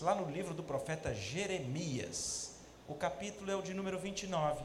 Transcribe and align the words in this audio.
lá 0.00 0.14
no 0.14 0.30
livro 0.30 0.54
do 0.54 0.62
profeta 0.62 1.14
Jeremias. 1.14 2.54
O 2.88 2.94
capítulo 2.94 3.50
é 3.50 3.56
o 3.56 3.62
de 3.62 3.74
número 3.74 3.98
29. 3.98 4.62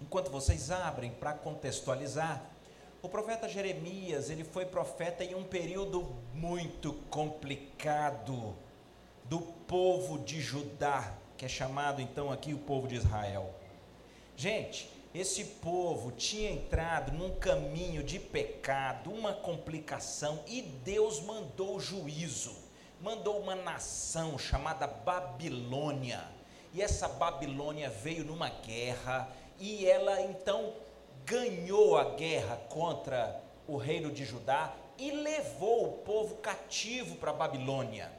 Enquanto 0.00 0.30
vocês 0.30 0.70
abrem 0.70 1.10
para 1.10 1.32
contextualizar, 1.32 2.42
o 3.02 3.08
profeta 3.08 3.48
Jeremias, 3.48 4.30
ele 4.30 4.44
foi 4.44 4.64
profeta 4.64 5.24
em 5.24 5.34
um 5.34 5.42
período 5.42 6.14
muito 6.32 6.92
complicado 7.10 8.54
do 9.24 9.40
povo 9.40 10.18
de 10.18 10.40
Judá, 10.40 11.14
que 11.36 11.44
é 11.44 11.48
chamado 11.48 12.00
então 12.00 12.30
aqui 12.30 12.54
o 12.54 12.58
povo 12.58 12.86
de 12.86 12.94
Israel. 12.94 13.52
Gente, 14.36 14.88
esse 15.12 15.44
povo 15.44 16.12
tinha 16.12 16.50
entrado 16.50 17.12
num 17.12 17.34
caminho 17.34 18.02
de 18.02 18.18
pecado, 18.18 19.10
uma 19.10 19.32
complicação, 19.32 20.42
e 20.46 20.62
Deus 20.62 21.20
mandou 21.20 21.78
juízo, 21.80 22.61
mandou 23.02 23.40
uma 23.40 23.56
nação 23.56 24.38
chamada 24.38 24.86
Babilônia. 24.86 26.24
E 26.72 26.80
essa 26.80 27.08
Babilônia 27.08 27.90
veio 27.90 28.24
numa 28.24 28.48
guerra, 28.48 29.28
e 29.58 29.84
ela 29.84 30.20
então 30.22 30.72
ganhou 31.26 31.98
a 31.98 32.14
guerra 32.14 32.56
contra 32.68 33.42
o 33.66 33.76
reino 33.76 34.10
de 34.10 34.24
Judá 34.24 34.72
e 34.96 35.10
levou 35.10 35.88
o 35.88 35.92
povo 35.98 36.36
cativo 36.36 37.16
para 37.16 37.32
a 37.32 37.34
Babilônia. 37.34 38.10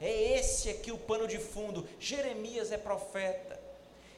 É 0.00 0.36
esse 0.36 0.68
aqui 0.68 0.90
o 0.90 0.98
pano 0.98 1.28
de 1.28 1.38
fundo. 1.38 1.88
Jeremias 2.00 2.72
é 2.72 2.78
profeta. 2.78 3.60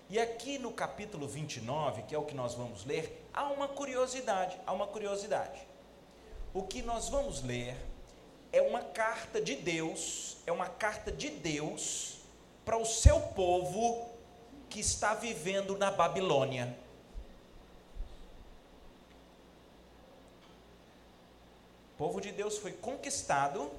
E 0.08 0.18
aqui 0.18 0.58
no 0.58 0.72
capítulo 0.72 1.26
29, 1.26 2.02
que 2.02 2.14
é 2.14 2.18
o 2.18 2.24
que 2.24 2.34
nós 2.34 2.54
vamos 2.54 2.84
ler, 2.84 3.28
há 3.32 3.44
uma 3.44 3.68
curiosidade, 3.68 4.58
há 4.66 4.72
uma 4.72 4.86
curiosidade. 4.86 5.60
O 6.52 6.62
que 6.62 6.82
nós 6.82 7.08
vamos 7.08 7.42
ler 7.42 7.76
é 8.54 8.62
uma 8.62 8.82
carta 8.82 9.40
de 9.40 9.56
Deus, 9.56 10.36
é 10.46 10.52
uma 10.52 10.68
carta 10.68 11.10
de 11.10 11.28
Deus 11.28 12.18
para 12.64 12.76
o 12.76 12.86
seu 12.86 13.18
povo 13.20 14.08
que 14.70 14.78
está 14.78 15.12
vivendo 15.12 15.76
na 15.76 15.90
Babilônia. 15.90 16.78
O 21.94 21.96
povo 21.98 22.20
de 22.20 22.30
Deus 22.30 22.56
foi 22.56 22.70
conquistado, 22.70 23.72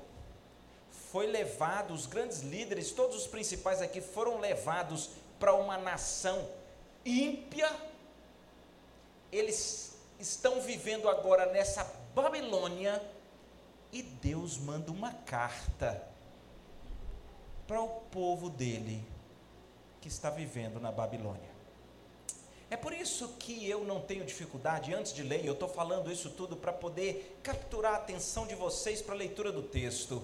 foi 1.09 1.25
levado, 1.25 1.93
os 1.93 2.05
grandes 2.05 2.41
líderes, 2.41 2.91
todos 2.91 3.15
os 3.15 3.27
principais 3.27 3.81
aqui 3.81 4.01
foram 4.01 4.41
levados 4.41 5.11
para 5.39 5.53
uma 5.53 5.77
nação 5.77 6.49
ímpia, 7.05 7.73
eles 9.31 9.97
estão 10.19 10.59
vivendo 10.59 11.07
agora 11.07 11.45
nessa 11.45 11.85
Babilônia 12.13 13.14
e 13.95 14.01
Deus 14.01 14.57
manda 14.57 14.91
uma 14.91 15.13
carta 15.13 16.05
para 17.65 17.81
o 17.81 17.87
povo 17.87 18.49
dele 18.49 19.01
que 20.01 20.09
está 20.09 20.29
vivendo 20.29 20.81
na 20.81 20.91
Babilônia. 20.91 21.55
É 22.69 22.75
por 22.75 22.91
isso 22.91 23.29
que 23.39 23.69
eu 23.69 23.85
não 23.85 24.01
tenho 24.01 24.25
dificuldade, 24.25 24.93
antes 24.93 25.13
de 25.13 25.23
ler, 25.23 25.45
eu 25.45 25.53
estou 25.53 25.69
falando 25.69 26.11
isso 26.11 26.29
tudo 26.31 26.57
para 26.57 26.73
poder 26.73 27.39
capturar 27.41 27.93
a 27.93 27.97
atenção 27.97 28.45
de 28.45 28.53
vocês 28.53 29.01
para 29.01 29.15
a 29.15 29.17
leitura 29.17 29.49
do 29.49 29.63
texto. 29.63 30.21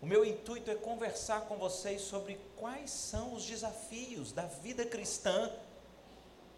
O 0.00 0.06
meu 0.06 0.24
intuito 0.24 0.70
é 0.70 0.74
conversar 0.74 1.42
com 1.42 1.56
vocês 1.56 2.00
sobre 2.00 2.40
quais 2.56 2.90
são 2.90 3.34
os 3.34 3.44
desafios 3.44 4.32
da 4.32 4.46
vida 4.46 4.86
cristã 4.86 5.52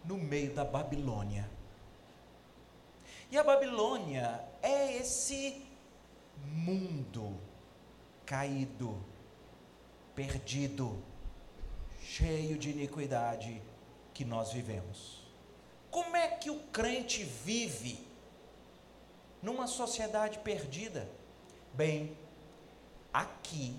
no 0.05 0.15
meio 0.15 0.53
da 0.53 0.63
Babilônia. 0.63 1.49
E 3.29 3.37
a 3.37 3.43
Babilônia 3.43 4.41
é 4.61 4.95
esse 4.95 5.69
mundo 6.45 7.37
caído, 8.25 8.97
perdido, 10.15 11.01
cheio 12.01 12.57
de 12.57 12.69
iniquidade 12.69 13.61
que 14.13 14.23
nós 14.25 14.51
vivemos. 14.51 15.21
Como 15.89 16.15
é 16.15 16.27
que 16.27 16.49
o 16.49 16.59
crente 16.67 17.23
vive 17.23 18.05
numa 19.41 19.67
sociedade 19.67 20.39
perdida? 20.39 21.09
Bem, 21.73 22.15
Aqui 23.13 23.75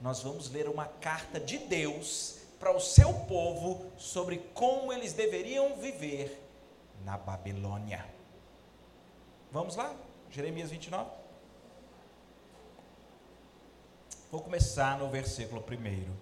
nós 0.00 0.22
vamos 0.22 0.48
ler 0.50 0.68
uma 0.68 0.86
carta 0.86 1.40
de 1.40 1.58
Deus 1.58 2.38
para 2.60 2.74
o 2.74 2.80
seu 2.80 3.12
povo 3.12 3.90
sobre 3.98 4.38
como 4.54 4.92
eles 4.92 5.12
deveriam 5.12 5.76
viver 5.76 6.40
na 7.04 7.18
Babilônia. 7.18 8.06
Vamos 9.50 9.74
lá? 9.74 9.94
Jeremias 10.30 10.70
29. 10.70 11.10
Vou 14.36 14.42
começar 14.42 14.98
no 14.98 15.08
versículo 15.08 15.64
1. 15.66 16.14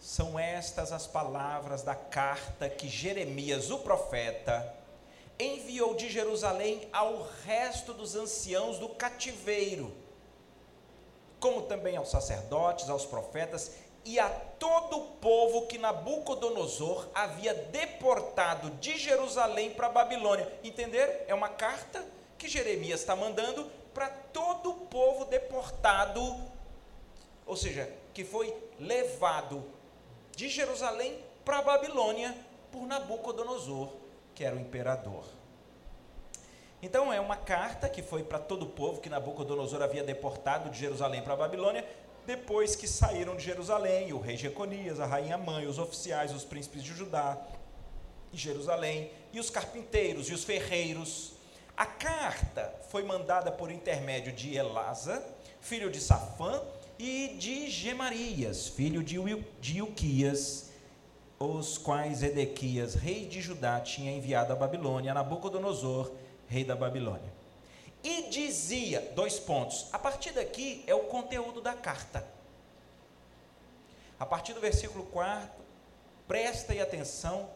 São 0.00 0.36
estas 0.36 0.90
as 0.90 1.06
palavras 1.06 1.84
da 1.84 1.94
carta 1.94 2.68
que 2.68 2.88
Jeremias, 2.88 3.70
o 3.70 3.78
profeta, 3.78 4.74
enviou 5.38 5.94
de 5.94 6.10
Jerusalém 6.10 6.88
ao 6.92 7.22
resto 7.44 7.94
dos 7.94 8.16
anciãos 8.16 8.80
do 8.80 8.88
cativeiro 8.88 9.94
como 11.38 11.62
também 11.62 11.96
aos 11.96 12.10
sacerdotes, 12.10 12.90
aos 12.90 13.06
profetas 13.06 13.76
e 14.04 14.18
a 14.18 14.28
todo 14.28 14.98
o 14.98 15.06
povo 15.18 15.68
que 15.68 15.78
Nabucodonosor 15.78 17.06
havia 17.14 17.54
deportado 17.54 18.70
de 18.80 18.98
Jerusalém 18.98 19.70
para 19.70 19.88
Babilônia. 19.88 20.52
Entenderam? 20.64 21.14
É 21.28 21.34
uma 21.34 21.48
carta 21.48 22.04
que 22.36 22.48
Jeremias 22.48 22.98
está 22.98 23.14
mandando 23.14 23.70
para 23.94 24.08
todo 24.08 24.70
o 24.70 24.86
povo 24.86 25.24
deportado, 25.26 26.20
ou 27.46 27.56
seja, 27.56 27.92
que 28.14 28.24
foi 28.24 28.54
levado 28.78 29.64
de 30.34 30.48
Jerusalém 30.48 31.18
para 31.44 31.58
a 31.58 31.62
Babilônia 31.62 32.34
por 32.70 32.86
Nabucodonosor, 32.86 33.92
que 34.34 34.44
era 34.44 34.56
o 34.56 34.60
imperador. 34.60 35.24
Então 36.82 37.12
é 37.12 37.20
uma 37.20 37.36
carta 37.36 37.88
que 37.88 38.02
foi 38.02 38.24
para 38.24 38.38
todo 38.38 38.64
o 38.64 38.70
povo 38.70 39.00
que 39.00 39.08
Nabucodonosor 39.08 39.82
havia 39.82 40.02
deportado 40.02 40.68
de 40.68 40.78
Jerusalém 40.78 41.22
para 41.22 41.34
a 41.34 41.36
Babilônia, 41.36 41.86
depois 42.26 42.74
que 42.74 42.88
saíram 42.88 43.36
de 43.36 43.44
Jerusalém, 43.44 44.12
o 44.12 44.20
rei 44.20 44.36
Jeconias, 44.36 44.98
a 44.98 45.06
rainha 45.06 45.38
mãe, 45.38 45.66
os 45.66 45.78
oficiais, 45.78 46.32
os 46.32 46.44
príncipes 46.44 46.82
de 46.82 46.92
Judá 46.92 47.38
e 48.32 48.36
Jerusalém, 48.36 49.10
e 49.32 49.38
os 49.38 49.50
carpinteiros 49.50 50.28
e 50.28 50.34
os 50.34 50.44
ferreiros. 50.44 51.34
A 51.76 51.86
carta 51.86 52.72
foi 52.90 53.02
mandada 53.02 53.50
por 53.50 53.70
intermédio 53.70 54.32
de 54.32 54.56
Elasa, 54.56 55.24
filho 55.60 55.90
de 55.90 56.00
Safã, 56.00 56.62
e 57.02 57.34
de 57.36 57.68
Gemarias, 57.68 58.68
filho 58.68 59.02
de 59.02 59.76
Ilquias, 59.76 60.70
os 61.36 61.76
quais 61.76 62.22
Edequias, 62.22 62.94
rei 62.94 63.26
de 63.26 63.40
Judá, 63.40 63.80
tinha 63.80 64.12
enviado 64.12 64.52
a 64.52 64.56
Babilônia 64.56 65.10
a 65.10 65.14
Nabucodonosor, 65.14 66.12
rei 66.46 66.62
da 66.64 66.76
Babilônia. 66.76 67.32
E 68.04 68.30
dizia, 68.30 69.00
dois 69.16 69.40
pontos, 69.40 69.88
a 69.92 69.98
partir 69.98 70.30
daqui 70.30 70.84
é 70.86 70.94
o 70.94 71.06
conteúdo 71.06 71.60
da 71.60 71.74
carta. 71.74 72.24
A 74.20 74.24
partir 74.24 74.52
do 74.52 74.60
versículo 74.60 75.04
4, 75.06 75.50
presta 76.28 76.72
atenção, 76.80 77.50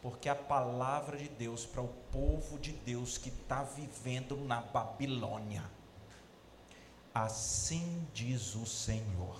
porque 0.00 0.26
a 0.26 0.34
palavra 0.34 1.18
de 1.18 1.28
Deus 1.28 1.66
para 1.66 1.82
o 1.82 1.92
povo 2.10 2.58
de 2.58 2.72
Deus 2.72 3.18
que 3.18 3.28
está 3.28 3.62
vivendo 3.62 4.38
na 4.38 4.62
Babilônia. 4.62 5.75
Assim 7.16 8.06
diz 8.12 8.54
o 8.54 8.66
Senhor 8.66 9.38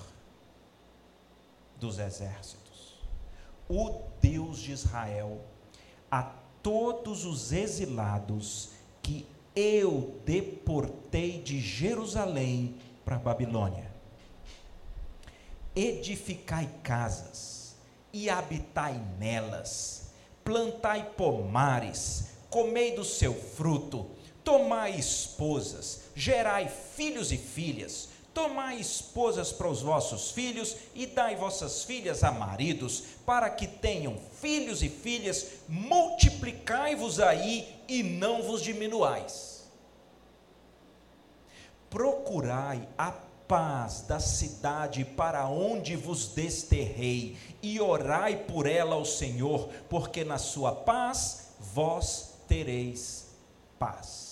dos 1.79 1.99
exércitos, 1.99 2.97
o 3.69 4.01
Deus 4.19 4.61
de 4.61 4.73
Israel, 4.73 5.45
a 6.11 6.23
todos 6.63 7.27
os 7.27 7.53
exilados 7.53 8.71
que 9.03 9.27
eu 9.55 10.19
deportei 10.25 11.43
de 11.43 11.61
Jerusalém 11.61 12.79
para 13.05 13.19
Babilônia. 13.19 13.93
Edificai 15.75 16.71
casas 16.83 17.77
e 18.11 18.31
habitai 18.31 18.99
nelas, 19.19 20.13
plantai 20.43 21.11
pomares, 21.11 22.29
comei 22.49 22.97
do 22.97 23.05
seu 23.05 23.35
fruto, 23.35 24.07
tomai 24.43 24.99
esposas, 24.99 26.06
gerai 26.17 26.69
filhos 26.97 27.31
e 27.31 27.37
filhas, 27.37 28.09
Tomai 28.37 28.79
esposas 28.79 29.51
para 29.51 29.67
os 29.67 29.81
vossos 29.81 30.31
filhos 30.31 30.77
e 30.95 31.07
dai 31.07 31.37
vossas 31.37 31.85
filhas 31.85 32.23
a 32.23 32.31
maridos, 32.31 33.03
para 33.25 33.49
que 33.49 33.67
tenham 33.67 34.19
filhos 34.43 34.83
e 34.83 34.91
filhas, 34.91 35.53
multiplicai-vos 35.67 37.19
aí 37.19 37.67
e 37.89 38.03
não 38.03 38.43
vos 38.43 38.61
diminuais. 38.61 39.65
Procurai 41.89 42.87
a 42.99 43.11
paz 43.11 44.03
da 44.03 44.21
cidade 44.21 45.03
para 45.03 45.49
onde 45.49 45.97
vos 45.97 46.29
desterrei, 46.29 47.39
e 47.63 47.81
orai 47.81 48.37
por 48.37 48.67
ela 48.67 48.97
ao 48.97 49.07
Senhor, 49.07 49.71
porque 49.89 50.25
na 50.25 50.37
sua 50.37 50.73
paz 50.73 51.53
vós 51.59 52.35
tereis 52.47 53.29
paz. 53.79 54.26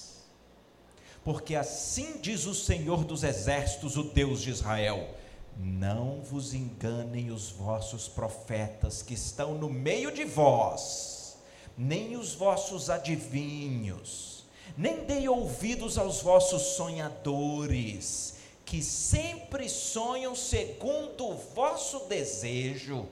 Porque 1.25 1.57
assim 1.57 2.19
diz 2.21 2.45
o 2.45 2.55
Senhor 2.55 3.03
dos 3.03 3.25
Exércitos, 3.25 3.97
o 3.97 4.05
Deus 4.05 4.43
de 4.43 4.51
Israel: 4.51 5.09
Não 5.57 6.21
vos 6.21 6.53
enganem 6.53 7.31
os 7.31 7.51
vossos 7.51 8.07
profetas 8.07 9.03
que 9.03 9.15
estão 9.15 9.55
no 9.55 9.71
meio 9.71 10.13
de 10.13 10.25
vós, 10.25 11.39
nem 11.79 12.15
os 12.17 12.35
vossos 12.35 12.91
adivinhos, 12.91 14.45
nem 14.77 15.05
dei 15.07 15.27
ouvidos 15.27 15.97
aos 15.97 16.21
vossos 16.21 16.61
sonhadores, 16.77 18.35
que 18.67 18.83
sempre 18.83 19.67
sonham 19.67 20.35
segundo 20.35 21.27
o 21.27 21.37
vosso 21.55 22.01
desejo, 22.01 23.07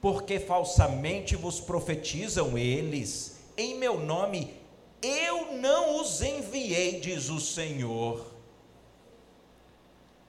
porque 0.00 0.40
falsamente 0.40 1.36
vos 1.36 1.60
profetizam 1.60 2.56
eles, 2.56 3.36
em 3.58 3.76
meu 3.76 4.00
nome, 4.00 4.61
eu 5.02 5.54
não 5.54 6.00
os 6.00 6.22
enviei, 6.22 7.00
diz 7.00 7.28
o 7.28 7.40
Senhor. 7.40 8.24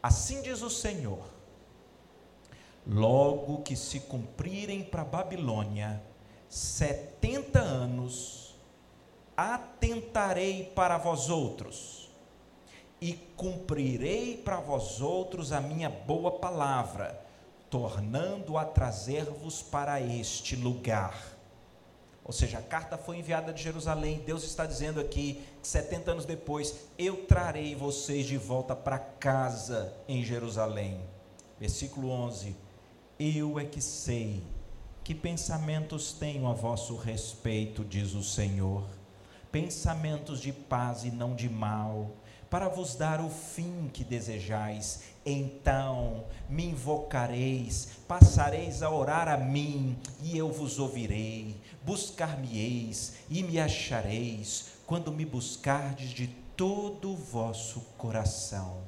Assim 0.02 0.42
diz 0.42 0.62
o 0.62 0.70
Senhor: 0.70 1.24
logo 2.86 3.62
que 3.62 3.75
se 3.75 4.00
cumprirem 4.02 4.84
para 4.84 5.06
Babilônia 5.06 6.02
setenta 6.50 7.60
anos, 7.60 8.56
atentarei 9.38 10.66
para 10.75 10.98
vós 10.98 11.30
outros 11.30 12.10
e 13.00 13.14
cumprirei 13.36 14.38
para 14.38 14.60
vós 14.60 15.02
outros 15.02 15.52
a 15.52 15.60
minha 15.60 15.90
boa 15.90 16.31
palavra, 16.31 17.20
tornando 17.70 18.58
a 18.58 18.66
trazer-vos 18.66 19.62
para 19.62 20.00
este 20.00 20.56
lugar 20.56 21.32
ou 22.25 22.31
seja, 22.31 22.60
a 22.60 22.62
carta 22.62 22.98
foi 22.98 23.18
enviada 23.18 23.52
de 23.52 23.62
Jerusalém. 23.62 24.24
Deus 24.25 24.44
está 24.44 24.66
dizendo 24.66 25.00
aqui, 25.00 25.44
70 25.62 26.12
anos 26.12 26.25
depois, 26.25 26.75
eu 26.98 27.25
trarei 27.25 27.75
vocês 27.75 28.25
de 28.25 28.38
volta 28.38 28.75
para 28.75 28.98
casa 28.98 29.94
em 30.08 30.24
Jerusalém. 30.24 31.02
Versículo 31.60 32.10
11: 32.10 32.56
Eu 33.20 33.60
é 33.60 33.66
que 33.66 33.81
sei 33.81 34.42
que 35.04 35.14
pensamentos 35.14 36.14
tenho 36.14 36.48
a 36.48 36.54
vosso 36.54 36.96
respeito, 36.96 37.84
diz 37.84 38.14
o 38.14 38.24
Senhor. 38.24 38.86
Pensamentos 39.52 40.40
de 40.40 40.54
paz 40.54 41.04
e 41.04 41.12
não 41.12 41.36
de 41.36 41.50
mal, 41.50 42.12
para 42.50 42.70
vos 42.70 42.96
dar 42.96 43.20
o 43.20 43.30
fim 43.30 43.90
que 43.92 44.04
desejais. 44.04 45.12
Então 45.25 46.25
me 46.50 46.66
invocareis, 46.66 47.90
passareis 48.08 48.84
a 48.84 48.92
orar 48.92 49.28
a 49.28 49.38
mim, 49.38 49.98
e 50.22 50.38
eu 50.38 50.52
vos 50.52 50.80
ouvirei 50.80 51.56
buscar-me-eis 51.84 53.14
e 53.30 53.44
me 53.44 53.60
achareis, 53.60 54.68
quando 54.86 55.12
me 55.12 55.25
buscardes 55.25 56.10
de 56.10 56.28
todo 56.56 57.12
o 57.12 57.16
vosso 57.16 57.81
coração. 57.98 58.81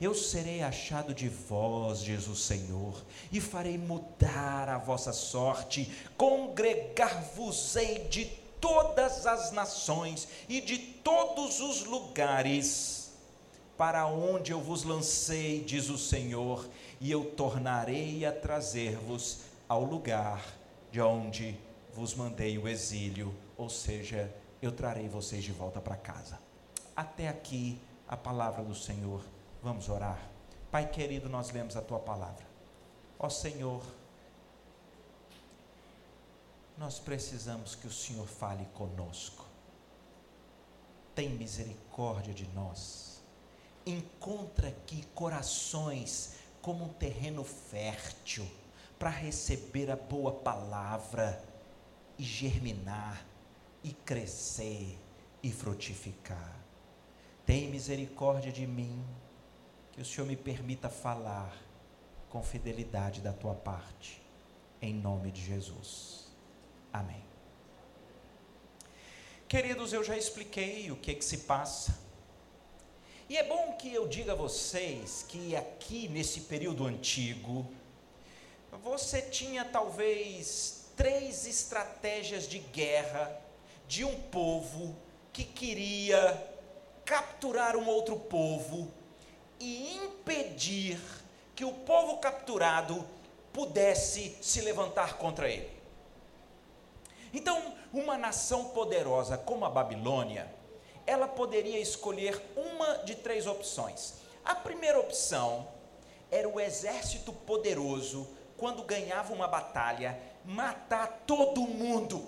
Eu 0.00 0.14
serei 0.14 0.62
achado 0.62 1.14
de 1.14 1.28
vós, 1.28 2.00
diz 2.00 2.26
o 2.26 2.34
Senhor, 2.34 3.04
e 3.30 3.40
farei 3.40 3.78
mudar 3.78 4.68
a 4.68 4.78
vossa 4.78 5.12
sorte, 5.12 5.90
congregar-vos-ei 6.16 8.08
de 8.08 8.24
todas 8.60 9.26
as 9.26 9.52
nações 9.52 10.26
e 10.48 10.60
de 10.60 10.78
todos 10.78 11.60
os 11.60 11.84
lugares, 11.84 13.01
para 13.82 14.06
onde 14.06 14.52
eu 14.52 14.60
vos 14.60 14.84
lancei, 14.84 15.64
diz 15.64 15.88
o 15.88 15.98
Senhor, 15.98 16.68
e 17.00 17.10
eu 17.10 17.32
tornarei 17.32 18.24
a 18.24 18.30
trazer-vos 18.30 19.40
ao 19.68 19.82
lugar 19.82 20.40
de 20.92 21.00
onde 21.00 21.58
vos 21.92 22.14
mandei 22.14 22.56
o 22.58 22.68
exílio, 22.68 23.34
ou 23.56 23.68
seja, 23.68 24.32
eu 24.62 24.70
trarei 24.70 25.08
vocês 25.08 25.42
de 25.42 25.50
volta 25.50 25.80
para 25.80 25.96
casa. 25.96 26.38
Até 26.94 27.26
aqui 27.26 27.76
a 28.06 28.16
palavra 28.16 28.62
do 28.62 28.72
Senhor. 28.72 29.20
Vamos 29.60 29.88
orar. 29.88 30.30
Pai 30.70 30.88
querido, 30.88 31.28
nós 31.28 31.50
lemos 31.50 31.76
a 31.76 31.82
tua 31.82 31.98
palavra. 31.98 32.46
Ó 33.18 33.28
Senhor, 33.28 33.82
nós 36.78 37.00
precisamos 37.00 37.74
que 37.74 37.88
o 37.88 37.92
Senhor 37.92 38.28
fale 38.28 38.64
conosco. 38.74 39.44
Tem 41.16 41.30
misericórdia 41.30 42.32
de 42.32 42.46
nós. 42.54 43.11
Encontra 43.84 44.68
aqui 44.68 45.04
corações 45.14 46.34
como 46.60 46.84
um 46.84 46.88
terreno 46.88 47.42
fértil 47.42 48.46
para 48.98 49.10
receber 49.10 49.90
a 49.90 49.96
boa 49.96 50.32
palavra 50.32 51.42
e 52.16 52.22
germinar, 52.22 53.26
e 53.82 53.92
crescer, 53.92 54.96
e 55.42 55.50
frutificar. 55.50 56.56
Tem 57.44 57.68
misericórdia 57.68 58.52
de 58.52 58.64
mim, 58.66 59.04
que 59.90 60.00
o 60.00 60.04
Senhor 60.04 60.26
me 60.26 60.36
permita 60.36 60.88
falar 60.88 61.52
com 62.30 62.42
fidelidade 62.42 63.20
da 63.20 63.32
tua 63.32 63.54
parte, 63.54 64.22
em 64.80 64.94
nome 64.94 65.32
de 65.32 65.44
Jesus. 65.44 66.28
Amém. 66.92 67.22
Queridos, 69.48 69.92
eu 69.92 70.02
já 70.02 70.16
expliquei 70.16 70.90
o 70.90 70.96
que, 70.96 71.14
que 71.14 71.24
se 71.24 71.38
passa. 71.38 71.98
E 73.28 73.36
é 73.36 73.44
bom 73.44 73.76
que 73.78 73.92
eu 73.92 74.06
diga 74.06 74.32
a 74.32 74.36
vocês 74.36 75.24
que 75.28 75.54
aqui 75.56 76.08
nesse 76.08 76.40
período 76.42 76.84
antigo, 76.84 77.66
você 78.82 79.22
tinha 79.22 79.64
talvez 79.64 80.86
três 80.96 81.46
estratégias 81.46 82.48
de 82.48 82.58
guerra 82.58 83.40
de 83.86 84.04
um 84.04 84.20
povo 84.22 84.96
que 85.32 85.44
queria 85.44 86.50
capturar 87.04 87.76
um 87.76 87.86
outro 87.86 88.16
povo 88.16 88.92
e 89.58 89.96
impedir 89.96 90.98
que 91.54 91.64
o 91.64 91.72
povo 91.72 92.18
capturado 92.18 93.06
pudesse 93.52 94.36
se 94.40 94.60
levantar 94.60 95.16
contra 95.16 95.48
ele. 95.48 95.70
Então, 97.32 97.74
uma 97.92 98.18
nação 98.18 98.66
poderosa 98.66 99.38
como 99.38 99.64
a 99.64 99.70
Babilônia, 99.70 100.52
ela 101.06 101.28
poderia 101.28 101.78
escolher 101.78 102.40
uma 102.56 102.98
de 102.98 103.14
três 103.14 103.46
opções. 103.46 104.14
A 104.44 104.54
primeira 104.54 104.98
opção 104.98 105.68
era 106.30 106.48
o 106.48 106.60
exército 106.60 107.32
poderoso, 107.32 108.28
quando 108.56 108.82
ganhava 108.82 109.32
uma 109.32 109.48
batalha, 109.48 110.18
matar 110.44 111.24
todo 111.26 111.60
mundo. 111.62 112.26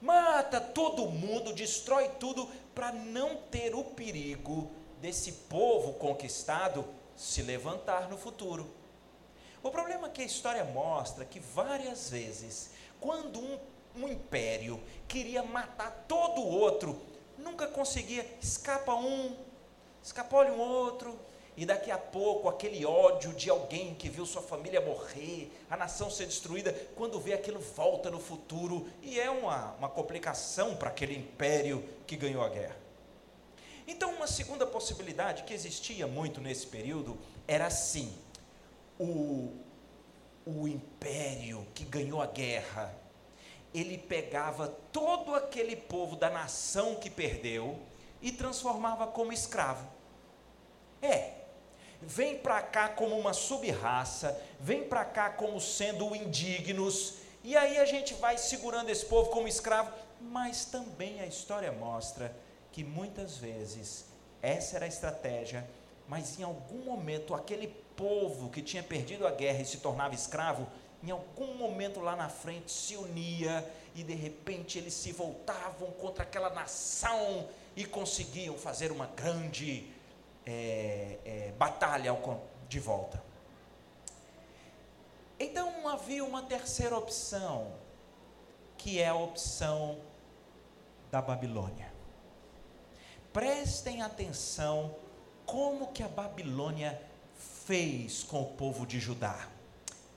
Mata 0.00 0.60
todo 0.60 1.08
mundo, 1.08 1.52
destrói 1.52 2.08
tudo, 2.20 2.48
para 2.74 2.92
não 2.92 3.36
ter 3.36 3.74
o 3.74 3.84
perigo 3.84 4.70
desse 5.00 5.32
povo 5.32 5.94
conquistado 5.94 6.84
se 7.16 7.42
levantar 7.42 8.08
no 8.08 8.16
futuro. 8.16 8.70
O 9.62 9.70
problema 9.70 10.06
é 10.06 10.10
que 10.10 10.22
a 10.22 10.26
história 10.26 10.64
mostra 10.64 11.24
que 11.24 11.40
várias 11.40 12.10
vezes, 12.10 12.70
quando 13.00 13.40
um, 13.40 13.58
um 13.96 14.08
império 14.08 14.80
queria 15.08 15.42
matar 15.42 16.04
todo 16.06 16.40
o 16.40 16.48
outro, 16.48 17.00
nunca 17.38 17.66
conseguia, 17.66 18.26
escapa 18.42 18.94
um, 18.94 19.36
escapou-lhe 20.02 20.50
um 20.50 20.58
outro, 20.58 21.18
e 21.58 21.66
daqui 21.66 21.90
a 21.90 21.98
pouco 21.98 22.48
aquele 22.48 22.86
ódio 22.86 23.32
de 23.32 23.50
alguém 23.50 23.92
que 23.92 24.08
viu 24.08 24.24
sua 24.24 24.40
família 24.40 24.80
morrer, 24.80 25.50
a 25.68 25.76
nação 25.76 26.08
ser 26.08 26.26
destruída, 26.26 26.72
quando 26.94 27.18
vê 27.18 27.32
aquilo 27.32 27.58
volta 27.58 28.08
no 28.08 28.20
futuro. 28.20 28.88
E 29.02 29.18
é 29.18 29.28
uma, 29.28 29.72
uma 29.72 29.88
complicação 29.88 30.76
para 30.76 30.90
aquele 30.90 31.16
império 31.16 31.84
que 32.06 32.16
ganhou 32.16 32.44
a 32.44 32.48
guerra. 32.48 32.76
Então, 33.88 34.14
uma 34.14 34.28
segunda 34.28 34.64
possibilidade 34.68 35.42
que 35.42 35.52
existia 35.52 36.06
muito 36.06 36.40
nesse 36.40 36.64
período 36.64 37.18
era 37.48 37.66
assim: 37.66 38.16
o, 38.96 39.52
o 40.46 40.68
império 40.68 41.66
que 41.74 41.82
ganhou 41.82 42.22
a 42.22 42.26
guerra, 42.26 42.94
ele 43.74 43.98
pegava 43.98 44.68
todo 44.92 45.34
aquele 45.34 45.76
povo 45.76 46.16
da 46.16 46.30
nação 46.30 46.96
que 46.96 47.10
perdeu 47.10 47.78
e 48.20 48.32
transformava 48.32 49.06
como 49.06 49.32
escravo. 49.32 49.86
É, 51.00 51.32
vem 52.00 52.38
para 52.38 52.60
cá 52.62 52.88
como 52.88 53.16
uma 53.18 53.32
subraça, 53.32 54.40
vem 54.58 54.84
para 54.84 55.04
cá 55.04 55.30
como 55.30 55.60
sendo 55.60 56.14
indignos, 56.14 57.14
e 57.44 57.56
aí 57.56 57.78
a 57.78 57.84
gente 57.84 58.14
vai 58.14 58.36
segurando 58.36 58.90
esse 58.90 59.06
povo 59.06 59.30
como 59.30 59.46
escravo, 59.46 59.92
mas 60.20 60.64
também 60.64 61.20
a 61.20 61.26
história 61.26 61.70
mostra 61.70 62.34
que 62.72 62.82
muitas 62.82 63.36
vezes 63.36 64.06
essa 64.42 64.76
era 64.76 64.84
a 64.84 64.88
estratégia, 64.88 65.68
mas 66.08 66.38
em 66.38 66.42
algum 66.42 66.84
momento 66.84 67.34
aquele 67.34 67.68
povo 67.96 68.48
que 68.50 68.62
tinha 68.62 68.82
perdido 68.82 69.26
a 69.26 69.30
guerra 69.30 69.62
e 69.62 69.66
se 69.66 69.78
tornava 69.78 70.14
escravo, 70.14 70.66
em 71.02 71.10
algum 71.10 71.54
momento 71.54 72.00
lá 72.00 72.16
na 72.16 72.28
frente 72.28 72.70
se 72.72 72.96
unia 72.96 73.64
e 73.94 74.02
de 74.02 74.14
repente 74.14 74.78
eles 74.78 74.94
se 74.94 75.12
voltavam 75.12 75.90
contra 75.92 76.22
aquela 76.24 76.50
nação 76.50 77.48
e 77.76 77.84
conseguiam 77.84 78.56
fazer 78.58 78.90
uma 78.90 79.06
grande 79.06 79.90
é, 80.44 81.18
é, 81.24 81.52
batalha 81.58 82.16
de 82.68 82.80
volta. 82.80 83.22
Então 85.38 85.86
havia 85.88 86.24
uma 86.24 86.42
terceira 86.42 86.96
opção, 86.96 87.72
que 88.76 89.00
é 89.00 89.08
a 89.08 89.14
opção 89.14 90.00
da 91.10 91.22
Babilônia. 91.22 91.92
prestem 93.32 94.02
atenção 94.02 94.96
como 95.46 95.92
que 95.92 96.02
a 96.02 96.08
Babilônia 96.08 97.00
fez 97.64 98.24
com 98.24 98.42
o 98.42 98.46
povo 98.54 98.84
de 98.84 98.98
Judá. 98.98 99.48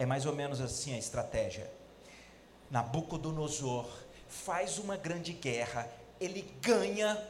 É 0.02 0.06
mais 0.08 0.26
ou 0.26 0.34
menos 0.34 0.60
assim 0.60 0.96
a 0.96 0.98
estratégia. 0.98 1.72
Nabucodonosor 2.72 3.88
faz 4.28 4.80
uma 4.80 4.98
grande 4.98 5.32
guerra, 5.32 5.88
ele 6.20 6.42
ganha, 6.60 7.24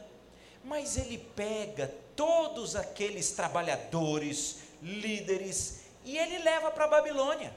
mas 0.64 0.96
ele 0.96 1.18
pega 1.36 1.92
todos 2.16 2.74
aqueles 2.74 3.32
trabalhadores, 3.32 4.60
líderes, 4.80 5.82
e 6.02 6.16
ele 6.16 6.38
leva 6.38 6.70
para 6.70 6.86
a 6.86 6.88
Babilônia. 6.88 7.54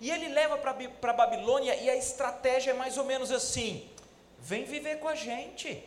E 0.00 0.10
ele 0.10 0.28
leva 0.28 0.56
para 0.56 1.10
a 1.10 1.12
Babilônia, 1.12 1.76
e 1.76 1.90
a 1.90 1.94
estratégia 1.94 2.70
é 2.70 2.74
mais 2.74 2.96
ou 2.96 3.04
menos 3.04 3.30
assim: 3.30 3.86
vem 4.38 4.64
viver 4.64 4.98
com 4.98 5.08
a 5.08 5.14
gente, 5.14 5.86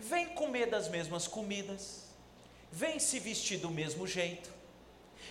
vem 0.00 0.26
comer 0.30 0.66
das 0.66 0.88
mesmas 0.88 1.28
comidas, 1.28 2.06
vem 2.72 2.98
se 2.98 3.20
vestir 3.20 3.58
do 3.58 3.70
mesmo 3.70 4.04
jeito, 4.04 4.55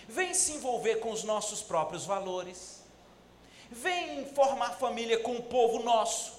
vem 0.08 0.34
se 0.34 0.52
envolver 0.52 0.96
com 0.96 1.10
os 1.10 1.24
nossos 1.24 1.62
próprios 1.62 2.04
valores, 2.04 2.82
vem 3.70 4.26
formar 4.26 4.70
família 4.72 5.18
com 5.20 5.36
o 5.36 5.42
povo 5.42 5.82
nosso. 5.82 6.34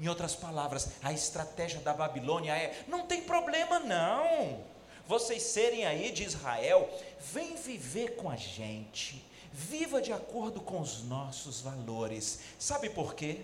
Em 0.00 0.08
outras 0.08 0.34
palavras, 0.34 0.88
a 1.02 1.12
estratégia 1.12 1.80
da 1.80 1.94
Babilônia 1.94 2.56
é: 2.56 2.84
não 2.88 3.06
tem 3.06 3.22
problema 3.22 3.78
não, 3.78 4.64
vocês 5.06 5.42
serem 5.42 5.86
aí 5.86 6.10
de 6.10 6.24
Israel, 6.24 6.88
vem 7.32 7.56
viver 7.56 8.16
com 8.16 8.30
a 8.30 8.36
gente, 8.36 9.24
viva 9.52 10.00
de 10.00 10.12
acordo 10.12 10.60
com 10.60 10.80
os 10.80 11.02
nossos 11.04 11.60
valores. 11.60 12.40
Sabe 12.58 12.90
por 12.90 13.14
quê? 13.14 13.40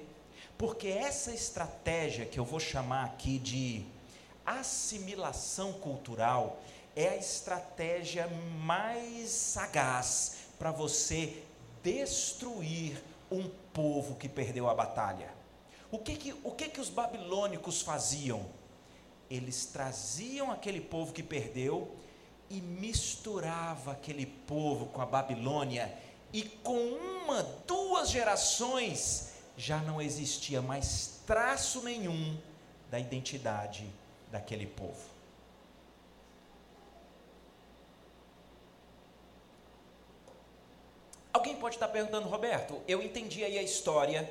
Porque 0.56 0.88
essa 0.88 1.32
estratégia 1.32 2.26
que 2.26 2.38
eu 2.38 2.44
vou 2.44 2.58
chamar 2.58 3.04
aqui 3.04 3.38
de 3.38 3.84
assimilação 4.44 5.74
cultural 5.74 6.60
é 6.98 7.10
a 7.10 7.16
estratégia 7.16 8.26
mais 8.60 9.30
sagaz 9.30 10.38
para 10.58 10.72
você 10.72 11.44
destruir 11.80 13.00
um 13.30 13.48
povo 13.72 14.16
que 14.16 14.28
perdeu 14.28 14.68
a 14.68 14.74
batalha. 14.74 15.32
O 15.92 15.98
que 16.00 16.16
que, 16.16 16.34
o 16.42 16.50
que 16.50 16.68
que 16.68 16.80
os 16.80 16.88
babilônicos 16.88 17.82
faziam? 17.82 18.44
Eles 19.30 19.66
traziam 19.66 20.50
aquele 20.50 20.80
povo 20.80 21.12
que 21.12 21.22
perdeu 21.22 21.96
e 22.50 22.60
misturava 22.60 23.92
aquele 23.92 24.26
povo 24.26 24.86
com 24.86 25.00
a 25.00 25.06
Babilônia 25.06 25.96
e 26.32 26.42
com 26.42 26.76
uma, 26.76 27.44
duas 27.64 28.10
gerações 28.10 29.34
já 29.56 29.78
não 29.78 30.02
existia 30.02 30.60
mais 30.60 31.20
traço 31.24 31.80
nenhum 31.84 32.36
da 32.90 32.98
identidade 32.98 33.86
daquele 34.32 34.66
povo. 34.66 35.17
Alguém 41.38 41.54
pode 41.54 41.76
estar 41.76 41.86
perguntando, 41.86 42.28
Roberto, 42.28 42.82
eu 42.88 43.00
entendi 43.00 43.44
aí 43.44 43.56
a 43.56 43.62
história. 43.62 44.28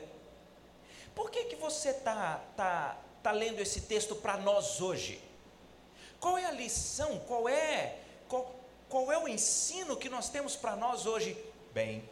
Por 1.15 1.31
que, 1.31 1.45
que 1.45 1.55
você 1.55 1.91
está 1.91 2.43
tá, 2.57 2.97
tá 3.23 3.31
lendo 3.31 3.61
esse 3.61 3.79
texto 3.79 4.13
para 4.13 4.35
nós 4.35 4.81
hoje? 4.81 5.17
Qual 6.19 6.37
é 6.37 6.45
a 6.45 6.51
lição? 6.51 7.17
Qual 7.19 7.47
é, 7.47 7.97
qual, 8.27 8.53
qual 8.89 9.09
é 9.09 9.17
o 9.17 9.25
ensino 9.25 9.95
que 9.95 10.09
nós 10.09 10.27
temos 10.27 10.57
para 10.57 10.75
nós 10.75 11.05
hoje? 11.05 11.41
Bem, 11.73 12.03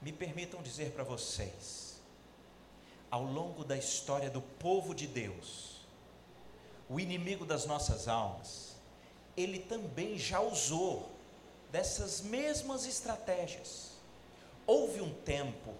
me 0.00 0.10
permitam 0.10 0.60
dizer 0.60 0.90
para 0.90 1.04
vocês, 1.04 2.00
ao 3.08 3.22
longo 3.22 3.62
da 3.62 3.76
história 3.76 4.28
do 4.28 4.42
povo 4.42 4.96
de 4.96 5.06
Deus, 5.06 5.76
o 6.90 6.98
inimigo 6.98 7.44
das 7.44 7.66
nossas 7.66 8.08
almas, 8.08 8.74
ele 9.36 9.60
também 9.60 10.18
já 10.18 10.40
usou 10.40 11.08
dessas 11.70 12.20
mesmas 12.20 12.84
estratégias. 12.84 13.91
Houve 14.66 15.00
um 15.00 15.12
tempo 15.12 15.74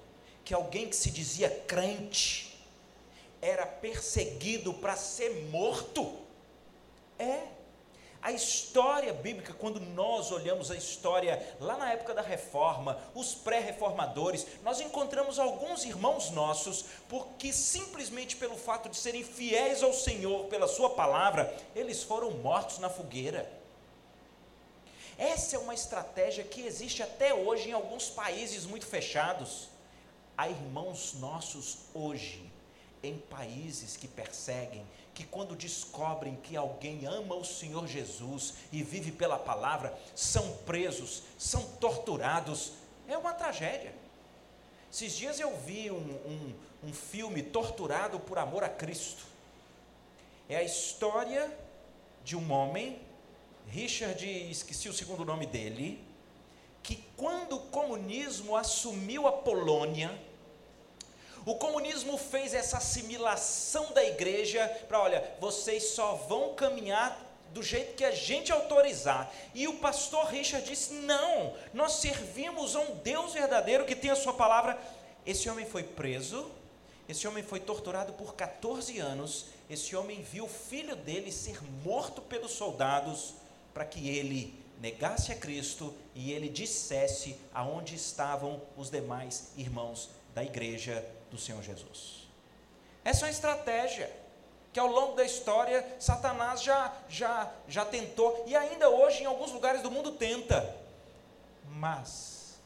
que 0.44 0.54
alguém 0.54 0.88
que 0.88 0.96
se 0.96 1.10
dizia 1.10 1.48
crente 1.66 2.52
era 3.40 3.66
perseguido 3.66 4.72
para 4.74 4.96
ser 4.96 5.46
morto. 5.50 6.16
É. 7.18 7.40
A 8.22 8.30
história 8.30 9.12
bíblica, 9.12 9.52
quando 9.52 9.80
nós 9.80 10.30
olhamos 10.30 10.70
a 10.70 10.76
história 10.76 11.56
lá 11.58 11.76
na 11.76 11.92
época 11.92 12.14
da 12.14 12.22
reforma, 12.22 12.96
os 13.16 13.34
pré-reformadores, 13.34 14.46
nós 14.62 14.80
encontramos 14.80 15.40
alguns 15.40 15.84
irmãos 15.84 16.30
nossos, 16.30 16.84
porque 17.08 17.52
simplesmente 17.52 18.36
pelo 18.36 18.56
fato 18.56 18.88
de 18.88 18.96
serem 18.96 19.24
fiéis 19.24 19.82
ao 19.82 19.92
Senhor, 19.92 20.44
pela 20.44 20.68
Sua 20.68 20.90
palavra, 20.90 21.52
eles 21.74 22.04
foram 22.04 22.30
mortos 22.30 22.78
na 22.78 22.88
fogueira. 22.88 23.62
Essa 25.19 25.57
é 25.57 25.59
uma 25.59 25.75
estratégia 25.75 26.45
que 26.45 26.62
existe 26.62 27.02
até 27.02 27.35
hoje 27.35 27.69
em 27.69 27.73
alguns 27.73 28.09
países 28.09 28.64
muito 28.64 28.87
fechados. 28.87 29.69
Há 30.37 30.49
irmãos 30.49 31.14
nossos 31.14 31.78
hoje, 31.95 32.50
em 33.02 33.19
países 33.19 33.97
que 33.97 34.09
perseguem, 34.09 34.87
que 35.14 35.25
quando 35.25 35.54
descobrem 35.54 36.37
que 36.37 36.57
alguém 36.57 37.04
ama 37.07 37.35
o 37.35 37.45
Senhor 37.45 37.87
Jesus 37.87 38.54
e 38.73 38.83
vive 38.83 39.12
pela 39.12 39.38
palavra, 39.38 39.97
são 40.14 40.57
presos, 40.59 41.23
são 41.38 41.62
torturados. 41.73 42.73
É 43.07 43.16
uma 43.19 43.35
tragédia. 43.35 43.95
Esses 44.90 45.16
dias 45.16 45.40
eu 45.40 45.57
vi 45.57 45.90
um, 45.90 45.97
um, 45.97 46.54
um 46.88 46.92
filme 46.92 47.42
Torturado 47.42 48.19
por 48.21 48.38
Amor 48.38 48.64
a 48.64 48.69
Cristo. 48.69 49.25
É 50.49 50.57
a 50.57 50.62
história 50.62 51.50
de 52.25 52.37
um 52.37 52.50
homem 52.52 53.00
Richard, 53.69 54.26
esqueci 54.50 54.88
o 54.88 54.92
segundo 54.92 55.25
nome 55.25 55.47
dele, 55.47 56.02
que 56.83 57.02
quando 57.16 57.57
o 57.57 57.61
comunismo 57.61 58.57
assumiu 58.57 59.26
a 59.26 59.33
Polônia, 59.33 60.11
o 61.45 61.57
comunismo 61.57 62.16
fez 62.16 62.54
essa 62.54 62.76
assimilação 62.76 63.92
da 63.92 64.04
igreja 64.04 64.66
para, 64.87 65.00
olha, 65.00 65.35
vocês 65.40 65.88
só 65.90 66.14
vão 66.14 66.54
caminhar 66.54 67.31
do 67.52 67.62
jeito 67.62 67.95
que 67.95 68.04
a 68.04 68.11
gente 68.11 68.52
autorizar. 68.52 69.33
E 69.54 69.66
o 69.66 69.78
pastor 69.78 70.26
Richard 70.26 70.66
disse: 70.66 70.95
não, 70.95 71.54
nós 71.73 71.95
servimos 71.95 72.76
a 72.76 72.81
um 72.81 72.97
Deus 72.97 73.33
verdadeiro 73.33 73.85
que 73.85 73.97
tem 73.97 74.11
a 74.11 74.16
sua 74.16 74.33
palavra. 74.33 74.78
Esse 75.26 75.49
homem 75.49 75.66
foi 75.66 75.83
preso, 75.83 76.50
esse 77.09 77.26
homem 77.26 77.42
foi 77.42 77.61
torturado 77.61 78.12
por 78.12 78.35
14 78.35 78.99
anos, 78.99 79.47
esse 79.69 79.95
homem 79.95 80.23
viu 80.23 80.45
o 80.45 80.49
filho 80.49 80.97
dele 80.97 81.31
ser 81.31 81.59
morto 81.85 82.21
pelos 82.23 82.52
soldados 82.52 83.35
para 83.72 83.84
que 83.84 84.08
ele 84.08 84.62
negasse 84.80 85.30
a 85.32 85.36
Cristo 85.36 85.94
e 86.14 86.32
ele 86.32 86.48
dissesse 86.48 87.38
aonde 87.54 87.94
estavam 87.94 88.60
os 88.76 88.90
demais 88.90 89.52
irmãos 89.56 90.10
da 90.34 90.42
igreja 90.42 91.06
do 91.30 91.38
Senhor 91.38 91.62
Jesus. 91.62 92.28
Essa 93.04 93.24
é 93.24 93.24
uma 93.26 93.30
estratégia 93.30 94.22
que 94.72 94.80
ao 94.80 94.86
longo 94.86 95.14
da 95.14 95.24
história 95.24 95.86
Satanás 96.00 96.62
já 96.62 96.96
já 97.08 97.52
já 97.68 97.84
tentou 97.84 98.44
e 98.46 98.56
ainda 98.56 98.88
hoje 98.88 99.22
em 99.22 99.26
alguns 99.26 99.52
lugares 99.52 99.82
do 99.82 99.90
mundo 99.90 100.12
tenta. 100.12 100.76
Mas 101.68 102.58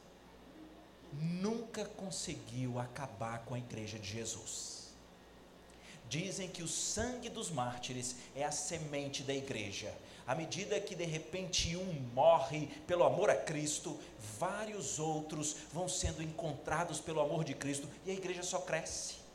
nunca 1.12 1.84
conseguiu 1.84 2.78
acabar 2.78 3.40
com 3.40 3.54
a 3.54 3.58
igreja 3.58 3.98
de 3.98 4.08
Jesus. 4.08 4.76
Dizem 6.08 6.48
que 6.48 6.62
o 6.62 6.68
sangue 6.68 7.28
dos 7.28 7.50
mártires 7.50 8.16
é 8.34 8.44
a 8.44 8.52
semente 8.52 9.22
da 9.22 9.34
igreja. 9.34 9.92
À 10.26 10.34
medida 10.34 10.80
que 10.80 10.94
de 10.94 11.04
repente 11.04 11.76
um 11.76 11.92
morre 12.12 12.66
pelo 12.86 13.04
amor 13.04 13.30
a 13.30 13.36
Cristo, 13.36 13.98
vários 14.38 14.98
outros 14.98 15.56
vão 15.72 15.88
sendo 15.88 16.22
encontrados 16.22 17.00
pelo 17.00 17.20
amor 17.20 17.44
de 17.44 17.54
Cristo 17.54 17.88
e 18.04 18.10
a 18.10 18.14
igreja 18.14 18.42
só 18.42 18.58
cresce. 18.58 19.26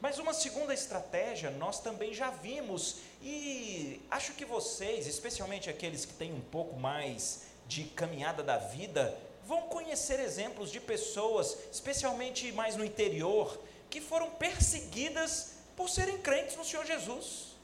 Mas 0.00 0.18
uma 0.18 0.34
segunda 0.34 0.74
estratégia 0.74 1.50
nós 1.50 1.80
também 1.80 2.12
já 2.12 2.30
vimos, 2.30 2.96
e 3.22 4.00
acho 4.10 4.34
que 4.34 4.44
vocês, 4.44 5.06
especialmente 5.06 5.70
aqueles 5.70 6.04
que 6.04 6.12
têm 6.12 6.32
um 6.32 6.40
pouco 6.40 6.78
mais 6.78 7.44
de 7.66 7.84
caminhada 7.84 8.42
da 8.42 8.58
vida, 8.58 9.16
vão 9.46 9.62
conhecer 9.62 10.20
exemplos 10.20 10.70
de 10.70 10.80
pessoas, 10.80 11.56
especialmente 11.72 12.52
mais 12.52 12.76
no 12.76 12.84
interior, 12.84 13.58
que 13.88 14.00
foram 14.00 14.30
perseguidas 14.30 15.54
por 15.74 15.88
serem 15.88 16.18
crentes 16.18 16.56
no 16.56 16.64
Senhor 16.64 16.84
Jesus. 16.84 17.55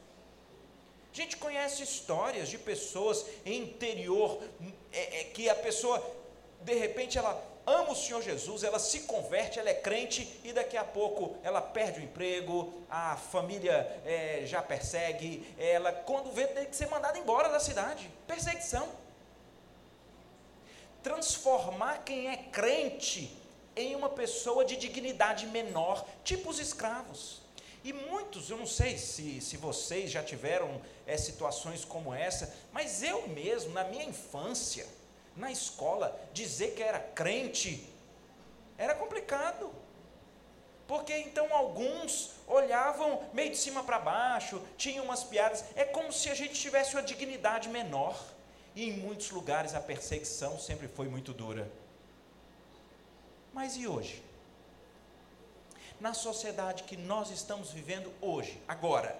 A 1.12 1.14
gente 1.14 1.36
conhece 1.36 1.82
histórias 1.82 2.48
de 2.48 2.56
pessoas 2.56 3.26
em 3.44 3.64
interior, 3.64 4.42
é, 4.90 5.20
é, 5.20 5.24
que 5.24 5.46
a 5.46 5.54
pessoa, 5.54 6.02
de 6.62 6.72
repente, 6.72 7.18
ela 7.18 7.38
ama 7.66 7.92
o 7.92 7.94
Senhor 7.94 8.22
Jesus, 8.22 8.64
ela 8.64 8.78
se 8.78 9.00
converte, 9.00 9.58
ela 9.58 9.68
é 9.68 9.74
crente 9.74 10.40
e 10.42 10.54
daqui 10.54 10.74
a 10.74 10.82
pouco 10.82 11.36
ela 11.42 11.60
perde 11.60 12.00
o 12.00 12.02
emprego, 12.02 12.72
a 12.88 13.16
família 13.16 14.00
é, 14.06 14.44
já 14.46 14.62
persegue, 14.62 15.46
ela, 15.58 15.92
quando 15.92 16.32
vê, 16.32 16.46
tem 16.46 16.64
que 16.64 16.74
ser 16.74 16.88
mandada 16.88 17.18
embora 17.18 17.50
da 17.50 17.60
cidade 17.60 18.10
perseguição. 18.26 18.88
Transformar 21.02 22.04
quem 22.04 22.28
é 22.28 22.36
crente 22.36 23.36
em 23.76 23.94
uma 23.94 24.08
pessoa 24.08 24.64
de 24.64 24.76
dignidade 24.76 25.46
menor, 25.46 26.06
tipo 26.24 26.48
os 26.48 26.58
escravos. 26.58 27.41
E 27.84 27.92
muitos, 27.92 28.48
eu 28.48 28.56
não 28.56 28.66
sei 28.66 28.96
se, 28.96 29.40
se 29.40 29.56
vocês 29.56 30.10
já 30.10 30.22
tiveram 30.22 30.80
é, 31.06 31.16
situações 31.16 31.84
como 31.84 32.14
essa, 32.14 32.54
mas 32.72 33.02
eu 33.02 33.26
mesmo, 33.28 33.72
na 33.72 33.84
minha 33.84 34.04
infância, 34.04 34.86
na 35.36 35.50
escola, 35.50 36.18
dizer 36.32 36.74
que 36.74 36.82
era 36.82 37.00
crente 37.00 37.92
era 38.82 38.94
complicado. 38.94 39.70
Porque 40.86 41.16
então 41.16 41.54
alguns 41.54 42.32
olhavam 42.46 43.22
meio 43.32 43.50
de 43.50 43.56
cima 43.56 43.82
para 43.84 43.98
baixo, 43.98 44.60
tinham 44.76 45.04
umas 45.04 45.22
piadas, 45.22 45.64
é 45.76 45.84
como 45.84 46.12
se 46.12 46.28
a 46.28 46.34
gente 46.34 46.54
tivesse 46.54 46.94
uma 46.94 47.02
dignidade 47.02 47.68
menor. 47.68 48.20
E 48.74 48.88
em 48.88 48.92
muitos 48.94 49.30
lugares 49.30 49.74
a 49.74 49.80
perseguição 49.80 50.58
sempre 50.58 50.88
foi 50.88 51.08
muito 51.08 51.32
dura. 51.32 51.70
Mas 53.52 53.76
e 53.76 53.86
hoje? 53.86 54.22
Na 56.02 56.12
sociedade 56.12 56.82
que 56.82 56.96
nós 56.96 57.30
estamos 57.30 57.70
vivendo 57.70 58.12
hoje, 58.20 58.60
agora, 58.66 59.16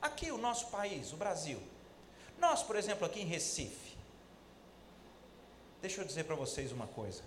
aqui 0.00 0.30
o 0.30 0.38
nosso 0.38 0.68
país, 0.68 1.12
o 1.12 1.16
Brasil, 1.16 1.60
nós, 2.38 2.62
por 2.62 2.76
exemplo, 2.76 3.04
aqui 3.04 3.22
em 3.22 3.24
Recife, 3.24 3.96
deixa 5.82 6.00
eu 6.00 6.04
dizer 6.04 6.22
para 6.22 6.36
vocês 6.36 6.70
uma 6.70 6.86
coisa: 6.86 7.24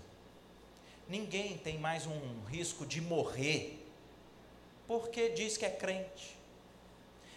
ninguém 1.06 1.58
tem 1.58 1.76
mais 1.76 2.06
um 2.06 2.42
risco 2.46 2.86
de 2.86 3.02
morrer 3.02 3.86
porque 4.86 5.28
diz 5.28 5.58
que 5.58 5.66
é 5.66 5.70
crente. 5.70 6.34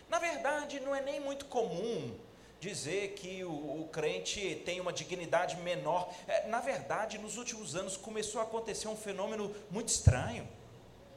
Na 0.07 0.19
verdade, 0.19 0.79
não 0.79 0.95
é 0.95 1.01
nem 1.01 1.19
muito 1.19 1.43
comum 1.47 2.17
dizer 2.61 3.15
que 3.15 3.43
o, 3.43 3.81
o, 3.81 3.89
crente 3.91 4.61
tem 4.63 4.79
uma 4.79 4.93
dignidade 4.93 5.57
menor. 5.57 6.09
É, 6.25 6.47
na 6.47 6.61
verdade, 6.61 7.17
nos 7.17 7.35
últimos 7.35 7.75
anos 7.75 7.97
começou 7.97 8.39
a 8.39 8.45
acontecer 8.45 8.87
um 8.87 8.95
fenômeno 8.95 9.53
muito 9.69 9.89
estranho. 9.89 10.47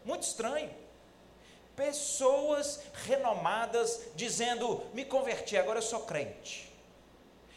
Muito 0.06 0.22
estranho. 0.22 0.70
Pessoas 1.76 2.80
renomadas 3.04 4.00
dizendo: 4.14 4.82
me 4.94 5.04
converti, 5.04 5.58
agora 5.58 5.80
eu 5.80 5.82
sou 5.82 6.00
crente. 6.00 6.72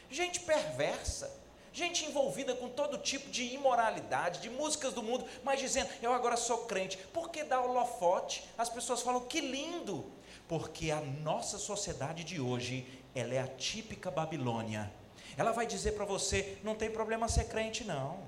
Gente 0.10 0.42
perversa 0.42 1.40
gente 1.72 2.06
envolvida 2.06 2.54
com 2.56 2.68
todo 2.68 2.98
tipo 2.98 3.30
de 3.30 3.54
imoralidade, 3.54 4.42
de 4.42 4.50
músicas 4.50 4.94
do 4.94 5.04
mundo, 5.04 5.26
mas 5.44 5.60
dizendo, 5.60 5.90
eu 6.02 6.14
agora 6.14 6.36
sou 6.36 6.66
crente. 6.66 6.98
Por 7.14 7.30
que 7.30 7.44
dá 7.44 7.62
holofote? 7.62 8.44
As 8.58 8.70
pessoas 8.70 9.02
falam, 9.02 9.22
que 9.22 9.40
lindo! 9.40 10.12
Porque 10.48 10.92
a 10.92 11.00
nossa 11.00 11.58
sociedade 11.58 12.24
de 12.24 12.42
hoje, 12.42 12.86
ela 13.14 13.34
é 13.34 13.40
a 13.40 13.48
típica 13.48 14.10
Babilônia. 14.10 14.92
Ela 15.38 15.52
vai 15.52 15.66
dizer 15.66 15.94
para 15.94 16.06
você, 16.06 16.58
não 16.64 16.76
tem 16.76 16.90
problema 16.90 17.28
ser 17.30 17.46
crente, 17.46 17.84
não. 17.84 18.20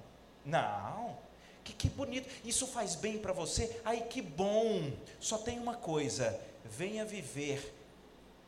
Não. 0.46 1.18
Que, 1.64 1.74
que 1.74 1.90
bonito. 1.90 2.28
Isso 2.44 2.66
faz 2.68 2.96
bem 2.96 3.20
para 3.20 3.34
você? 3.34 3.80
Ai, 3.86 4.02
que 4.02 4.22
bom. 4.22 4.92
Só 5.20 5.38
tem 5.38 5.60
uma 5.60 5.76
coisa: 5.76 6.40
venha 6.66 7.06
viver 7.06 7.74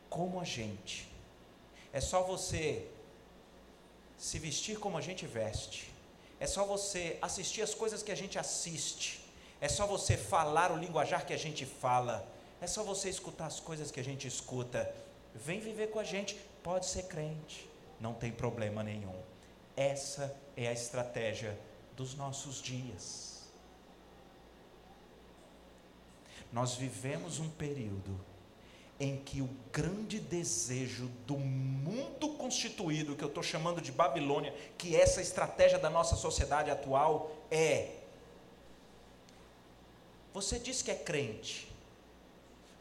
como 0.09 0.39
a 0.39 0.43
gente. 0.43 1.07
É 1.91 2.01
só 2.01 2.23
você 2.23 2.87
se 4.23 4.39
vestir 4.39 4.79
como 4.79 4.97
a 4.97 5.01
gente 5.01 5.25
veste, 5.27 5.91
é 6.39 6.47
só 6.47 6.63
você 6.63 7.17
assistir 7.21 7.61
as 7.61 7.75
coisas 7.75 8.01
que 8.01 8.11
a 8.11 8.15
gente 8.15 8.39
assiste, 8.39 9.19
é 9.59 9.67
só 9.67 9.85
você 9.85 10.15
falar 10.15 10.71
o 10.71 10.77
linguajar 10.77 11.25
que 11.25 11.33
a 11.33 11.37
gente 11.37 11.65
fala, 11.65 12.25
é 12.61 12.67
só 12.67 12.83
você 12.83 13.09
escutar 13.09 13.47
as 13.47 13.59
coisas 13.59 13.91
que 13.91 13.99
a 13.99 14.03
gente 14.03 14.25
escuta. 14.25 14.93
Vem 15.35 15.59
viver 15.59 15.87
com 15.87 15.99
a 15.99 16.03
gente, 16.03 16.35
pode 16.63 16.85
ser 16.85 17.03
crente, 17.03 17.69
não 17.99 18.13
tem 18.13 18.31
problema 18.31 18.81
nenhum. 18.81 19.15
Essa 19.75 20.33
é 20.55 20.67
a 20.67 20.73
estratégia 20.73 21.57
dos 21.95 22.15
nossos 22.15 22.61
dias. 22.61 23.43
Nós 26.51 26.75
vivemos 26.75 27.39
um 27.39 27.49
período 27.49 28.19
em 28.99 29.17
que 29.17 29.41
o 29.41 29.49
grande 29.71 30.19
desejo 30.19 31.07
do 31.25 31.35
mundo 31.35 32.29
constituído, 32.35 33.15
que 33.15 33.23
eu 33.23 33.27
estou 33.27 33.43
chamando 33.43 33.81
de 33.81 33.91
Babilônia, 33.91 34.53
que 34.77 34.95
é 34.95 35.01
essa 35.01 35.21
estratégia 35.21 35.79
da 35.79 35.89
nossa 35.89 36.15
sociedade 36.15 36.69
atual 36.69 37.31
é: 37.49 37.95
você 40.33 40.59
diz 40.59 40.81
que 40.81 40.91
é 40.91 40.95
crente, 40.95 41.71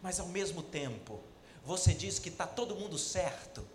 mas 0.02 0.20
ao 0.20 0.28
mesmo 0.28 0.62
tempo 0.62 1.18
você 1.64 1.94
diz 1.94 2.18
que 2.18 2.28
está 2.28 2.46
todo 2.46 2.76
mundo 2.76 2.98
certo, 2.98 3.66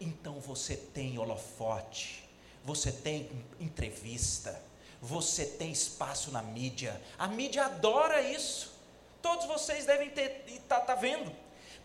então 0.00 0.40
você 0.40 0.76
tem 0.76 1.18
holofote, 1.18 2.21
você 2.64 2.92
tem 2.92 3.28
entrevista, 3.60 4.60
você 5.00 5.44
tem 5.44 5.72
espaço 5.72 6.30
na 6.30 6.42
mídia, 6.42 7.00
a 7.18 7.26
mídia 7.26 7.64
adora 7.64 8.22
isso. 8.22 8.72
Todos 9.20 9.46
vocês 9.46 9.84
devem 9.84 10.10
ter, 10.10 10.44
tá, 10.68 10.80
tá 10.80 10.94
vendo. 10.94 11.32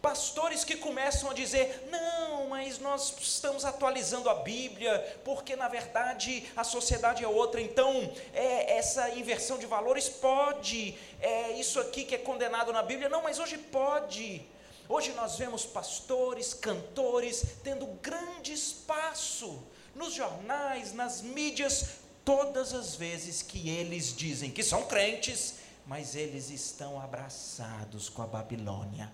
Pastores 0.02 0.64
que 0.64 0.76
começam 0.76 1.32
a 1.32 1.34
dizer: 1.34 1.88
não, 1.90 2.48
mas 2.48 2.78
nós 2.78 3.16
estamos 3.20 3.66
atualizando 3.66 4.30
a 4.30 4.36
Bíblia, 4.36 5.20
porque 5.26 5.56
na 5.56 5.68
verdade 5.68 6.46
a 6.56 6.64
sociedade 6.64 7.24
é 7.24 7.28
outra, 7.28 7.60
então 7.60 8.12
é, 8.34 8.78
essa 8.78 9.10
inversão 9.12 9.58
de 9.58 9.66
valores 9.66 10.08
pode, 10.08 10.96
é 11.20 11.54
isso 11.54 11.80
aqui 11.80 12.04
que 12.04 12.14
é 12.14 12.20
condenado 12.20 12.72
na 12.72 12.84
Bíblia, 12.84 13.10
não, 13.10 13.24
mas 13.24 13.40
hoje 13.40 13.58
pode. 13.58 14.46
Hoje 14.88 15.12
nós 15.14 15.36
vemos 15.36 15.66
pastores, 15.66 16.54
cantores 16.54 17.44
tendo 17.64 17.88
grande 18.02 18.54
espaço 18.54 19.62
nos 19.98 20.14
jornais, 20.14 20.94
nas 20.94 21.22
mídias, 21.22 21.98
todas 22.24 22.74
as 22.74 22.96
vezes 22.96 23.42
que 23.42 23.70
eles 23.70 24.16
dizem 24.16 24.52
que 24.52 24.64
são 24.64 24.86
crentes, 24.86 25.56
mas 25.86 26.16
eles 26.16 26.50
estão 26.50 27.02
abraçados 27.02 28.08
com 28.08 28.22
a 28.22 28.28
Babilônia. 28.28 29.12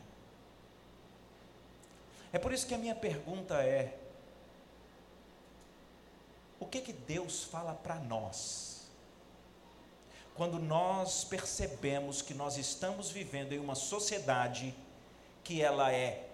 É 2.34 2.38
por 2.38 2.52
isso 2.52 2.68
que 2.68 2.74
a 2.74 2.78
minha 2.78 2.96
pergunta 2.96 3.64
é: 3.64 3.98
o 6.60 6.66
que 6.66 6.82
que 6.82 6.94
Deus 6.94 7.44
fala 7.44 7.74
para 7.74 7.96
nós? 7.96 8.88
Quando 10.36 10.58
nós 10.58 11.24
percebemos 11.24 12.22
que 12.22 12.34
nós 12.34 12.58
estamos 12.58 13.12
vivendo 13.12 13.54
em 13.54 13.60
uma 13.60 13.76
sociedade 13.76 14.76
que 15.44 15.62
ela 15.62 15.92
é 15.92 16.28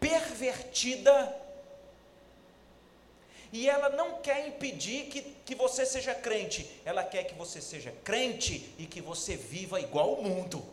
pervertida 0.00 1.43
e 3.54 3.68
ela 3.68 3.88
não 3.88 4.20
quer 4.20 4.48
impedir 4.48 5.06
que, 5.06 5.22
que 5.22 5.54
você 5.54 5.86
seja 5.86 6.12
crente, 6.12 6.68
ela 6.84 7.04
quer 7.04 7.22
que 7.22 7.36
você 7.36 7.60
seja 7.60 7.92
crente 8.02 8.74
e 8.76 8.84
que 8.84 9.00
você 9.00 9.36
viva 9.36 9.80
igual 9.80 10.14
o 10.14 10.24
mundo. 10.24 10.66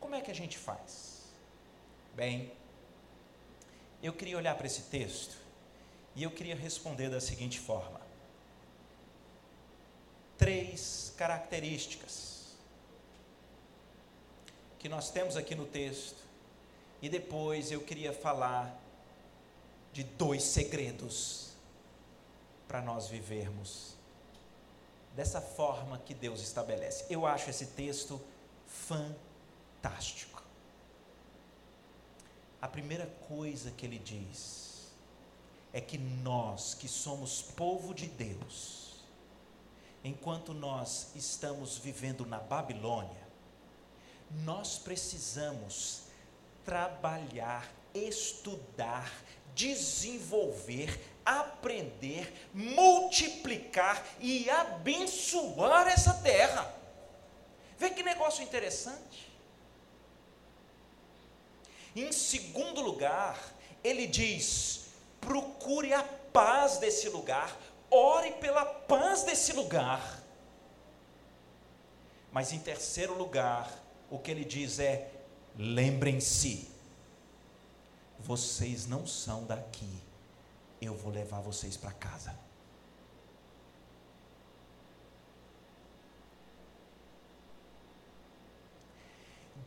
Como 0.00 0.16
é 0.16 0.20
que 0.20 0.32
a 0.32 0.34
gente 0.34 0.58
faz? 0.58 1.22
Bem, 2.16 2.50
eu 4.02 4.12
queria 4.12 4.36
olhar 4.36 4.56
para 4.56 4.66
esse 4.66 4.82
texto 4.82 5.36
e 6.16 6.24
eu 6.24 6.30
queria 6.32 6.56
responder 6.56 7.08
da 7.08 7.20
seguinte 7.20 7.60
forma: 7.60 8.00
três 10.36 11.14
características 11.16 12.56
que 14.76 14.88
nós 14.88 15.08
temos 15.08 15.36
aqui 15.36 15.54
no 15.54 15.66
texto, 15.66 16.18
e 17.00 17.08
depois 17.08 17.70
eu 17.70 17.80
queria 17.80 18.12
falar 18.12 18.81
de 19.92 20.04
dois 20.04 20.42
segredos 20.42 21.52
para 22.66 22.80
nós 22.80 23.08
vivermos 23.08 23.92
dessa 25.14 25.40
forma 25.40 25.98
que 25.98 26.14
Deus 26.14 26.40
estabelece. 26.40 27.04
Eu 27.10 27.26
acho 27.26 27.50
esse 27.50 27.66
texto 27.66 28.20
fantástico. 28.66 30.42
A 32.60 32.68
primeira 32.68 33.06
coisa 33.28 33.70
que 33.72 33.84
ele 33.84 33.98
diz 33.98 34.92
é 35.72 35.80
que 35.80 35.98
nós, 35.98 36.74
que 36.74 36.88
somos 36.88 37.42
povo 37.42 37.94
de 37.94 38.06
Deus, 38.06 39.04
enquanto 40.04 40.54
nós 40.54 41.08
estamos 41.14 41.76
vivendo 41.76 42.24
na 42.24 42.38
Babilônia, 42.38 43.22
nós 44.44 44.78
precisamos 44.78 46.04
trabalhar, 46.64 47.70
estudar, 47.92 49.12
desenvolver, 49.54 50.98
aprender, 51.24 52.50
multiplicar 52.52 54.04
e 54.20 54.48
abençoar 54.50 55.88
essa 55.88 56.14
terra. 56.14 56.74
Vê 57.78 57.90
que 57.90 58.02
negócio 58.02 58.42
interessante. 58.42 59.30
Em 61.94 62.10
segundo 62.10 62.80
lugar, 62.80 63.38
ele 63.84 64.06
diz: 64.06 64.86
procure 65.20 65.92
a 65.92 66.02
paz 66.02 66.78
desse 66.78 67.08
lugar, 67.08 67.56
ore 67.90 68.32
pela 68.32 68.64
paz 68.64 69.24
desse 69.24 69.52
lugar. 69.52 70.22
Mas 72.32 72.52
em 72.52 72.58
terceiro 72.58 73.14
lugar, 73.14 73.70
o 74.10 74.18
que 74.18 74.30
ele 74.30 74.44
diz 74.44 74.78
é: 74.78 75.10
lembrem-se 75.56 76.71
vocês 78.24 78.86
não 78.86 79.06
são 79.06 79.44
daqui, 79.44 79.92
eu 80.80 80.94
vou 80.94 81.12
levar 81.12 81.40
vocês 81.40 81.76
para 81.76 81.92
casa. 81.92 82.34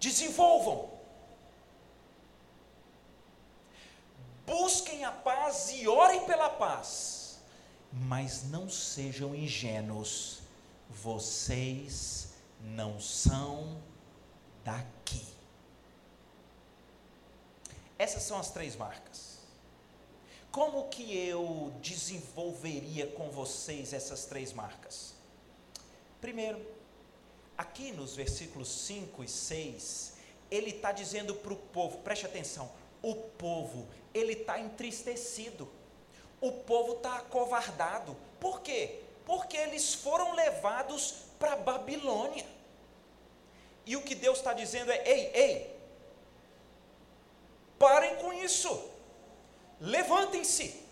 desenvolvam. 0.05 0.89
Busquem 4.45 5.03
a 5.03 5.11
paz 5.11 5.71
e 5.71 5.87
orem 5.87 6.23
pela 6.25 6.49
paz, 6.49 7.39
mas 7.91 8.43
não 8.43 8.69
sejam 8.69 9.33
ingênuos, 9.33 10.41
vocês 10.89 12.35
não 12.61 12.99
são 12.99 13.81
daqui. 14.63 15.34
Essas 17.97 18.23
são 18.23 18.38
as 18.38 18.51
três 18.51 18.75
marcas. 18.75 19.36
Como 20.51 20.88
que 20.89 21.17
eu 21.17 21.73
desenvolveria 21.81 23.08
com 23.08 23.29
vocês 23.29 23.93
essas 23.93 24.25
três 24.25 24.53
marcas? 24.53 25.13
Primeiro, 26.21 26.65
aqui 27.58 27.91
nos 27.91 28.15
versículos 28.15 28.69
5 28.69 29.23
e 29.23 29.27
6, 29.27 30.13
ele 30.49 30.71
está 30.71 30.91
dizendo 30.91 31.36
para 31.36 31.53
o 31.53 31.58
povo, 31.58 31.97
preste 31.99 32.25
atenção, 32.25 32.71
o 33.01 33.15
povo, 33.15 33.88
ele 34.13 34.34
está 34.34 34.60
entristecido, 34.60 35.69
o 36.39 36.51
povo 36.51 36.93
está 36.93 37.17
acovardado, 37.17 38.15
por 38.39 38.62
quê? 38.62 39.01
Porque 39.25 39.58
eles 39.58 39.93
foram 39.93 40.34
levados 40.34 41.15
para 41.38 41.55
Babilônia, 41.55 42.45
e 43.86 43.95
o 43.95 44.01
que 44.01 44.15
Deus 44.15 44.39
está 44.39 44.53
dizendo 44.53 44.91
é: 44.91 45.03
ei, 45.05 45.31
ei, 45.34 45.74
parem 47.77 48.15
com 48.17 48.31
isso, 48.33 48.89
levantem-se, 49.79 50.83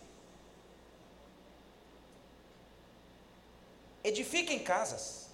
edifiquem 4.04 4.63
casas, 4.63 5.30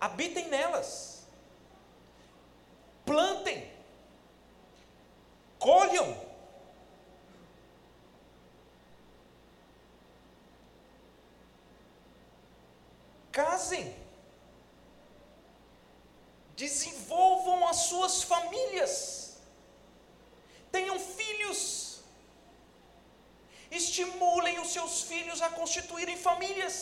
habitem 0.00 0.48
nelas, 0.48 1.26
plantem, 3.04 3.70
colham, 5.58 6.16
casem, 13.32 13.94
desenvolvam 16.56 17.68
as 17.68 17.76
suas 17.76 18.22
famílias, 18.22 19.25
tenham 20.76 20.98
filhos, 21.00 22.00
estimulem 23.70 24.60
os 24.60 24.70
seus 24.76 25.02
filhos 25.10 25.40
a 25.40 25.48
constituírem 25.48 26.16
famílias. 26.28 26.76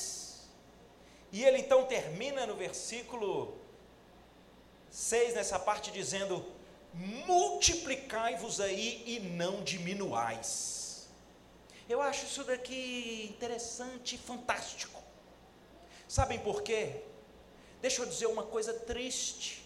E 1.30 1.44
ele 1.44 1.59
então 1.59 1.85
termina 1.87 2.46
no 2.50 2.57
versículo 2.57 3.57
6, 4.90 5.35
nessa 5.35 5.59
parte, 5.59 5.90
dizendo: 5.90 6.44
multiplicai-vos 7.33 8.61
aí 8.61 9.02
e 9.07 9.20
não 9.20 9.62
diminuais. 9.62 11.09
Eu 11.88 12.00
acho 12.00 12.24
isso 12.26 12.42
daqui 12.44 13.30
interessante 13.33 14.16
fantástico. 14.18 15.00
Sabem 16.09 16.38
por 16.38 16.62
quê? 16.62 17.02
Deixa 17.80 18.02
eu 18.02 18.07
dizer 18.07 18.26
uma 18.26 18.44
coisa 18.44 18.72
triste, 18.72 19.64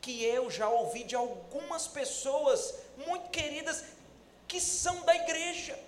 que 0.00 0.24
eu 0.24 0.50
já 0.50 0.68
ouvi 0.68 1.04
de 1.04 1.14
algumas 1.14 1.86
pessoas 1.86 2.74
muito 3.06 3.30
queridas 3.30 3.84
que 4.46 4.60
são 4.60 5.02
da 5.02 5.14
igreja 5.14 5.78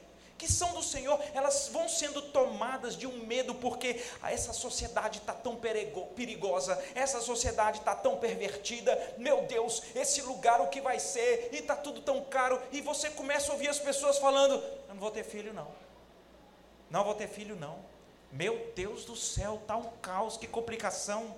que 0.42 0.50
são 0.50 0.72
do 0.72 0.82
Senhor, 0.82 1.20
elas 1.34 1.68
vão 1.68 1.88
sendo 1.88 2.20
tomadas 2.20 2.96
de 2.96 3.06
um 3.06 3.24
medo, 3.26 3.54
porque 3.54 4.02
essa 4.24 4.52
sociedade 4.52 5.18
está 5.18 5.32
tão 5.32 5.54
perigosa, 5.54 6.82
essa 6.96 7.20
sociedade 7.20 7.78
está 7.78 7.94
tão 7.94 8.16
pervertida, 8.16 9.14
meu 9.18 9.42
Deus, 9.42 9.84
esse 9.94 10.20
lugar 10.20 10.60
o 10.60 10.66
que 10.66 10.80
vai 10.80 10.98
ser, 10.98 11.50
e 11.52 11.58
está 11.58 11.76
tudo 11.76 12.00
tão 12.00 12.24
caro, 12.24 12.60
e 12.72 12.80
você 12.80 13.08
começa 13.08 13.52
a 13.52 13.54
ouvir 13.54 13.68
as 13.68 13.78
pessoas 13.78 14.18
falando: 14.18 14.54
Eu 14.54 14.94
não 14.94 15.00
vou 15.00 15.12
ter 15.12 15.22
filho, 15.22 15.54
não, 15.54 15.68
não 16.90 17.04
vou 17.04 17.14
ter 17.14 17.28
filho, 17.28 17.54
não, 17.54 17.78
meu 18.32 18.72
Deus 18.74 19.04
do 19.04 19.14
céu, 19.14 19.60
está 19.62 19.76
um 19.76 19.90
caos, 20.02 20.36
que 20.36 20.48
complicação. 20.48 21.36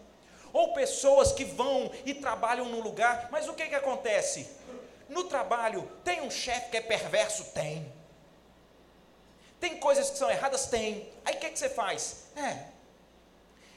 Ou 0.50 0.72
pessoas 0.72 1.30
que 1.30 1.44
vão 1.44 1.90
e 2.06 2.14
trabalham 2.14 2.70
num 2.70 2.80
lugar, 2.80 3.28
mas 3.30 3.48
o 3.48 3.52
que, 3.54 3.66
que 3.66 3.74
acontece? 3.74 4.48
No 5.08 5.24
trabalho, 5.24 5.90
tem 6.04 6.20
um 6.22 6.30
chefe 6.30 6.70
que 6.70 6.76
é 6.76 6.80
perverso? 6.80 7.44
Tem 7.52 7.92
tem 9.64 9.78
coisas 9.78 10.10
que 10.10 10.18
são 10.18 10.30
erradas? 10.30 10.66
Tem. 10.66 11.08
Aí 11.24 11.36
o 11.36 11.38
que, 11.38 11.48
que 11.48 11.58
você 11.58 11.70
faz? 11.70 12.26
É. 12.36 12.66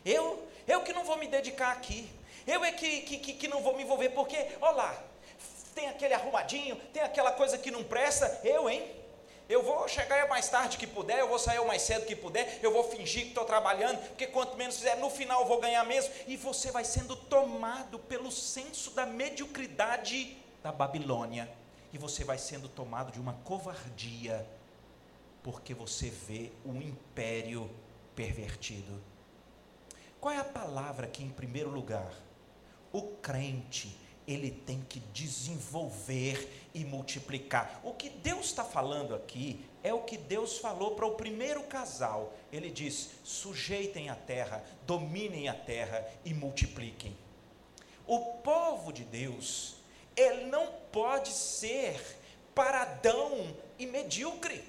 Eu, 0.06 0.46
eu 0.68 0.82
que 0.82 0.92
não 0.92 1.06
vou 1.06 1.16
me 1.16 1.30
dedicar 1.30 1.72
aqui. 1.72 2.10
Eu 2.46 2.62
é 2.66 2.74
que, 2.74 3.04
que, 3.04 3.34
que 3.34 3.48
não 3.48 3.62
vou 3.62 3.74
me 3.74 3.84
envolver, 3.84 4.10
porque, 4.10 4.38
olha 4.60 4.76
lá, 4.76 5.04
tem 5.74 5.88
aquele 5.88 6.13
arrumadinho, 6.13 6.76
tem 6.92 7.02
aquela 7.02 7.32
coisa 7.32 7.58
que 7.58 7.72
não 7.72 7.86
presta. 7.86 8.42
Eu, 8.44 8.70
hein? 8.70 8.86
Eu 9.48 9.63
vou 9.63 9.88
chegar 9.88 10.28
mais 10.28 10.50
tarde 10.50 10.78
que 10.78 10.86
puder, 10.86 11.20
eu 11.20 11.30
vou 11.30 11.40
sair 11.40 11.60
o 11.60 11.66
mais 11.66 11.82
cedo 11.84 12.06
que 12.06 12.18
puder, 12.18 12.60
eu 12.62 12.74
vou 12.74 12.84
fingir 12.84 13.22
que 13.24 13.30
estou 13.30 13.46
trabalhando, 13.46 13.98
porque 14.10 14.28
quanto 14.28 14.58
menos 14.58 14.76
fizer, 14.76 14.98
no 14.98 15.10
final 15.10 15.40
eu 15.44 15.48
vou 15.48 15.62
ganhar 15.62 15.86
mesmo. 15.86 16.13
E 16.28 16.36
você 16.36 16.70
vai 16.70 16.84
sendo 16.84 17.16
tomado 17.16 17.98
pelo 17.98 18.30
senso 18.30 18.92
da 18.92 19.06
mediocridade 19.06 20.38
da 20.62 20.72
Babilônia. 20.72 21.50
E 21.93 21.98
você 21.98 22.24
vai 22.24 22.38
sendo 22.38 22.67
tomado 22.67 23.12
de 23.12 23.20
uma 23.20 23.34
covardia 23.34 24.46
porque 25.48 25.74
você 25.74 26.10
vê 26.10 26.52
um 26.65 26.82
império 26.82 27.70
pervertido. 28.13 29.02
Qual 30.20 30.34
é 30.34 30.39
a 30.39 30.43
palavra 30.43 31.08
que, 31.08 31.24
em 31.24 31.30
primeiro 31.30 31.70
lugar, 31.70 32.12
o 32.91 33.02
crente 33.02 33.98
ele 34.28 34.52
tem 34.52 34.82
que 34.82 35.00
desenvolver 35.13 36.70
e 36.74 36.84
multiplicar? 36.84 37.80
O 37.82 37.93
que 37.93 38.10
Deus 38.10 38.48
está 38.48 38.65
falando 38.65 39.15
aqui 39.15 39.65
é 39.82 39.93
o 39.93 40.02
que 40.02 40.17
Deus 40.17 40.58
falou 40.58 40.96
para 40.96 41.06
o 41.06 41.15
primeiro 41.15 41.63
casal. 41.63 42.34
Ele 42.52 42.70
diz: 42.70 43.12
sujeitem 43.24 44.10
a 44.10 44.15
terra, 44.15 44.62
dominem 44.86 45.48
a 45.48 45.54
terra 45.54 46.06
e 46.26 46.34
multipliquem. 46.34 47.15
O 48.06 48.20
povo 48.41 48.91
de 48.91 49.06
Deus, 49.06 49.77
ele 50.17 50.45
não 50.45 50.67
pode 50.91 51.30
ser 51.30 52.17
paradão 52.56 53.56
e 53.77 53.86
medíocre. 53.86 54.63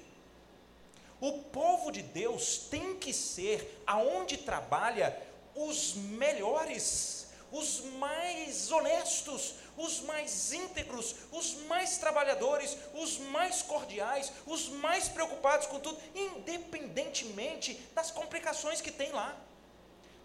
O 1.19 1.39
povo 1.39 1.91
de 1.91 2.03
Deus 2.03 2.59
tem 2.69 2.95
que 2.95 3.11
ser, 3.11 3.81
aonde 3.85 4.37
trabalha, 4.37 5.19
os 5.55 5.95
melhores, 5.95 7.27
os 7.51 7.81
mais 7.97 8.71
honestos, 8.71 9.55
os 9.75 10.01
mais 10.01 10.53
íntegros, 10.53 11.15
os 11.31 11.55
mais 11.63 11.97
trabalhadores, 11.97 12.77
os 12.93 13.17
mais 13.17 13.63
cordiais, 13.63 14.31
os 14.45 14.69
mais 14.69 15.09
preocupados 15.09 15.65
com 15.65 15.79
tudo, 15.79 15.99
independentemente 16.13 17.73
das 17.95 18.11
complicações 18.11 18.79
que 18.79 18.91
tem 18.91 19.11
lá. 19.11 19.35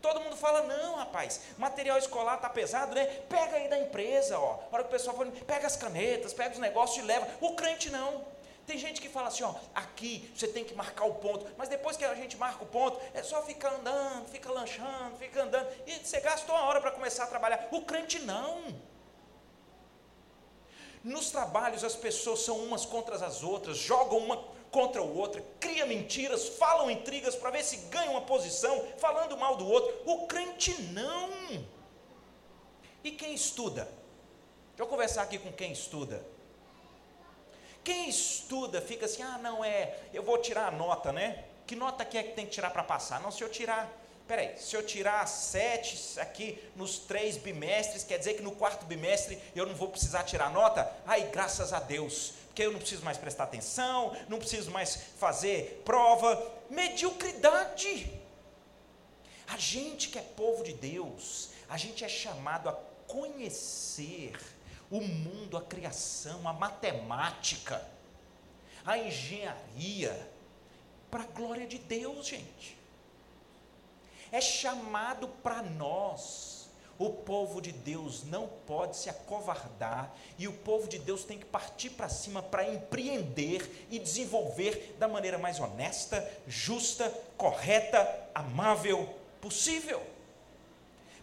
Todo 0.04 0.20
mundo 0.20 0.36
fala, 0.36 0.60
não, 0.64 0.96
rapaz, 0.96 1.40
material 1.56 1.96
escolar 1.96 2.34
está 2.34 2.50
pesado, 2.50 2.94
né? 2.94 3.06
Pega 3.26 3.56
aí 3.56 3.68
da 3.70 3.78
empresa, 3.78 4.38
ó. 4.38 4.58
A 4.70 4.74
hora 4.74 4.82
que 4.82 4.90
o 4.90 4.92
pessoal 4.92 5.16
fala, 5.16 5.32
pega 5.46 5.66
as 5.66 5.76
canetas, 5.76 6.34
pega 6.34 6.52
os 6.52 6.58
negócios 6.58 7.02
e 7.02 7.06
leva. 7.06 7.26
O 7.40 7.54
crente 7.54 7.88
não. 7.88 8.22
Tem 8.66 8.76
gente 8.76 9.00
que 9.00 9.08
fala 9.08 9.28
assim, 9.28 9.44
ó, 9.44 9.54
aqui 9.74 10.30
você 10.36 10.46
tem 10.46 10.62
que 10.62 10.74
marcar 10.74 11.06
o 11.06 11.14
ponto, 11.14 11.46
mas 11.56 11.70
depois 11.70 11.96
que 11.96 12.04
a 12.04 12.14
gente 12.14 12.36
marca 12.36 12.62
o 12.62 12.66
ponto, 12.66 13.00
é 13.14 13.22
só 13.22 13.40
ficar 13.44 13.72
andando, 13.76 14.28
fica 14.28 14.52
lanchando, 14.52 15.16
fica 15.18 15.42
andando, 15.42 15.68
e 15.86 15.92
você 15.94 16.20
gastou 16.20 16.54
uma 16.54 16.66
hora 16.66 16.82
para 16.82 16.90
começar 16.90 17.24
a 17.24 17.26
trabalhar. 17.26 17.66
O 17.70 17.80
crente 17.80 18.18
não. 18.18 18.62
Nos 21.02 21.30
trabalhos 21.30 21.82
as 21.82 21.96
pessoas 21.96 22.40
são 22.40 22.58
umas 22.58 22.84
contra 22.84 23.16
as 23.16 23.42
outras, 23.42 23.78
jogam 23.78 24.18
uma 24.18 24.36
contra 24.74 25.00
o 25.00 25.16
outro, 25.16 25.40
cria 25.60 25.86
mentiras, 25.86 26.48
falam 26.48 26.90
intrigas 26.90 27.36
para 27.36 27.50
ver 27.50 27.62
se 27.62 27.76
ganha 27.94 28.10
uma 28.10 28.22
posição, 28.22 28.84
falando 28.98 29.38
mal 29.38 29.56
do 29.56 29.64
outro. 29.64 30.02
O 30.04 30.26
crente 30.26 30.74
não. 30.90 31.30
E 33.04 33.12
quem 33.12 33.32
estuda? 33.32 33.84
Deixa 34.70 34.82
eu 34.82 34.86
conversar 34.88 35.22
aqui 35.22 35.38
com 35.38 35.52
quem 35.52 35.70
estuda. 35.70 36.26
Quem 37.84 38.08
estuda 38.08 38.82
fica 38.82 39.06
assim, 39.06 39.22
ah, 39.22 39.38
não 39.38 39.64
é, 39.64 39.96
eu 40.12 40.24
vou 40.24 40.38
tirar 40.38 40.66
a 40.66 40.70
nota, 40.72 41.12
né? 41.12 41.44
Que 41.68 41.76
nota 41.76 42.04
que 42.04 42.18
é 42.18 42.24
que 42.24 42.32
tem 42.32 42.44
que 42.44 42.50
tirar 42.50 42.70
para 42.70 42.82
passar? 42.82 43.20
Não, 43.20 43.30
se 43.30 43.44
eu 43.44 43.48
tirar, 43.48 43.88
peraí, 44.26 44.58
se 44.58 44.74
eu 44.74 44.84
tirar 44.84 45.24
sete 45.28 46.18
aqui 46.18 46.60
nos 46.74 46.98
três 46.98 47.36
bimestres, 47.36 48.02
quer 48.02 48.18
dizer 48.18 48.34
que 48.34 48.42
no 48.42 48.52
quarto 48.52 48.86
bimestre 48.86 49.40
eu 49.54 49.66
não 49.66 49.74
vou 49.76 49.88
precisar 49.88 50.24
tirar 50.24 50.50
nota? 50.50 50.90
Ai, 51.06 51.28
graças 51.30 51.72
a 51.72 51.78
Deus, 51.78 52.34
porque 52.54 52.62
eu 52.62 52.70
não 52.70 52.78
preciso 52.78 53.04
mais 53.04 53.18
prestar 53.18 53.44
atenção, 53.44 54.16
não 54.28 54.38
preciso 54.38 54.70
mais 54.70 54.94
fazer 55.18 55.82
prova. 55.84 56.40
Mediocridade. 56.70 58.08
A 59.48 59.56
gente 59.56 60.08
que 60.08 60.20
é 60.20 60.22
povo 60.22 60.62
de 60.62 60.72
Deus, 60.72 61.48
a 61.68 61.76
gente 61.76 62.04
é 62.04 62.08
chamado 62.08 62.68
a 62.68 62.72
conhecer 63.08 64.38
o 64.88 65.00
mundo, 65.00 65.56
a 65.56 65.62
criação, 65.62 66.46
a 66.46 66.52
matemática, 66.52 67.84
a 68.86 68.96
engenharia, 68.98 70.30
para 71.10 71.24
a 71.24 71.26
glória 71.26 71.66
de 71.66 71.78
Deus, 71.78 72.28
gente. 72.28 72.78
É 74.30 74.40
chamado 74.40 75.26
para 75.42 75.60
nós 75.60 76.53
O 76.98 77.10
povo 77.10 77.60
de 77.60 77.72
Deus 77.72 78.22
não 78.24 78.46
pode 78.66 78.96
se 78.96 79.10
acovardar 79.10 80.14
e 80.38 80.46
o 80.46 80.52
povo 80.52 80.86
de 80.86 80.98
Deus 80.98 81.24
tem 81.24 81.38
que 81.38 81.44
partir 81.44 81.90
para 81.90 82.08
cima 82.08 82.42
para 82.42 82.68
empreender 82.68 83.86
e 83.90 83.98
desenvolver 83.98 84.94
da 84.98 85.08
maneira 85.08 85.36
mais 85.36 85.58
honesta, 85.58 86.28
justa, 86.46 87.12
correta, 87.36 88.28
amável 88.34 89.12
possível. 89.40 90.00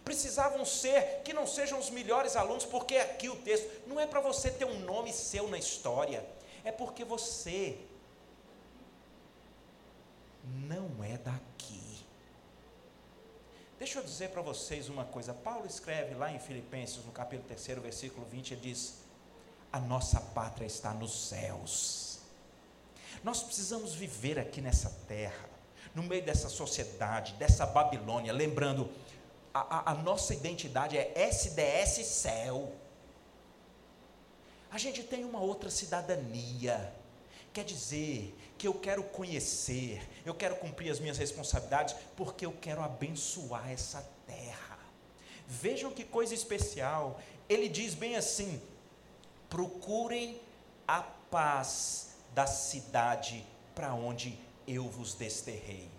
Precisavam 0.04 0.64
ser 0.64 1.22
que 1.24 1.32
não 1.32 1.46
sejam 1.46 1.78
os 1.78 1.88
melhores 1.88 2.36
alunos, 2.36 2.64
porque 2.64 2.96
aqui 2.96 3.28
o 3.28 3.36
texto 3.36 3.70
não 3.86 4.00
é 4.00 4.06
para 4.06 4.20
você 4.20 4.50
ter 4.50 4.64
um 4.64 4.80
nome 4.80 5.12
seu 5.12 5.48
na 5.48 5.58
história, 5.58 6.26
é 6.64 6.72
porque 6.72 7.04
você 7.04 7.78
não 10.44 11.02
é 11.04 11.16
daqui. 11.18 11.51
Deixa 13.82 13.98
eu 13.98 14.04
dizer 14.04 14.28
para 14.28 14.40
vocês 14.40 14.88
uma 14.88 15.04
coisa. 15.04 15.34
Paulo 15.34 15.66
escreve 15.66 16.14
lá 16.14 16.30
em 16.30 16.38
Filipenses, 16.38 17.04
no 17.04 17.10
capítulo 17.10 17.48
3, 17.48 17.80
versículo 17.80 18.24
20, 18.30 18.52
ele 18.52 18.60
diz: 18.60 18.98
A 19.72 19.80
nossa 19.80 20.20
pátria 20.20 20.64
está 20.64 20.94
nos 20.94 21.26
céus. 21.26 22.20
Nós 23.24 23.42
precisamos 23.42 23.92
viver 23.92 24.38
aqui 24.38 24.60
nessa 24.60 24.88
terra, 25.08 25.50
no 25.96 26.04
meio 26.04 26.24
dessa 26.24 26.48
sociedade, 26.48 27.32
dessa 27.32 27.66
Babilônia, 27.66 28.32
lembrando, 28.32 28.88
a, 29.52 29.78
a, 29.78 29.90
a 29.90 29.94
nossa 29.94 30.32
identidade 30.32 30.96
é 30.96 31.12
SDS 31.16 32.06
céu. 32.06 32.72
A 34.70 34.78
gente 34.78 35.02
tem 35.02 35.24
uma 35.24 35.40
outra 35.40 35.70
cidadania. 35.70 36.94
Quer 37.52 37.64
dizer 37.64 38.34
que 38.56 38.66
eu 38.66 38.74
quero 38.74 39.02
conhecer, 39.02 40.00
eu 40.24 40.34
quero 40.34 40.56
cumprir 40.56 40.90
as 40.90 40.98
minhas 40.98 41.18
responsabilidades, 41.18 41.94
porque 42.16 42.46
eu 42.46 42.52
quero 42.52 42.80
abençoar 42.80 43.70
essa 43.70 44.00
terra. 44.26 44.78
Vejam 45.46 45.90
que 45.90 46.04
coisa 46.04 46.34
especial. 46.34 47.20
Ele 47.48 47.68
diz 47.68 47.94
bem 47.94 48.16
assim: 48.16 48.60
procurem 49.50 50.40
a 50.88 51.02
paz 51.02 52.14
da 52.34 52.46
cidade 52.46 53.44
para 53.74 53.92
onde 53.92 54.38
eu 54.66 54.88
vos 54.88 55.14
desterrei. 55.14 55.90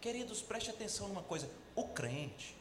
Queridos, 0.00 0.40
preste 0.40 0.70
atenção 0.70 1.08
numa 1.08 1.22
coisa: 1.22 1.50
o 1.74 1.84
crente, 1.88 2.56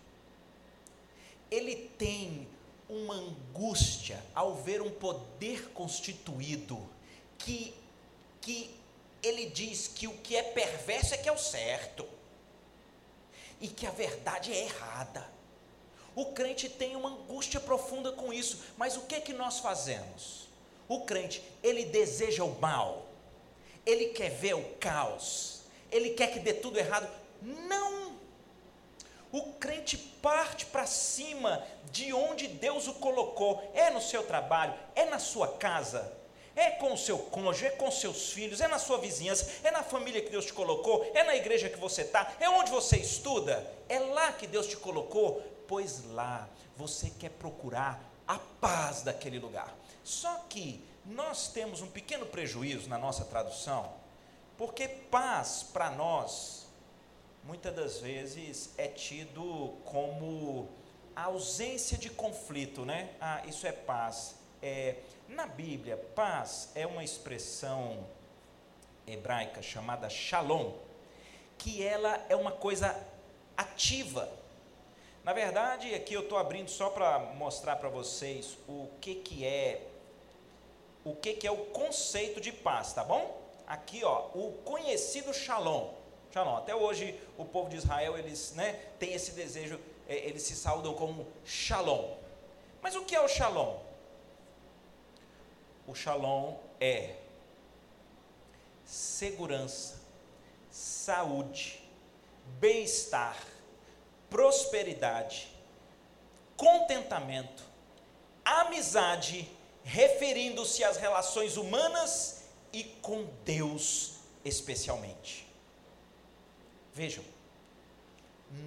ele 1.50 1.76
tem 1.98 2.48
uma 2.90 3.16
angústia 3.16 4.24
ao 4.34 4.56
ver 4.56 4.82
um 4.82 4.92
poder 4.92 5.70
constituído 5.70 6.78
que, 7.38 7.74
que 8.42 8.76
ele 9.24 9.48
diz 9.48 9.88
que 9.88 10.08
o 10.08 10.18
que 10.18 10.36
é 10.36 10.44
perverso 10.44 11.14
é 11.14 11.18
que 11.18 11.28
é 11.28 11.32
o 11.32 11.38
certo 11.38 12.08
e 13.60 13.68
que 13.68 13.88
a 13.88 13.92
verdade 13.92 14.52
é 14.54 14.66
errada. 14.66 15.26
O 16.16 16.28
crente 16.28 16.70
tem 16.70 16.96
uma 16.96 17.10
angústia 17.10 17.60
profunda 17.60 18.12
com 18.12 18.32
isso, 18.32 18.60
mas 18.78 18.96
o 18.96 19.02
que 19.02 19.16
é 19.16 19.22
que 19.22 19.34
nós 19.34 19.60
fazemos? 19.60 20.48
O 20.88 21.02
crente, 21.02 21.44
ele 21.64 21.86
deseja 21.86 22.44
o 22.44 22.60
mal, 22.60 23.06
ele 23.86 24.08
quer 24.08 24.30
ver 24.30 24.54
o 24.54 24.64
caos, 24.76 25.62
ele 25.92 26.12
quer 26.12 26.32
que 26.32 26.40
dê 26.40 26.54
tudo 26.54 26.78
errado. 26.78 27.10
Não 27.42 28.15
o 29.38 29.54
crente 29.60 29.98
parte 29.98 30.66
para 30.66 30.86
cima 30.86 31.62
de 31.92 32.14
onde 32.14 32.48
Deus 32.48 32.88
o 32.88 32.94
colocou. 32.94 33.62
É 33.74 33.90
no 33.90 34.02
seu 34.02 34.24
trabalho, 34.24 34.74
é 34.96 35.04
na 35.06 35.20
sua 35.20 35.50
casa, 35.58 36.10
é 36.56 36.72
com 36.72 36.94
o 36.94 36.98
seu 36.98 37.18
cônjuge, 37.18 37.66
é 37.66 37.72
com 37.72 37.92
seus 37.92 38.32
filhos, 38.32 38.62
é 38.62 38.68
na 38.68 38.80
sua 38.80 38.98
vizinhança, 38.98 39.46
é 39.62 39.72
na 39.72 39.84
família 39.84 40.22
que 40.22 40.30
Deus 40.30 40.46
te 40.46 40.54
colocou, 40.54 41.06
é 41.14 41.22
na 41.24 41.36
igreja 41.36 41.70
que 41.70 41.78
você 41.78 42.04
está, 42.04 42.32
é 42.40 42.50
onde 42.50 42.72
você 42.72 42.96
estuda. 42.96 43.70
É 43.90 44.00
lá 44.00 44.32
que 44.32 44.48
Deus 44.48 44.68
te 44.68 44.78
colocou, 44.78 45.44
pois 45.68 46.06
lá 46.12 46.48
você 46.78 47.10
quer 47.10 47.32
procurar 47.32 48.02
a 48.26 48.40
paz 48.40 49.02
daquele 49.02 49.38
lugar. 49.38 49.76
Só 50.02 50.46
que 50.48 50.82
nós 51.06 51.50
temos 51.50 51.82
um 51.82 51.88
pequeno 51.88 52.26
prejuízo 52.26 52.88
na 52.88 52.98
nossa 52.98 53.26
tradução, 53.26 53.94
porque 54.58 54.88
paz 54.88 55.62
para 55.74 55.90
nós 55.90 56.65
muitas 57.46 57.74
das 57.74 58.00
vezes 58.00 58.72
é 58.78 58.88
tido 58.88 59.74
como 59.86 60.68
a 61.16 61.26
ausência 61.26 61.98
de 61.98 62.10
conflito, 62.10 62.84
né? 62.84 63.12
Ah, 63.22 63.42
isso 63.46 63.66
é 63.68 63.72
paz. 63.72 64.36
É, 64.62 64.96
na 65.28 65.46
Bíblia, 65.46 65.96
paz 66.16 66.72
é 66.76 66.86
uma 66.86 67.04
expressão 67.04 68.06
hebraica 69.08 69.62
chamada 69.62 70.10
shalom, 70.10 70.74
que 71.58 71.84
ela 71.84 72.26
é 72.28 72.36
uma 72.36 72.52
coisa 72.52 73.00
ativa. 73.56 74.30
Na 75.24 75.34
verdade, 75.34 75.94
aqui 75.94 76.14
eu 76.14 76.22
estou 76.22 76.38
abrindo 76.38 76.70
só 76.70 76.90
para 76.90 77.20
mostrar 77.36 77.76
para 77.78 77.90
vocês 77.90 78.58
o 78.68 78.90
que, 79.00 79.16
que 79.16 79.46
é 79.46 79.88
o 81.04 81.16
que, 81.16 81.34
que 81.34 81.46
é 81.46 81.52
o 81.52 81.66
conceito 81.68 82.42
de 82.42 82.52
paz, 82.52 82.94
tá 82.94 83.04
bom? 83.04 83.40
Aqui, 83.68 84.04
ó, 84.04 84.30
o 84.34 84.60
conhecido 84.64 85.32
shalom. 85.32 85.94
Shalom. 86.36 86.58
Até 86.58 86.76
hoje 86.76 87.18
o 87.38 87.46
povo 87.46 87.70
de 87.70 87.78
Israel 87.78 88.18
eles, 88.18 88.52
né, 88.56 88.74
tem 89.00 89.14
esse 89.14 89.32
desejo, 89.32 89.80
é, 90.06 90.16
eles 90.16 90.44
se 90.44 90.54
saudam 90.54 90.94
como 90.94 91.26
Shalom. 91.46 92.14
Mas 92.82 92.94
o 92.94 93.06
que 93.06 93.16
é 93.16 93.22
o 93.22 93.28
Shalom? 93.30 93.80
O 95.88 95.96
Shalom 95.96 96.58
é 96.78 97.16
segurança, 98.84 100.02
saúde, 100.70 101.82
bem-estar, 102.60 103.42
prosperidade, 104.30 105.48
contentamento, 106.58 107.64
amizade, 108.44 109.50
referindo-se 109.86 110.84
às 110.84 110.98
relações 110.98 111.56
humanas 111.56 112.44
e 112.74 112.84
com 112.84 113.26
Deus 113.46 114.16
especialmente. 114.44 115.45
Vejam, 116.96 117.26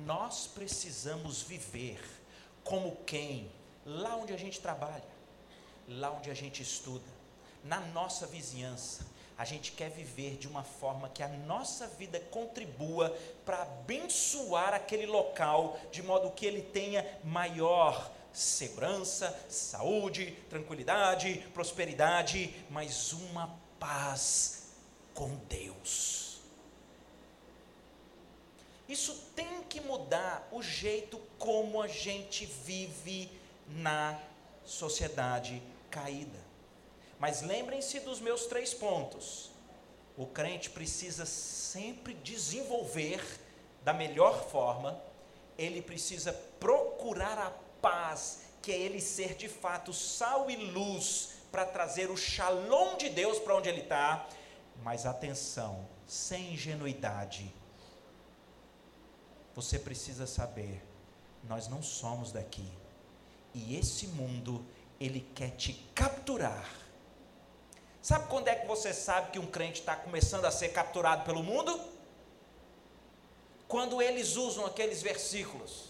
nós 0.05 0.47
precisamos 0.47 1.41
viver 1.41 1.99
como 2.63 2.95
quem, 3.07 3.51
lá 3.87 4.17
onde 4.17 4.35
a 4.35 4.37
gente 4.37 4.61
trabalha, 4.61 5.09
lá 5.89 6.11
onde 6.11 6.31
a 6.31 6.35
gente 6.35 6.63
estuda, 6.63 7.07
na 7.65 7.81
nossa 7.81 8.27
vizinhança, 8.27 9.07
a 9.39 9.47
gente 9.47 9.73
quer 9.73 9.89
viver 9.89 10.37
de 10.37 10.47
uma 10.47 10.63
forma 10.63 11.09
que 11.09 11.23
a 11.23 11.29
nossa 11.29 11.87
vida 11.87 12.21
contribua 12.31 13.17
para 13.47 13.63
abençoar 13.63 14.75
aquele 14.75 15.07
local, 15.07 15.81
de 15.91 16.03
modo 16.03 16.31
que 16.31 16.45
ele 16.45 16.61
tenha 16.61 17.07
maior 17.25 18.13
segurança, 18.31 19.35
saúde, 19.49 20.33
tranquilidade, 20.51 21.49
prosperidade, 21.55 22.55
mas 22.69 23.15
uma 23.15 23.59
paz 23.81 24.69
com 25.15 25.35
Deus. 25.49 26.28
Isso 28.89 29.15
tem 29.37 29.63
que 29.65 29.81
mudar 29.81 30.49
o 30.51 30.63
jeito 30.63 31.21
como 31.39 31.83
a 31.83 31.87
gente 31.87 32.47
vive 32.47 33.31
na 33.67 34.19
sociedade 34.65 35.63
caída. 35.91 36.39
Mas 37.19 37.43
lembrem-se 37.43 38.01
dos 38.01 38.21
meus 38.21 38.47
três 38.47 38.73
pontos. 38.73 39.51
O 40.17 40.27
crente 40.27 40.71
precisa 40.71 41.27
sempre 41.27 42.15
desenvolver 42.15 43.21
da 43.85 43.93
melhor 43.93 44.49
forma, 44.49 45.01
ele 45.57 45.81
precisa 45.81 46.33
procurar 46.59 47.39
a 47.39 47.51
paz, 47.81 48.43
que 48.61 48.73
é 48.73 48.79
ele 48.79 49.01
ser 49.01 49.35
de 49.35 49.49
fato 49.49 49.93
sal 49.93 50.51
e 50.51 50.57
luz 50.57 51.31
para 51.51 51.65
trazer 51.65 52.11
o 52.11 52.17
shalom 52.17 52.97
de 52.97 53.09
Deus 53.09 53.39
para 53.39 53.57
onde 53.57 53.69
ele 53.69 53.81
está. 53.81 54.29
Mas 54.83 55.07
atenção, 55.07 55.87
sem 56.07 56.55
ingenuidade, 56.55 57.53
você 59.59 59.77
precisa 59.77 60.25
saber, 60.25 60.81
nós 61.43 61.67
não 61.67 61.83
somos 61.83 62.31
daqui. 62.31 62.71
E 63.53 63.77
esse 63.77 64.07
mundo, 64.07 64.65
ele 65.01 65.29
quer 65.35 65.51
te 65.51 65.73
capturar. 65.97 66.65
Sabe 68.01 68.29
quando 68.29 68.47
é 68.47 68.55
que 68.55 68.69
você 68.69 68.95
sabe 68.95 69.33
que 69.33 69.39
um 69.41 69.47
crente 69.47 69.81
está 69.81 69.97
começando 69.97 70.45
a 70.45 70.53
ser 70.53 70.69
capturado 70.69 71.25
pelo 71.25 71.43
mundo? 71.43 71.77
Quando 73.67 74.01
eles 74.01 74.37
usam 74.37 74.65
aqueles 74.65 75.03
versículos. 75.03 75.87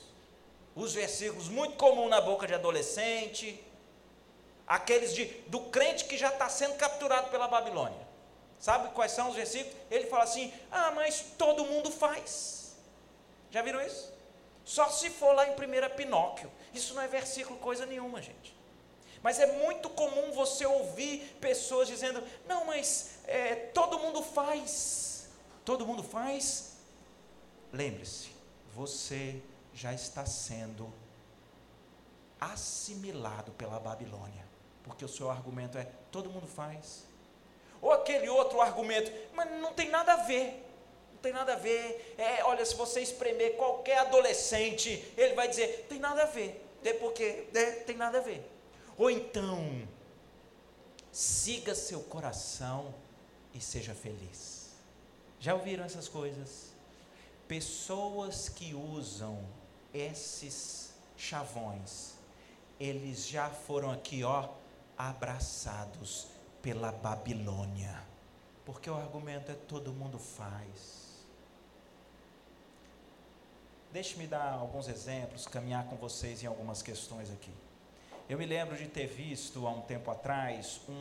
Os 0.75 0.95
versículos 0.95 1.51
muito 1.51 1.77
comuns 1.77 2.09
na 2.09 2.23
boca 2.23 2.47
de 2.47 2.55
adolescente, 2.55 3.63
aqueles 4.67 5.15
de, 5.15 5.27
do 5.49 5.61
crente 5.61 6.07
que 6.07 6.17
já 6.17 6.31
está 6.31 6.49
sendo 6.49 6.75
capturado 6.77 7.29
pela 7.29 7.47
Babilônia. 7.47 8.09
Sabe 8.59 8.89
quais 8.95 9.13
são 9.13 9.29
os 9.29 9.37
versículos? 9.37 9.77
Ele 9.91 10.07
fala 10.07 10.25
assim: 10.25 10.55
ah, 10.71 10.91
mas 10.93 11.21
todo 11.37 11.67
mundo 11.67 11.91
faz. 11.91 12.58
Já 13.51 13.63
viram 13.63 13.81
isso? 13.81 14.13
Só 14.65 14.91
se 14.91 15.09
for 15.09 15.35
lá 15.35 15.49
em 15.49 15.53
1 15.53 15.97
Pinóquio. 15.97 16.51
Isso 16.75 16.95
não 16.95 17.03
é 17.03 17.09
versículo 17.09 17.59
coisa 17.59 17.87
nenhuma, 17.87 18.21
gente. 18.21 18.55
Mas 19.23 19.41
é 19.41 19.47
muito 19.65 19.89
comum 19.91 20.31
você 20.33 20.67
ouvir 20.67 21.37
pessoas 21.41 21.89
dizendo: 21.89 22.23
não, 22.47 22.65
mas 22.67 23.19
é, 23.27 23.55
todo 23.55 23.99
mundo 23.99 24.23
faz. 24.23 25.29
todo 25.65 25.87
mundo 25.87 26.03
faz. 26.03 26.77
Lembre-se, 27.73 28.31
você 28.75 29.41
já 29.75 29.93
está 29.93 30.25
sendo 30.25 30.93
assimilado 32.41 33.53
pela 33.53 33.81
Babilônia, 33.81 34.45
porque 34.83 35.05
o 35.05 35.09
seu 35.09 35.31
argumento 35.31 35.79
é: 35.79 35.89
todo 36.13 36.31
mundo 36.31 36.47
faz. 36.47 37.05
Ou 37.81 37.93
aquele 37.93 38.29
outro 38.29 38.61
argumento, 38.61 39.11
mas 39.33 39.51
não 39.61 39.73
tem 39.73 39.89
nada 39.89 40.13
a 40.13 40.17
ver. 40.25 40.68
Não 41.19 41.23
tem 41.23 41.33
nada 41.33 41.55
a 41.55 41.57
ver. 41.57 42.15
É, 42.17 42.45
olha, 42.45 42.65
se 42.65 42.77
você 42.77 43.01
espremer 43.01 43.57
qualquer 43.57 43.99
adolescente, 43.99 45.13
ele 45.17 45.35
vai 45.35 45.49
dizer: 45.49 45.87
tem 45.89 45.99
nada 45.99 46.23
a 46.23 46.27
ver. 46.27 46.65
É 46.85 46.93
porque 46.93 47.49
é, 47.53 47.71
tem 47.73 47.97
nada 47.97 48.19
a 48.19 48.21
ver. 48.21 48.49
Ou 48.97 49.11
então, 49.11 49.89
siga 51.11 51.75
seu 51.75 52.01
coração 52.01 52.95
e 53.53 53.61
seja 53.61 53.95
feliz. 53.95 54.71
Já 55.41 55.55
ouviram 55.55 55.85
essas 55.85 56.09
coisas? 56.09 56.69
Pessoas 57.49 58.49
que 58.49 58.73
usam 58.75 59.45
esses 59.93 60.93
chavões, 61.17 62.13
eles 62.79 63.27
já 63.27 63.51
foram 63.51 63.91
aqui, 63.91 64.23
ó, 64.23 64.49
abraçados 64.97 66.29
pela 66.63 66.93
Babilônia. 66.93 68.07
Porque 68.65 68.89
o 68.91 68.95
argumento 68.95 69.51
é 69.51 69.55
todo 69.55 69.93
mundo 69.93 70.19
faz. 70.19 71.08
Deixe-me 73.91 74.27
dar 74.27 74.53
alguns 74.53 74.87
exemplos, 74.87 75.47
caminhar 75.47 75.85
com 75.87 75.97
vocês 75.97 76.43
em 76.43 76.47
algumas 76.47 76.83
questões 76.83 77.31
aqui. 77.31 77.51
Eu 78.29 78.37
me 78.37 78.45
lembro 78.45 78.77
de 78.77 78.87
ter 78.87 79.07
visto 79.07 79.67
há 79.67 79.71
um 79.71 79.81
tempo 79.81 80.11
atrás 80.11 80.83
um, 80.87 80.93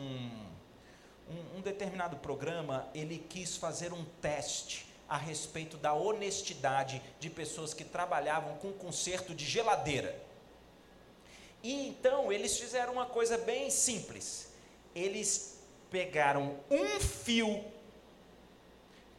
um, 1.30 1.58
um 1.58 1.62
determinado 1.62 2.16
programa, 2.16 2.88
ele 2.96 3.18
quis 3.18 3.58
fazer 3.58 3.92
um 3.92 4.06
teste 4.22 4.88
a 5.10 5.18
respeito 5.18 5.76
da 5.76 5.94
honestidade 5.94 7.02
de 7.20 7.30
pessoas 7.30 7.74
que 7.74 7.84
trabalhavam 7.84 8.56
com 8.56 8.72
conserto 8.72 9.36
de 9.36 9.44
geladeira. 9.44 10.18
E 11.62 11.90
então 11.90 12.32
eles 12.32 12.58
fizeram 12.58 12.94
uma 12.94 13.06
coisa 13.06 13.38
bem 13.38 13.70
simples. 13.70 14.50
Eles 14.96 15.60
pegaram 15.92 16.58
um 16.72 17.00
fio 17.02 17.66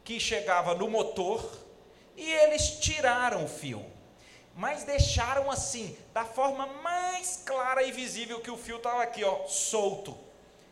que 0.03 0.19
chegava 0.19 0.75
no 0.75 0.89
motor 0.89 1.68
e 2.19 2.33
eles 2.33 2.79
tiraram 2.81 3.45
o 3.45 3.49
fio, 3.49 3.87
mas 4.57 4.83
deixaram 4.83 5.49
assim, 5.49 5.97
da 6.13 6.25
forma 6.25 6.67
mais 6.67 7.41
clara 7.47 7.85
e 7.85 7.93
visível 7.93 8.41
que 8.41 8.51
o 8.51 8.57
fio 8.57 8.79
estava 8.79 9.05
aqui, 9.05 9.23
ó, 9.23 9.47
solto. 9.47 10.19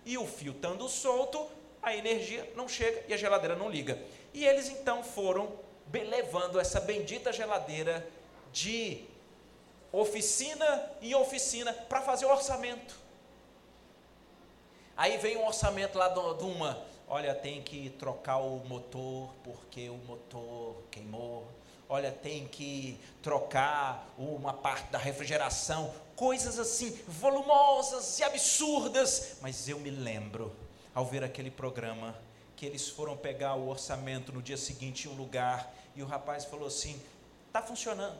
E 0.05 0.19
o 0.19 0.27
fio 0.27 0.51
estando 0.51 0.89
solto, 0.89 1.49
a 1.81 1.95
energia 1.95 2.53
não 2.57 2.69
chega 2.69 3.05
e 3.07 3.15
a 3.15 3.17
geladeira 3.17 3.55
não 3.55 3.71
liga. 3.71 3.97
E 4.35 4.45
eles 4.45 4.69
então 4.69 5.05
foram 5.05 5.53
levando 5.93 6.59
essa 6.59 6.81
bendita 6.81 7.33
geladeira 7.33 8.05
de 8.53 9.05
oficina 9.93 10.91
em 11.01 11.15
oficina 11.15 11.73
para 11.73 12.03
fazer 12.03 12.27
o 12.27 12.31
orçamento. 12.31 12.99
Aí 14.97 15.17
vem 15.19 15.37
um 15.37 15.47
orçamento 15.47 15.97
lá 15.97 16.09
de 16.09 16.45
uma 16.45 16.85
olha, 17.09 17.35
tem 17.35 17.63
que 17.63 17.91
trocar 17.91 18.39
o 18.39 18.59
motor 18.67 19.31
porque 19.43 19.89
o 19.89 19.97
motor 19.97 20.77
queimou. 20.91 21.47
Olha, 21.89 22.11
tem 22.11 22.49
que 22.49 22.99
trocar 23.23 24.13
uma 24.19 24.53
parte 24.53 24.91
da 24.91 24.99
refrigeração, 24.99 25.95
coisas 26.17 26.59
assim 26.59 26.91
volumosas 27.07 28.19
e 28.19 28.25
absurdas. 28.25 29.37
Mas 29.41 29.69
eu 29.69 29.79
me 29.79 29.91
lembro, 29.91 30.53
ao 30.95 31.05
ver 31.05 31.23
aquele 31.23 31.51
programa, 31.51 32.17
que 32.57 32.67
eles 32.67 32.89
foram 32.89 33.17
pegar 33.17 33.55
o 33.55 33.69
orçamento 33.69 34.33
no 34.33 34.43
dia 34.43 34.57
seguinte 34.57 35.07
em 35.07 35.11
um 35.11 35.15
lugar 35.15 35.73
e 35.95 36.03
o 36.03 36.07
rapaz 36.07 36.45
falou 36.45 36.67
assim: 36.67 37.01
está 37.47 37.63
funcionando. 37.63 38.19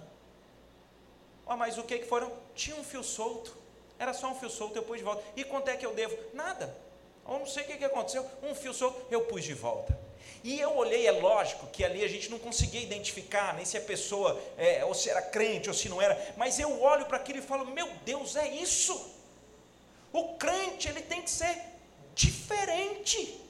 Oh, 1.45 1.57
mas 1.57 1.79
o 1.79 1.83
que, 1.83 1.99
que 1.99 2.07
foram? 2.07 2.33
Tinha 2.55 2.77
um 2.77 2.85
fio 2.85 3.03
solto. 3.03 3.57
Era 3.99 4.13
só 4.13 4.31
um 4.31 4.35
fio 4.35 4.51
solto, 4.51 4.77
eu 4.77 4.83
pus 4.83 4.99
de 4.99 5.05
volta. 5.05 5.25
E 5.37 5.45
quanto 5.45 5.69
é 5.69 5.77
que 5.77 5.87
eu 5.87 5.95
devo? 5.95 6.17
Nada. 6.35 6.86
Eu 7.29 7.39
não 7.39 7.47
sei 7.47 7.65
o 7.65 7.67
que, 7.67 7.77
que 7.77 7.85
aconteceu, 7.85 8.25
um 8.43 8.55
fio 8.55 8.73
solto, 8.73 9.05
eu 9.11 9.23
pus 9.23 9.45
de 9.45 9.55
volta. 9.55 9.99
E 10.45 10.61
eu 10.61 10.77
olhei, 10.77 11.07
é 11.07 11.11
lógico 11.11 11.67
que 11.67 11.85
ali 11.85 12.05
a 12.05 12.09
gente 12.09 12.31
não 12.31 12.39
conseguia 12.39 12.81
identificar 12.81 13.55
nem 13.55 13.65
se 13.65 13.77
a 13.77 13.81
pessoa, 13.81 14.41
é, 14.57 14.85
ou 14.85 14.95
se 14.95 15.11
era 15.11 15.21
crente 15.21 15.69
ou 15.69 15.75
se 15.75 15.89
não 15.89 16.01
era, 16.01 16.35
mas 16.37 16.61
eu 16.61 16.81
olho 16.83 17.07
para 17.07 17.17
aquilo 17.17 17.41
e 17.41 17.43
falo: 17.43 17.67
meu 17.67 17.89
Deus, 18.05 18.37
é 18.37 18.47
isso. 18.49 19.13
O 20.13 20.35
crente, 20.35 20.89
ele 20.89 21.03
tem 21.03 21.21
que 21.21 21.31
ser 21.31 21.61
diferente. 22.15 23.41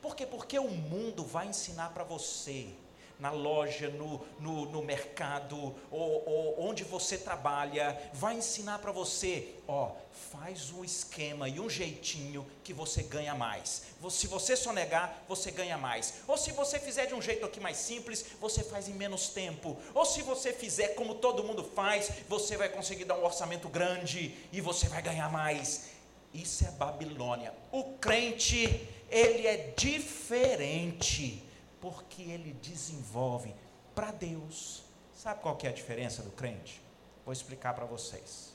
Por 0.00 0.14
quê? 0.14 0.24
Porque 0.24 0.58
o 0.58 0.68
mundo 0.68 1.24
vai 1.24 1.48
ensinar 1.48 1.92
para 1.92 2.04
você 2.04 2.68
na 3.18 3.30
loja, 3.30 3.88
no, 3.88 4.20
no, 4.38 4.66
no 4.66 4.82
mercado, 4.82 5.74
ou, 5.90 6.28
ou, 6.28 6.68
onde 6.68 6.84
você 6.84 7.16
trabalha, 7.16 7.98
vai 8.12 8.36
ensinar 8.36 8.78
para 8.78 8.92
você, 8.92 9.54
ó, 9.66 9.92
faz 10.30 10.70
um 10.70 10.84
esquema 10.84 11.48
e 11.48 11.58
um 11.58 11.68
jeitinho 11.68 12.46
que 12.62 12.72
você 12.72 13.02
ganha 13.02 13.34
mais. 13.34 13.82
Se 14.10 14.26
você 14.26 14.54
sonegar, 14.54 15.22
você 15.26 15.50
ganha 15.50 15.78
mais. 15.78 16.14
Ou 16.28 16.36
se 16.36 16.52
você 16.52 16.78
fizer 16.78 17.06
de 17.06 17.14
um 17.14 17.22
jeito 17.22 17.44
aqui 17.44 17.58
mais 17.58 17.78
simples, 17.78 18.24
você 18.40 18.62
faz 18.62 18.88
em 18.88 18.94
menos 18.94 19.28
tempo. 19.28 19.76
Ou 19.94 20.04
se 20.04 20.22
você 20.22 20.52
fizer 20.52 20.88
como 20.88 21.16
todo 21.16 21.42
mundo 21.42 21.64
faz, 21.64 22.10
você 22.28 22.56
vai 22.56 22.68
conseguir 22.68 23.04
dar 23.04 23.16
um 23.16 23.24
orçamento 23.24 23.68
grande 23.68 24.34
e 24.52 24.60
você 24.60 24.88
vai 24.88 25.02
ganhar 25.02 25.30
mais. 25.30 25.86
Isso 26.34 26.66
é 26.66 26.70
Babilônia. 26.72 27.54
O 27.72 27.94
crente, 27.94 28.86
ele 29.10 29.46
é 29.46 29.72
diferente 29.76 31.45
porque 31.86 32.22
ele 32.22 32.52
desenvolve 32.54 33.54
para 33.94 34.10
Deus. 34.10 34.82
Sabe 35.14 35.40
qual 35.40 35.54
que 35.54 35.68
é 35.68 35.70
a 35.70 35.72
diferença 35.72 36.20
do 36.20 36.32
crente? 36.32 36.82
Vou 37.24 37.32
explicar 37.32 37.74
para 37.74 37.84
vocês. 37.84 38.52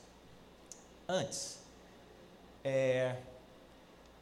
Antes, 1.08 1.58
é, 2.62 3.16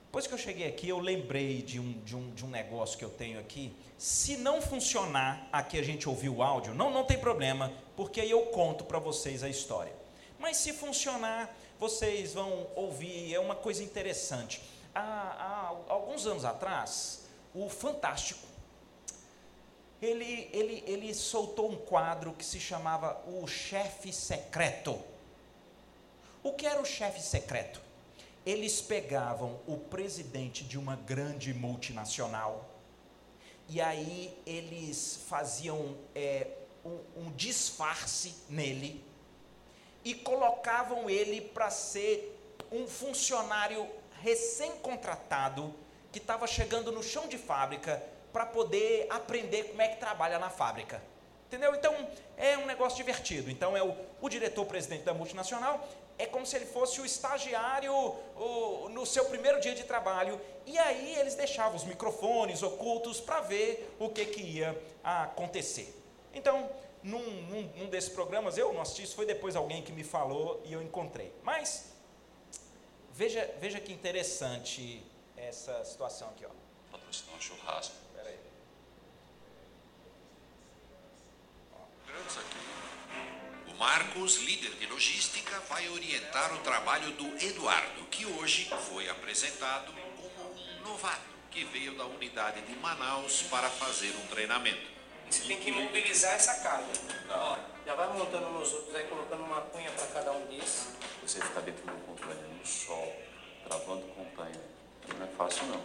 depois 0.05 0.29
que 0.29 0.35
eu 0.35 0.39
cheguei 0.39 0.69
aqui, 0.69 0.89
eu 0.89 1.01
lembrei 1.01 1.61
de 1.61 1.81
um, 1.81 1.93
de, 2.05 2.15
um, 2.15 2.31
de 2.31 2.45
um 2.45 2.49
negócio 2.49 2.97
que 2.97 3.05
eu 3.05 3.11
tenho 3.11 3.41
aqui. 3.41 3.75
Se 3.99 4.37
não 4.37 4.63
funcionar, 4.63 5.49
aqui 5.53 5.77
a 5.77 5.83
gente 5.83 6.09
ouviu 6.09 6.37
o 6.37 6.43
áudio, 6.43 6.73
não, 6.73 6.89
não 6.89 7.05
tem 7.05 7.19
problema, 7.19 7.73
porque 7.97 8.21
aí 8.21 8.31
eu 8.31 8.47
conto 8.47 8.85
para 8.85 9.01
vocês 9.01 9.43
a 9.43 9.49
história. 9.49 9.93
Mas 10.39 10.57
se 10.57 10.73
funcionar, 10.73 11.53
vocês 11.81 12.35
vão 12.35 12.69
ouvir, 12.77 13.35
é 13.35 13.41
uma 13.41 13.57
coisa 13.57 13.83
interessante. 13.83 14.63
Há, 14.95 15.01
há 15.01 15.93
alguns 15.93 16.27
anos 16.27 16.45
atrás, 16.45 17.25
o 17.53 17.69
Fantástico 17.69 18.51
ele, 20.01 20.49
ele, 20.53 20.85
ele 20.87 21.15
soltou 21.15 21.71
um 21.71 21.77
quadro 21.77 22.33
que 22.33 22.45
se 22.45 22.59
chamava 22.59 23.21
O 23.27 23.47
Chefe 23.47 24.13
Secreto. 24.13 24.99
O 26.43 26.55
que 26.55 26.67
era 26.67 26.81
o 26.81 26.87
chefe 26.87 27.21
secreto? 27.21 27.83
Eles 28.47 28.81
pegavam 28.81 29.61
o 29.67 29.77
presidente 29.77 30.65
de 30.65 30.79
uma 30.79 30.97
grande 30.97 31.53
multinacional 31.53 32.67
e 33.69 33.79
aí 33.79 34.35
eles 34.47 35.21
faziam 35.29 35.95
é, 36.15 36.47
um, 36.83 36.99
um 37.25 37.33
disfarce 37.33 38.35
nele 38.49 39.05
e 40.03 40.15
colocavam 40.15 41.11
ele 41.11 41.43
para 41.43 41.69
ser 41.69 42.41
um 42.73 42.87
funcionário 42.87 43.87
recém-contratado 44.23 45.75
que 46.11 46.19
estava 46.19 46.47
chegando 46.47 46.91
no 46.91 47.03
chão 47.03 47.29
de 47.29 47.37
fábrica 47.37 48.03
para 48.33 48.47
poder 48.47 49.07
aprender 49.11 49.65
como 49.65 49.83
é 49.83 49.89
que 49.89 49.97
trabalha 49.99 50.39
na 50.39 50.51
fábrica. 50.51 51.03
Entendeu? 51.47 51.75
Então, 51.75 51.95
é 52.37 52.57
um 52.57 52.67
negócio 52.67 52.97
divertido. 52.97 53.51
Então, 53.51 53.77
é 53.77 53.83
o, 53.83 53.97
o 54.21 54.29
diretor-presidente 54.29 55.03
da 55.03 55.13
multinacional, 55.13 55.85
é 56.17 56.27
como 56.27 56.47
se 56.47 56.55
ele 56.55 56.67
fosse 56.67 57.01
o 57.01 57.05
estagiário 57.05 57.93
o, 57.93 58.89
no 58.91 59.05
seu 59.05 59.25
primeiro 59.25 59.61
dia 59.61 59.75
de 59.75 59.85
trabalho. 59.85 60.41
E 60.67 60.79
aí 60.79 61.17
eles 61.19 61.35
deixavam 61.35 61.75
os 61.77 61.85
microfones 61.85 62.63
ocultos 62.63 63.21
para 63.21 63.41
ver 63.41 63.97
o 63.99 64.11
que, 64.11 64.27
que 64.27 64.43
ia 64.43 64.81
acontecer. 65.03 65.99
Então, 66.33 66.71
num, 67.03 67.25
num, 67.49 67.63
num 67.77 67.89
desses 67.89 68.11
programas, 68.11 68.59
eu 68.59 68.73
não 68.73 68.83
assisti, 68.83 69.03
isso 69.03 69.17
foi 69.17 69.27
depois 69.27 69.57
alguém 69.57 69.83
que 69.83 69.93
me 69.93 70.05
falou 70.05 70.63
e 70.65 70.73
eu 70.73 70.83
encontrei. 70.83 71.33
Mas, 71.43 71.87
veja, 73.13 73.53
veja 73.59 73.81
que 73.81 73.93
interessante 73.93 75.03
essa 75.37 75.83
situação 75.85 76.29
aqui. 76.29 76.45
Ó. 76.45 76.51
Patrocinar 76.93 77.37
um 77.37 77.41
churrasco. 77.41 77.95
Marcos, 83.81 84.37
líder 84.43 84.73
de 84.75 84.87
logística, 84.87 85.59
vai 85.61 85.89
orientar 85.89 86.53
o 86.53 86.59
trabalho 86.59 87.11
do 87.13 87.27
Eduardo, 87.43 88.05
que 88.11 88.27
hoje 88.27 88.71
foi 88.91 89.09
apresentado 89.09 89.91
como 90.17 90.51
um 90.51 90.83
novato 90.83 91.31
que 91.51 91.65
veio 91.65 91.97
da 91.97 92.05
unidade 92.05 92.61
de 92.61 92.77
Manaus 92.77 93.43
para 93.51 93.71
fazer 93.71 94.15
um 94.23 94.27
treinamento. 94.27 94.87
Você 95.31 95.45
tem 95.45 95.59
que 95.59 95.73
mobilizar 95.73 96.35
essa 96.35 96.57
carga. 96.57 96.93
Ó, 97.31 97.57
já 97.87 97.95
vai 97.95 98.09
montando 98.09 98.51
nos 98.51 98.71
outros, 98.71 98.95
aí 98.95 99.05
colocando 99.05 99.45
uma 99.45 99.63
cunha 99.63 99.91
para 99.93 100.07
cada 100.09 100.33
um 100.33 100.45
desses. 100.47 100.89
Você 101.23 101.41
ficar 101.41 101.61
dentro 101.61 101.87
do 101.87 102.05
controle 102.05 102.39
no 102.39 102.67
sol, 102.67 103.17
travando 103.65 104.03
companhia, 104.09 104.61
não 105.17 105.25
é 105.25 105.29
fácil 105.39 105.65
não. 105.69 105.83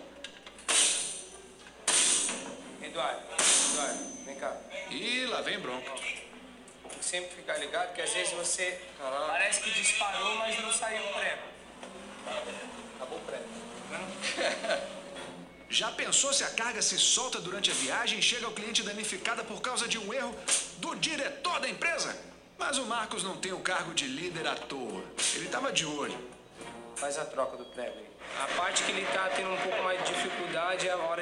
Eduardo, 2.85 3.54
Eduardo, 3.75 3.99
vem 4.25 4.35
cá. 4.35 4.55
E 4.89 5.25
lá 5.25 5.41
vem 5.41 5.59
bronca. 5.59 5.91
Sempre 7.01 7.35
ficar 7.35 7.57
ligado 7.57 7.93
que 7.93 8.01
às 8.01 8.09
vezes 8.11 8.33
você 8.33 8.79
parece 8.97 9.61
que 9.61 9.71
disparou, 9.71 10.35
mas 10.37 10.57
não 10.61 10.71
saiu 10.71 11.03
o 11.03 11.13
prego. 11.13 11.41
Acabou 12.95 13.17
o 13.17 13.21
prego. 13.21 13.45
Já 15.69 15.91
pensou 15.91 16.31
se 16.31 16.43
a 16.43 16.49
carga 16.51 16.81
se 16.81 16.97
solta 16.97 17.41
durante 17.41 17.69
a 17.69 17.73
viagem 17.73 18.19
e 18.19 18.21
chega 18.21 18.45
ao 18.45 18.53
cliente 18.53 18.81
danificada 18.81 19.43
por 19.43 19.61
causa 19.61 19.87
de 19.87 19.97
um 19.97 20.13
erro 20.13 20.33
do 20.77 20.95
diretor 20.95 21.59
da 21.59 21.67
empresa? 21.67 22.17
Mas 22.57 22.77
o 22.77 22.85
Marcos 22.85 23.23
não 23.23 23.35
tem 23.35 23.51
o 23.51 23.59
cargo 23.59 23.93
de 23.93 24.07
líder 24.07 24.47
à 24.47 24.55
toa. 24.55 25.03
Ele 25.33 25.45
estava 25.45 25.73
de 25.73 25.85
olho. 25.85 26.17
Faz 26.95 27.17
a 27.17 27.25
troca 27.25 27.57
do 27.57 27.65
prego 27.65 27.97
aí. 27.97 28.09
A 28.41 28.47
parte 28.55 28.83
que 28.83 28.91
ele 28.91 29.05
tá 29.07 29.29
tendo 29.35 29.51
um 29.51 29.57
pouco 29.57 29.83
mais 29.83 30.01
de 30.03 30.13
dificuldade 30.13 30.87
é 30.87 30.91
a 30.91 30.97
hora 30.97 31.14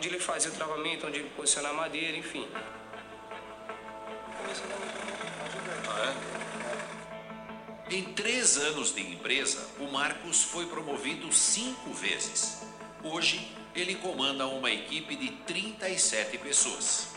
de 0.00 0.08
montar. 0.08 0.08
Aonde 0.08 0.08
ele 0.08 0.18
fazia 0.18 0.50
o 0.50 0.54
travamento, 0.54 1.06
onde 1.06 1.18
ele 1.18 1.30
posiciona 1.30 1.68
a 1.68 1.72
madeira, 1.72 2.16
enfim. 2.16 2.48
Em 7.90 8.04
três 8.14 8.56
anos 8.56 8.94
de 8.94 9.02
empresa, 9.02 9.68
o 9.78 9.84
Marcos 9.84 10.42
foi 10.44 10.66
promovido 10.66 11.30
cinco 11.32 11.92
vezes. 11.92 12.62
Hoje, 13.04 13.54
ele 13.74 13.96
comanda 13.96 14.46
uma 14.46 14.70
equipe 14.70 15.14
de 15.14 15.32
37 15.46 16.38
pessoas. 16.38 17.08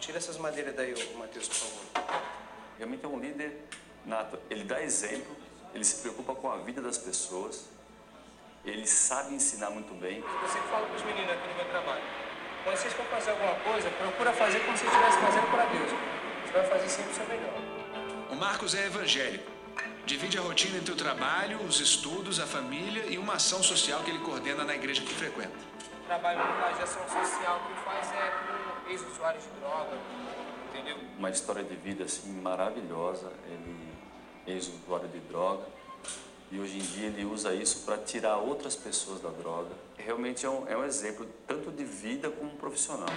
Tira 0.00 0.18
essas 0.18 0.36
madeiras 0.36 0.74
daí, 0.74 0.94
Matheus, 1.16 1.48
por 1.48 1.54
favor. 1.54 2.28
Realmente 2.76 3.04
é 3.04 3.08
um 3.08 3.18
líder 3.18 3.56
nato. 4.04 4.38
Ele 4.50 4.64
dá 4.64 4.82
exemplo, 4.82 5.34
ele 5.74 5.84
se 5.84 6.02
preocupa 6.02 6.34
com 6.34 6.50
a 6.50 6.58
vida 6.58 6.82
das 6.82 6.98
pessoas, 6.98 7.64
ele 8.64 8.86
sabe 8.86 9.34
ensinar 9.34 9.70
muito 9.70 9.94
bem. 9.94 10.18
Eu 10.18 10.48
sempre 10.48 10.68
falo 10.68 10.86
pros 10.86 11.02
meninos 11.02 11.30
aqui 11.30 11.48
no 11.48 11.54
meu 11.54 11.64
trabalho. 11.66 12.02
Quando 12.64 12.76
vocês 12.76 12.92
for 12.92 13.06
fazer 13.06 13.30
alguma 13.30 13.54
coisa, 13.54 13.90
procura 13.90 14.32
fazer 14.32 14.60
como 14.60 14.76
se 14.76 14.84
estivesse 14.84 15.18
fazendo 15.18 15.50
para 15.50 15.64
Deus. 15.66 15.90
Você 16.44 16.52
vai 16.52 16.66
fazer 16.66 16.88
sempre 16.88 17.12
o 17.12 17.14
seu 17.14 17.26
melhor. 17.26 17.54
O 18.30 18.36
Marcos 18.36 18.74
é 18.74 18.86
evangélico. 18.86 19.50
Divide 20.04 20.38
a 20.38 20.40
rotina 20.40 20.78
entre 20.78 20.92
o 20.92 20.96
trabalho, 20.96 21.60
os 21.62 21.80
estudos, 21.80 22.40
a 22.40 22.46
família 22.46 23.04
e 23.06 23.18
uma 23.18 23.34
ação 23.34 23.62
social 23.62 24.02
que 24.02 24.10
ele 24.10 24.20
coordena 24.20 24.64
na 24.64 24.74
igreja 24.74 25.02
que 25.02 25.14
frequenta. 25.14 25.52
O 26.02 26.06
trabalho 26.06 26.40
de 26.76 26.82
ação 26.82 27.02
social 27.08 27.60
que 27.66 27.84
faz 27.84 28.10
é 28.12 28.30
com 28.30 28.90
ex-usuários 28.90 29.44
de 29.44 29.50
droga, 29.60 29.98
entendeu? 30.70 30.96
Uma 31.18 31.30
história 31.30 31.62
de 31.62 31.76
vida 31.76 32.04
assim 32.04 32.32
maravilhosa. 32.40 33.30
Ele 33.46 33.92
é 34.46 34.52
ex-usuário 34.52 35.08
de 35.08 35.20
droga 35.20 35.66
e 36.50 36.58
hoje 36.58 36.78
em 36.78 36.80
dia 36.80 37.06
ele 37.08 37.24
usa 37.24 37.52
isso 37.54 37.84
para 37.84 37.98
tirar 37.98 38.36
outras 38.38 38.74
pessoas 38.74 39.20
da 39.20 39.28
droga. 39.28 39.70
Realmente 39.98 40.46
é 40.46 40.50
um, 40.50 40.66
é 40.68 40.76
um 40.76 40.84
exemplo 40.84 41.26
tanto 41.46 41.70
de 41.70 41.84
vida 41.84 42.30
como 42.30 42.50
profissional. 42.52 43.08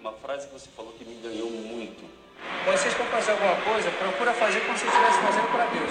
Uma 0.00 0.12
frase 0.12 0.46
que 0.46 0.52
você 0.52 0.68
falou 0.76 0.92
que 0.92 1.04
me 1.04 1.20
ganhou 1.20 1.50
muito. 1.50 2.08
Quando 2.64 2.78
vocês 2.78 2.94
for 2.94 3.06
fazer 3.06 3.32
alguma 3.32 3.60
coisa, 3.62 3.90
procura 3.90 4.32
fazer 4.32 4.60
como 4.60 4.78
se 4.78 4.86
estivesse 4.86 5.18
fazendo 5.20 5.50
para 5.52 5.66
Deus. 5.66 5.90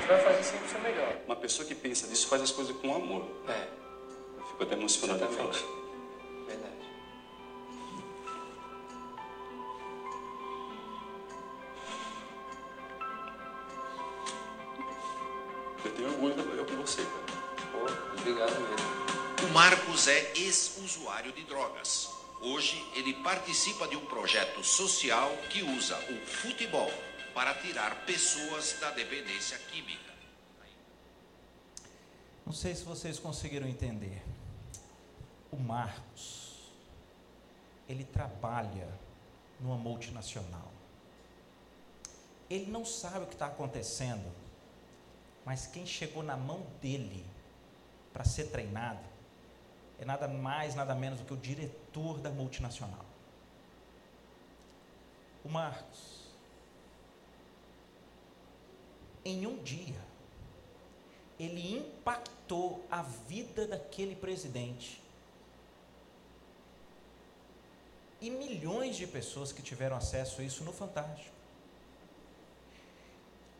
Você 0.00 0.06
vai 0.08 0.20
fazer 0.20 0.42
sempre 0.42 0.66
o 0.66 0.68
seu 0.68 0.80
melhor. 0.80 1.16
Uma 1.26 1.36
pessoa 1.36 1.66
que 1.66 1.74
pensa 1.74 2.06
nisso 2.06 2.26
faz 2.26 2.42
as 2.42 2.50
coisas 2.50 2.74
com 2.76 2.94
amor. 2.94 3.26
É, 3.48 3.68
Eu 4.38 4.44
fico 4.46 4.62
até 4.62 4.74
emocionado 4.74 5.24
exatamente. 5.24 5.64
Tenho 15.94 16.08
orgulho 16.10 16.34
de 16.34 16.42
trabalhar 16.42 16.64
com 16.64 16.76
você, 16.76 17.02
cara. 17.02 17.24
Pô, 17.72 18.20
obrigado 18.20 18.60
mesmo. 18.60 19.48
O 19.48 19.52
Marcos 19.52 20.08
é 20.08 20.32
ex-usuário 20.36 21.32
de 21.32 21.44
drogas. 21.44 22.10
Hoje, 22.40 22.84
ele 22.94 23.14
participa 23.14 23.88
de 23.88 23.96
um 23.96 24.04
projeto 24.06 24.62
social 24.62 25.30
que 25.50 25.62
usa 25.62 25.96
o 26.10 26.26
futebol 26.26 26.90
para 27.32 27.54
tirar 27.54 28.04
pessoas 28.04 28.76
da 28.80 28.90
dependência 28.90 29.58
química. 29.70 30.12
Não 32.44 32.52
sei 32.52 32.74
se 32.74 32.84
vocês 32.84 33.18
conseguiram 33.18 33.66
entender. 33.66 34.22
O 35.50 35.56
Marcos, 35.56 36.70
ele 37.88 38.04
trabalha 38.04 38.88
numa 39.60 39.76
multinacional. 39.76 40.70
Ele 42.50 42.70
não 42.70 42.84
sabe 42.84 43.24
o 43.24 43.26
que 43.26 43.34
está 43.34 43.46
acontecendo, 43.46 44.30
mas 45.44 45.66
quem 45.66 45.84
chegou 45.86 46.22
na 46.22 46.36
mão 46.36 46.66
dele 46.80 47.24
para 48.12 48.24
ser 48.24 48.44
treinado 48.44 49.04
é 49.98 50.04
nada 50.04 50.26
mais, 50.26 50.74
nada 50.74 50.94
menos 50.94 51.20
do 51.20 51.26
que 51.26 51.34
o 51.34 51.36
diretor 51.36 52.18
da 52.18 52.30
multinacional. 52.30 53.04
O 55.44 55.48
Marcos, 55.48 56.24
em 59.24 59.46
um 59.46 59.62
dia, 59.62 60.00
ele 61.38 61.76
impactou 61.76 62.84
a 62.90 63.02
vida 63.02 63.66
daquele 63.66 64.16
presidente. 64.16 65.02
E 68.20 68.30
milhões 68.30 68.96
de 68.96 69.06
pessoas 69.06 69.52
que 69.52 69.60
tiveram 69.60 69.96
acesso 69.96 70.40
a 70.40 70.44
isso 70.44 70.64
no 70.64 70.72
Fantástico. 70.72 71.34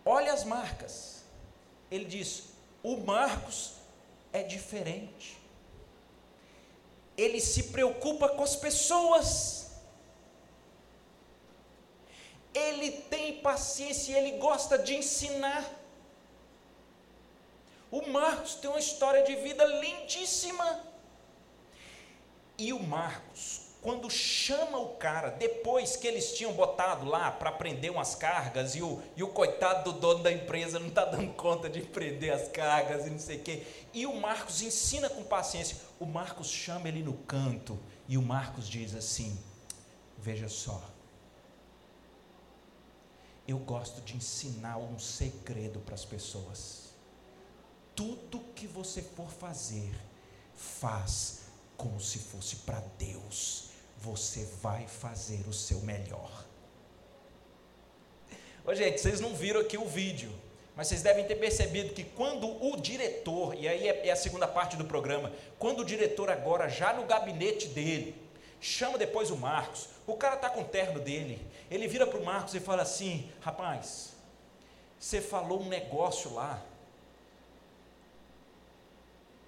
Olha 0.05 0.33
as 0.33 0.45
marcas. 0.45 1.24
Ele 1.95 2.07
diz: 2.07 2.45
o 2.83 2.97
Marcos 2.97 3.75
é 4.33 4.43
diferente. 4.43 5.39
Ele 7.17 7.41
se 7.41 7.65
preocupa 7.75 8.29
com 8.31 8.43
as 8.43 8.57
pessoas. 8.57 9.71
Ele 12.53 12.91
tem 13.13 13.41
paciência 13.41 14.19
ele 14.19 14.39
gosta 14.39 14.77
de 14.77 14.97
ensinar. 14.97 15.65
O 17.93 18.03
Marcos 18.09 18.57
tem 18.57 18.69
uma 18.69 18.81
história 18.81 19.23
de 19.23 19.37
vida 19.37 19.65
lindíssima. 19.65 20.85
E 22.59 22.73
o 22.73 22.81
Marcos, 22.83 23.64
quando 23.85 24.11
chama 24.11 24.79
o 24.79 24.95
cara, 24.97 25.29
depois 25.29 25.95
que 25.95 26.07
eles 26.07 26.33
tinham 26.33 26.55
botado 26.55 27.05
lá 27.05 27.31
para 27.31 27.53
prender 27.53 27.91
umas 27.91 28.15
cargas, 28.15 28.75
e 28.75 28.81
o, 28.81 29.03
e 29.15 29.23
o 29.23 29.29
coitado 29.29 29.93
do 29.93 30.01
dono 30.01 30.23
da 30.23 30.33
empresa 30.33 30.79
não 30.79 30.89
está 30.89 31.05
dando 31.05 31.35
conta 31.35 31.69
de 31.69 31.83
prender 31.83 32.33
as 32.33 32.49
cargas 32.49 33.07
e 33.07 33.11
não 33.11 33.19
sei 33.19 33.37
o 33.37 33.43
quê, 33.43 33.63
e 33.93 34.07
o 34.07 34.19
Marcos 34.19 34.63
ensina 34.63 35.11
com 35.11 35.23
paciência. 35.23 35.77
O 36.01 36.07
Marcos 36.07 36.49
chama 36.49 36.89
ele 36.89 37.03
no 37.03 37.13
canto, 37.13 37.79
e 38.09 38.17
o 38.17 38.23
Marcos 38.23 38.67
diz 38.71 38.95
assim: 38.95 39.39
Veja 40.17 40.49
só, 40.49 40.83
eu 43.47 43.59
gosto 43.59 44.01
de 44.01 44.17
ensinar 44.17 44.79
um 44.79 44.99
segredo 44.99 45.79
para 45.81 45.95
as 45.95 46.07
pessoas. 46.07 46.95
Tudo 47.95 48.41
que 48.55 48.67
você 48.67 49.03
for 49.03 49.29
fazer, 49.29 49.95
faz 50.55 51.43
como 51.77 52.01
se 52.01 52.19
fosse 52.19 52.57
para 52.57 52.83
Deus. 52.99 53.74
Você 54.05 54.47
vai 54.61 54.87
fazer 54.87 55.49
o 55.49 55.53
seu 55.53 55.81
melhor. 55.81 56.45
Ô, 58.67 58.75
gente, 58.75 59.01
vocês 59.01 59.19
não 59.19 59.35
viram 59.35 59.63
aqui 59.63 59.79
o 59.79 59.87
vídeo, 59.87 60.31
mas 60.77 60.89
vocês 60.89 61.03
devem 61.03 61.25
ter 61.25 61.37
percebido 61.37 61.95
que 61.95 62.05
quando 62.05 62.47
o 62.63 62.77
diretor, 62.77 63.55
e 63.55 63.67
aí 63.67 63.89
é, 63.89 64.09
é 64.09 64.11
a 64.11 64.17
segunda 64.17 64.47
parte 64.47 64.77
do 64.77 64.85
programa, 64.85 65.33
quando 65.59 65.81
o 65.81 65.85
diretor 65.85 66.29
agora, 66.29 66.69
já 66.69 66.93
no 66.93 67.07
gabinete 67.07 67.69
dele, 67.69 68.15
chama 68.61 68.99
depois 68.99 69.31
o 69.31 69.37
Marcos, 69.37 69.89
o 70.07 70.15
cara 70.19 70.35
está 70.35 70.51
com 70.51 70.61
o 70.61 70.69
terno 70.69 71.01
dele, 71.01 71.41
ele 71.71 71.89
vira 71.89 72.07
para 72.07 72.21
o 72.21 72.25
Marcos 72.25 72.55
e 72.55 72.61
fala 72.61 72.83
assim: 72.83 73.33
rapaz, 73.41 74.13
você 74.99 75.23
falou 75.23 75.63
um 75.63 75.69
negócio 75.69 76.35
lá 76.35 76.63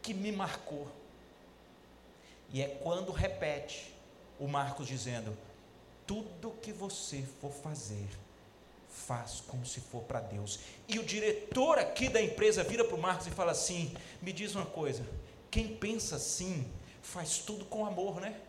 que 0.01 0.15
me 0.15 0.33
marcou. 0.33 0.89
E 2.51 2.63
é 2.63 2.69
quando 2.69 3.13
repete 3.13 3.96
o 4.39 4.47
Marcos 4.47 4.87
dizendo: 4.87 5.37
tudo 6.07 6.57
que 6.63 6.73
você 6.73 7.23
for 7.41 7.53
fazer, 7.53 8.09
faz 8.89 9.43
como 9.47 9.67
se 9.67 9.81
for 9.81 10.03
para 10.03 10.21
Deus. 10.21 10.61
E 10.89 10.99
o 10.99 11.05
diretor 11.05 11.79
aqui 11.79 12.09
da 12.09 12.23
empresa 12.23 12.65
vira 12.65 12.85
para 12.85 12.97
o 12.97 13.01
Marcos 13.01 13.27
e 13.27 13.31
fala 13.31 13.53
assim: 13.53 13.95
me 14.23 14.33
diz 14.33 14.55
uma 14.55 14.67
coisa, 14.67 15.07
quem 15.51 15.77
pensa 15.77 16.17
assim, 16.17 16.67
faz 17.03 17.39
tudo 17.39 17.65
com 17.65 17.85
amor, 17.85 18.21
né? 18.21 18.41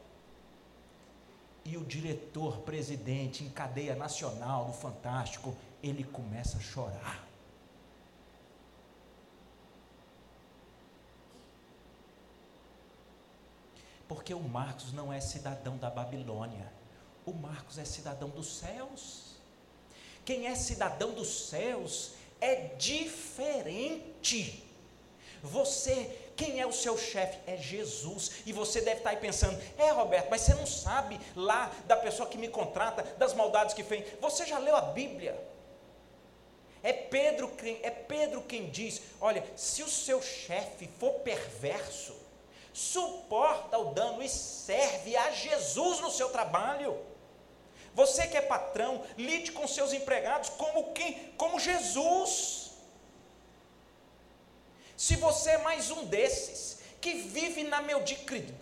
E 1.66 1.76
o 1.76 1.84
diretor, 1.84 2.60
presidente 2.60 3.44
em 3.44 3.50
cadeia 3.50 3.94
nacional 3.94 4.66
do 4.66 4.74
Fantástico, 4.74 5.54
ele 5.84 6.04
começa 6.06 6.58
a 6.58 6.62
chorar. 6.62 7.27
Porque 14.08 14.34
o 14.34 14.40
Marcos 14.40 14.94
não 14.94 15.12
é 15.12 15.20
cidadão 15.20 15.78
da 15.78 15.90
Babilônia. 15.90 16.72
O 17.26 17.34
Marcos 17.34 17.78
é 17.78 17.86
cidadão 17.86 18.30
dos 18.30 18.58
céus. 18.60 19.36
Quem 20.24 20.48
é 20.48 20.56
cidadão 20.56 21.12
dos 21.12 21.50
céus 21.50 22.14
é 22.40 22.70
diferente. 22.78 24.64
Você 25.44 26.32
Quem 26.36 26.60
é 26.60 26.68
o 26.68 26.72
seu 26.72 26.98
chefe? 26.98 27.40
É 27.48 27.58
Jesus. 27.58 28.44
E 28.46 28.54
você 28.54 28.80
deve 28.80 29.00
estar 29.00 29.10
aí 29.10 29.18
pensando: 29.18 29.60
é, 29.78 29.90
Roberto, 29.90 30.30
mas 30.30 30.42
você 30.42 30.54
não 30.54 30.68
sabe 30.68 31.20
lá 31.36 31.72
da 31.86 31.98
pessoa 31.98 32.30
que 32.30 32.38
me 32.38 32.48
contrata, 32.48 33.04
das 33.18 33.34
maldades 33.34 33.74
que 33.74 33.84
fez. 33.84 34.06
Você 34.22 34.46
já 34.46 34.60
leu 34.60 34.76
a 34.76 34.82
Bíblia? 34.82 35.36
É 36.84 36.94
Pedro, 36.94 37.52
é 37.82 37.90
Pedro 37.90 38.44
quem 38.44 38.70
diz: 38.70 39.02
olha, 39.20 39.44
se 39.56 39.82
o 39.82 39.90
seu 39.90 40.22
chefe 40.22 40.88
for 41.00 41.14
perverso, 41.22 42.16
suporta 42.78 43.76
o 43.80 43.92
dano 43.92 44.22
e 44.22 44.30
serve 44.30 45.18
a 45.18 45.32
Jesus 45.32 46.00
no 46.00 46.12
seu 46.12 46.30
trabalho. 46.30 46.96
Você 47.96 48.28
que 48.28 48.38
é 48.38 48.42
patrão, 48.42 49.04
lide 49.18 49.52
com 49.52 49.68
seus 49.68 49.94
empregados 49.94 50.50
como 50.50 50.94
quem? 50.94 51.34
Como 51.36 51.60
Jesus. 51.60 52.74
Se 54.96 55.16
você 55.16 55.52
é 55.52 55.58
mais 55.58 55.90
um 55.90 56.06
desses, 56.06 56.77
que 57.08 57.14
vive 57.14 57.64
na 57.64 57.82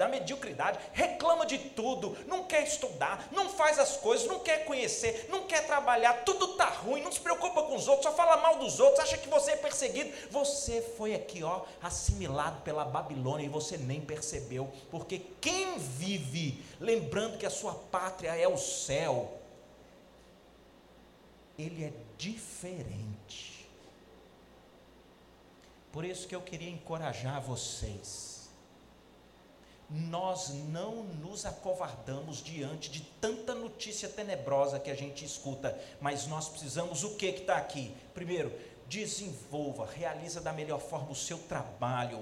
mediocridade, 0.08 0.78
reclama 0.94 1.48
de 1.48 1.58
tudo, 1.58 2.16
não 2.28 2.44
quer 2.44 2.62
estudar, 2.62 3.28
não 3.32 3.50
faz 3.50 3.80
as 3.80 3.98
coisas, 3.98 4.28
não 4.28 4.38
quer 4.38 4.66
conhecer, 4.66 5.26
não 5.30 5.48
quer 5.48 5.66
trabalhar, 5.66 6.24
tudo 6.24 6.52
está 6.52 6.66
ruim, 6.66 7.02
não 7.02 7.12
se 7.12 7.20
preocupa 7.20 7.64
com 7.64 7.76
os 7.76 7.88
outros, 7.88 8.06
só 8.06 8.16
fala 8.16 8.38
mal 8.38 8.60
dos 8.60 8.80
outros, 8.80 9.00
acha 9.00 9.18
que 9.18 9.28
você 9.28 9.52
é 9.52 9.56
perseguido. 9.56 10.14
Você 10.30 10.80
foi 10.96 11.16
aqui, 11.16 11.44
ó, 11.44 11.64
assimilado 11.82 12.62
pela 12.62 12.86
Babilônia 12.86 13.48
e 13.48 13.50
você 13.50 13.78
nem 13.78 14.00
percebeu, 14.00 14.72
porque 14.92 15.24
quem 15.42 15.80
vive 15.80 16.64
lembrando 16.80 17.40
que 17.40 17.48
a 17.48 17.50
sua 17.50 17.74
pátria 17.74 18.36
é 18.36 18.48
o 18.48 18.58
céu, 18.58 19.40
ele 21.58 21.84
é 21.84 21.94
diferente. 22.16 23.68
Por 25.92 26.06
isso 26.06 26.28
que 26.28 26.36
eu 26.36 26.42
queria 26.42 26.70
encorajar 26.70 27.42
vocês. 27.42 28.35
Nós 29.90 30.50
não 30.70 31.04
nos 31.04 31.46
acovardamos 31.46 32.44
diante 32.44 32.90
de 32.90 33.02
tanta 33.22 33.54
notícia 33.54 34.10
tenebrosa 34.10 34.80
que 34.80 34.90
a 34.90 34.96
gente 34.96 35.24
escuta, 35.24 35.80
mas 36.02 36.26
nós 36.26 36.50
precisamos 36.50 37.04
o 37.04 37.16
que 37.16 37.32
que 37.32 37.42
está 37.42 37.58
aqui? 37.58 37.94
Primeiro, 38.14 38.52
desenvolva, 38.88 39.86
realiza 39.86 40.42
da 40.42 40.52
melhor 40.52 40.80
forma 40.80 41.12
o 41.12 41.16
seu 41.16 41.38
trabalho, 41.38 42.20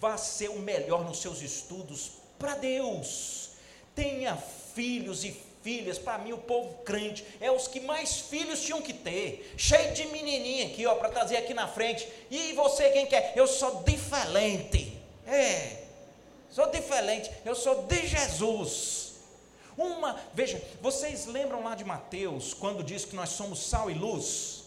vá 0.00 0.16
ser 0.16 0.48
o 0.48 0.58
melhor 0.58 1.04
nos 1.04 1.20
seus 1.20 1.42
estudos 1.42 2.12
para 2.38 2.54
Deus. 2.54 3.50
Tenha 3.94 4.36
filhos 4.36 5.22
e 5.22 5.32
filhas, 5.62 5.98
para 5.98 6.18
mim 6.18 6.32
o 6.32 6.38
povo 6.38 6.82
crente 6.82 7.24
é 7.40 7.50
os 7.50 7.68
que 7.68 7.78
mais 7.80 8.20
filhos 8.20 8.62
tinham 8.62 8.82
que 8.82 8.92
ter, 8.92 9.54
cheio 9.56 9.92
de 9.94 10.06
menininha 10.06 10.66
aqui, 10.66 10.86
ó, 10.86 10.94
para 10.94 11.08
trazer 11.08 11.36
aqui 11.36 11.54
na 11.54 11.68
frente. 11.68 12.08
E 12.30 12.52
você 12.54 12.90
quem 12.90 13.06
quer? 13.06 13.32
Eu 13.36 13.46
sou 13.46 13.82
diferente. 13.82 14.98
É. 15.26 15.81
Sou 16.52 16.70
diferente, 16.70 17.32
eu 17.46 17.54
sou 17.54 17.86
de 17.86 18.06
Jesus. 18.06 19.14
Uma, 19.74 20.20
veja, 20.34 20.62
vocês 20.82 21.24
lembram 21.24 21.64
lá 21.64 21.74
de 21.74 21.82
Mateus, 21.82 22.52
quando 22.52 22.84
diz 22.84 23.06
que 23.06 23.16
nós 23.16 23.30
somos 23.30 23.58
sal 23.58 23.90
e 23.90 23.94
luz? 23.94 24.64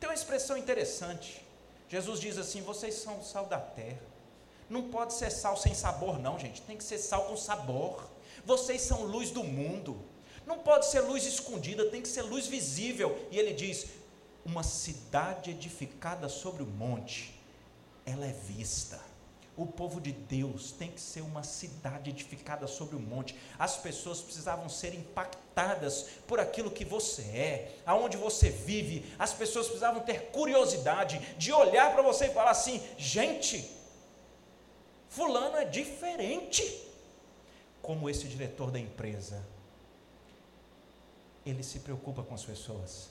Tem 0.00 0.08
uma 0.08 0.14
expressão 0.14 0.56
interessante. 0.56 1.44
Jesus 1.90 2.20
diz 2.20 2.38
assim: 2.38 2.62
vocês 2.62 2.94
são 2.94 3.18
o 3.18 3.22
sal 3.22 3.44
da 3.44 3.58
terra. 3.58 4.00
Não 4.70 4.84
pode 4.84 5.12
ser 5.12 5.30
sal 5.30 5.58
sem 5.58 5.74
sabor, 5.74 6.18
não, 6.18 6.38
gente. 6.38 6.62
Tem 6.62 6.78
que 6.78 6.84
ser 6.84 6.96
sal 6.96 7.26
com 7.26 7.36
sabor. 7.36 8.08
Vocês 8.46 8.80
são 8.80 9.02
luz 9.04 9.30
do 9.30 9.44
mundo. 9.44 10.00
Não 10.46 10.60
pode 10.60 10.86
ser 10.86 11.00
luz 11.00 11.26
escondida, 11.26 11.90
tem 11.90 12.00
que 12.00 12.08
ser 12.08 12.22
luz 12.22 12.46
visível. 12.46 13.28
E 13.30 13.38
ele 13.38 13.52
diz: 13.52 13.88
uma 14.42 14.62
cidade 14.62 15.50
edificada 15.50 16.30
sobre 16.30 16.62
o 16.62 16.66
monte, 16.66 17.38
ela 18.06 18.24
é 18.24 18.32
vista. 18.32 19.09
O 19.60 19.66
povo 19.66 20.00
de 20.00 20.10
Deus 20.10 20.72
tem 20.72 20.90
que 20.90 20.98
ser 20.98 21.20
uma 21.20 21.42
cidade 21.42 22.08
edificada 22.08 22.66
sobre 22.66 22.96
o 22.96 22.98
monte. 22.98 23.36
As 23.58 23.76
pessoas 23.76 24.22
precisavam 24.22 24.70
ser 24.70 24.94
impactadas 24.94 26.06
por 26.26 26.40
aquilo 26.40 26.70
que 26.70 26.82
você 26.82 27.20
é, 27.24 27.78
aonde 27.84 28.16
você 28.16 28.48
vive. 28.48 29.14
As 29.18 29.34
pessoas 29.34 29.66
precisavam 29.66 30.00
ter 30.00 30.30
curiosidade 30.30 31.18
de 31.36 31.52
olhar 31.52 31.92
para 31.92 32.00
você 32.00 32.28
e 32.28 32.32
falar 32.32 32.52
assim: 32.52 32.82
gente, 32.96 33.70
Fulano 35.10 35.58
é 35.58 35.66
diferente. 35.66 36.64
Como 37.82 38.08
esse 38.08 38.26
diretor 38.28 38.70
da 38.70 38.78
empresa 38.78 39.46
ele 41.44 41.62
se 41.62 41.80
preocupa 41.80 42.22
com 42.22 42.34
as 42.34 42.46
pessoas, 42.46 43.10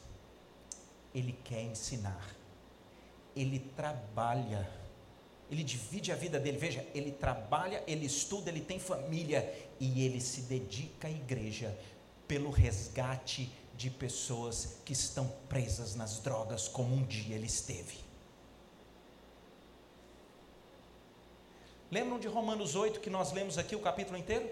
ele 1.13 1.33
quer 1.43 1.61
ensinar, 1.61 2.35
ele 3.35 3.59
trabalha, 3.59 4.67
ele 5.49 5.63
divide 5.63 6.11
a 6.11 6.15
vida 6.15 6.39
dele. 6.39 6.57
Veja, 6.57 6.85
ele 6.93 7.11
trabalha, 7.11 7.83
ele 7.87 8.05
estuda, 8.05 8.49
ele 8.49 8.61
tem 8.61 8.79
família 8.79 9.51
e 9.79 10.05
ele 10.05 10.21
se 10.21 10.41
dedica 10.41 11.07
à 11.07 11.11
igreja 11.11 11.77
pelo 12.27 12.51
resgate 12.51 13.51
de 13.75 13.89
pessoas 13.89 14.77
que 14.85 14.93
estão 14.93 15.31
presas 15.47 15.95
nas 15.95 16.19
drogas, 16.19 16.67
como 16.67 16.93
um 16.93 17.03
dia 17.03 17.35
ele 17.35 17.47
esteve. 17.47 17.97
Lembram 21.91 22.19
de 22.19 22.27
Romanos 22.27 22.75
8 22.75 22.99
que 22.99 23.09
nós 23.09 23.31
lemos 23.31 23.57
aqui 23.57 23.75
o 23.75 23.79
capítulo 23.79 24.17
inteiro? 24.17 24.47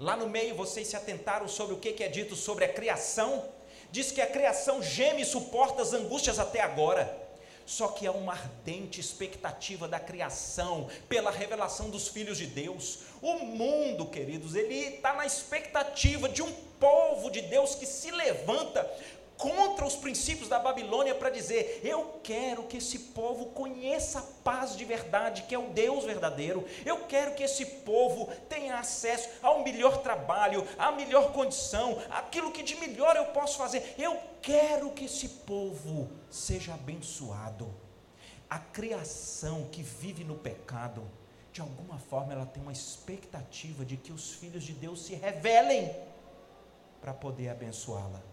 Lá 0.00 0.16
no 0.16 0.28
meio 0.28 0.54
vocês 0.54 0.88
se 0.88 0.96
atentaram 0.96 1.46
sobre 1.46 1.74
o 1.74 1.78
que 1.78 2.02
é 2.02 2.08
dito 2.08 2.34
sobre 2.34 2.64
a 2.64 2.72
criação. 2.72 3.44
Diz 3.90 4.10
que 4.10 4.22
a 4.22 4.26
criação 4.26 4.82
geme 4.82 5.22
e 5.22 5.26
suporta 5.26 5.82
as 5.82 5.92
angústias 5.92 6.38
até 6.38 6.60
agora. 6.60 7.21
Só 7.66 7.88
que 7.88 8.06
há 8.06 8.12
uma 8.12 8.32
ardente 8.32 9.00
expectativa 9.00 9.86
da 9.86 10.00
criação 10.00 10.88
pela 11.08 11.30
revelação 11.30 11.90
dos 11.90 12.08
filhos 12.08 12.38
de 12.38 12.46
Deus. 12.46 13.00
O 13.20 13.34
mundo, 13.40 14.06
queridos, 14.06 14.54
ele 14.54 14.74
está 14.74 15.14
na 15.14 15.26
expectativa 15.26 16.28
de 16.28 16.42
um 16.42 16.52
povo 16.80 17.30
de 17.30 17.42
Deus 17.42 17.74
que 17.74 17.86
se 17.86 18.10
levanta 18.10 18.90
contra 19.36 19.84
os 19.84 19.96
princípios 19.96 20.48
da 20.48 20.58
Babilônia 20.58 21.14
para 21.14 21.30
dizer: 21.30 21.80
eu 21.82 22.20
quero 22.22 22.64
que 22.64 22.76
esse 22.76 22.98
povo 22.98 23.46
conheça 23.46 24.20
a 24.20 24.22
paz 24.44 24.76
de 24.76 24.84
verdade, 24.84 25.42
que 25.42 25.54
é 25.54 25.58
o 25.58 25.70
Deus 25.70 26.04
verdadeiro. 26.04 26.64
Eu 26.84 27.06
quero 27.06 27.34
que 27.34 27.42
esse 27.42 27.64
povo 27.64 28.26
tenha 28.48 28.78
acesso 28.78 29.28
ao 29.42 29.62
melhor 29.62 30.02
trabalho, 30.02 30.66
à 30.78 30.92
melhor 30.92 31.32
condição, 31.32 32.00
aquilo 32.10 32.52
que 32.52 32.62
de 32.62 32.76
melhor 32.76 33.16
eu 33.16 33.26
posso 33.26 33.58
fazer. 33.58 33.94
Eu 33.98 34.18
quero 34.40 34.90
que 34.90 35.06
esse 35.06 35.28
povo 35.28 36.10
seja 36.30 36.74
abençoado. 36.74 37.72
A 38.48 38.58
criação 38.58 39.68
que 39.72 39.82
vive 39.82 40.24
no 40.24 40.34
pecado, 40.34 41.02
de 41.52 41.60
alguma 41.60 41.98
forma, 41.98 42.32
ela 42.32 42.46
tem 42.46 42.62
uma 42.62 42.72
expectativa 42.72 43.84
de 43.84 43.96
que 43.96 44.12
os 44.12 44.32
filhos 44.32 44.62
de 44.62 44.72
Deus 44.72 45.06
se 45.06 45.14
revelem 45.14 45.94
para 47.00 47.14
poder 47.14 47.48
abençoá-la. 47.48 48.31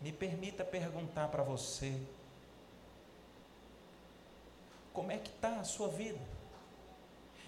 Me 0.00 0.12
permita 0.12 0.64
perguntar 0.64 1.28
para 1.28 1.42
você: 1.42 2.00
como 4.92 5.10
é 5.10 5.18
que 5.18 5.30
está 5.30 5.60
a 5.60 5.64
sua 5.64 5.88
vida? 5.88 6.20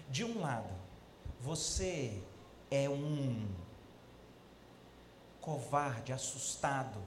De 0.09 0.25
um 0.25 0.41
lado, 0.41 0.73
você 1.39 2.21
é 2.69 2.89
um 2.89 3.47
covarde, 5.39 6.11
assustado, 6.11 6.99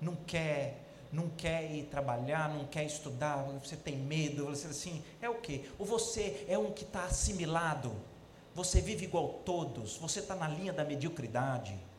não 0.00 0.14
quer, 0.14 0.78
não 1.10 1.30
quer 1.30 1.70
ir 1.70 1.84
trabalhar, 1.86 2.50
não 2.50 2.66
quer 2.66 2.84
estudar, 2.84 3.42
você 3.44 3.76
tem 3.76 3.96
medo, 3.96 4.44
você 4.44 4.68
assim, 4.68 5.02
é 5.20 5.28
o 5.28 5.40
quê? 5.40 5.70
Ou 5.78 5.86
você 5.86 6.44
é 6.48 6.58
um 6.58 6.72
que 6.72 6.84
está 6.84 7.04
assimilado, 7.04 7.92
você 8.54 8.82
vive 8.82 9.06
igual 9.06 9.40
todos, 9.44 9.96
você 9.96 10.20
está 10.20 10.36
na 10.36 10.48
linha 10.48 10.72
da 10.72 10.84
mediocridade 10.84 11.89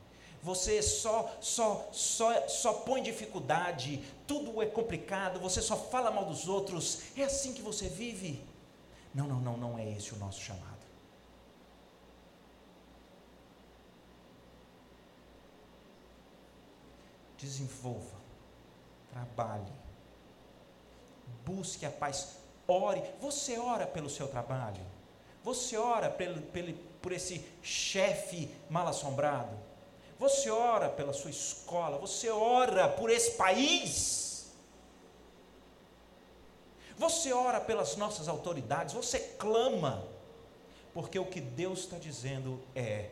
você 0.44 0.82
só, 0.82 1.38
só, 1.39 1.89
só, 1.92 2.48
só 2.48 2.74
põe 2.74 3.04
dificuldade, 3.04 4.04
tudo 4.26 4.62
é 4.62 4.66
complicado, 4.66 5.39
você 5.39 5.62
só 5.62 5.78
fala 5.78 6.10
mal 6.10 6.26
dos 6.26 6.48
outros, 6.48 7.16
é 7.16 7.24
assim 7.24 7.54
que 7.54 7.62
você 7.62 7.88
vive? 7.88 8.44
Não, 9.14 9.28
não, 9.28 9.39
não, 9.39 9.58
não 9.58 9.78
é 9.78 9.88
esse 9.92 10.14
o 10.14 10.18
nosso 10.18 10.42
chamado. 10.42 10.82
Desenvolva, 17.38 18.18
trabalhe, 19.12 19.72
busque 21.46 21.86
a 21.86 21.92
paz, 21.92 22.38
ore. 22.68 23.04
Você 23.20 23.58
ora 23.60 23.86
pelo 23.86 24.10
seu 24.10 24.28
trabalho, 24.28 24.82
você 25.44 25.78
ora 25.78 26.10
pelo, 26.10 26.42
pelo, 26.42 26.74
por 27.02 27.12
esse 27.12 27.46
chefe 27.62 28.50
mal 28.70 28.88
assombrado 28.88 29.70
você 30.22 30.51
ora 30.51 30.88
pela 30.88 31.13
sua 31.13 31.32
escola, 31.32 31.97
você 31.97 32.30
ora 32.30 32.88
por 32.88 33.09
esse 33.09 33.32
país. 33.32 34.51
Você 36.95 37.34
ora 37.34 37.59
pelas 37.59 37.95
nossas 37.95 38.28
autoridades, 38.28 38.93
você 38.93 39.17
clama, 39.17 40.07
porque 40.93 41.17
o 41.17 41.26
que 41.26 41.41
Deus 41.41 41.80
está 41.80 41.97
dizendo 41.97 42.61
é: 42.76 43.09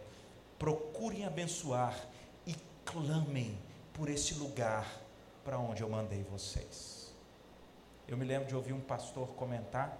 procurem 0.59 1.25
abençoar 1.25 1.97
e 2.45 2.55
clamem 2.85 3.57
por 3.91 4.07
esse 4.07 4.35
lugar 4.35 5.01
para 5.43 5.57
onde 5.57 5.81
eu 5.81 5.89
mandei 5.89 6.21
vocês. 6.21 7.11
Eu 8.07 8.17
me 8.17 8.25
lembro 8.25 8.47
de 8.47 8.55
ouvir 8.55 8.73
um 8.73 8.81
pastor 8.81 9.29
comentar 9.29 9.97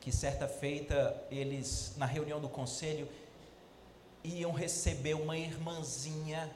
que 0.00 0.10
certa 0.10 0.48
feita 0.48 1.24
eles, 1.30 1.94
na 1.96 2.06
reunião 2.06 2.40
do 2.40 2.48
conselho, 2.48 3.08
iam 4.26 4.52
receber 4.52 5.14
uma 5.14 5.36
irmãzinha 5.36 6.50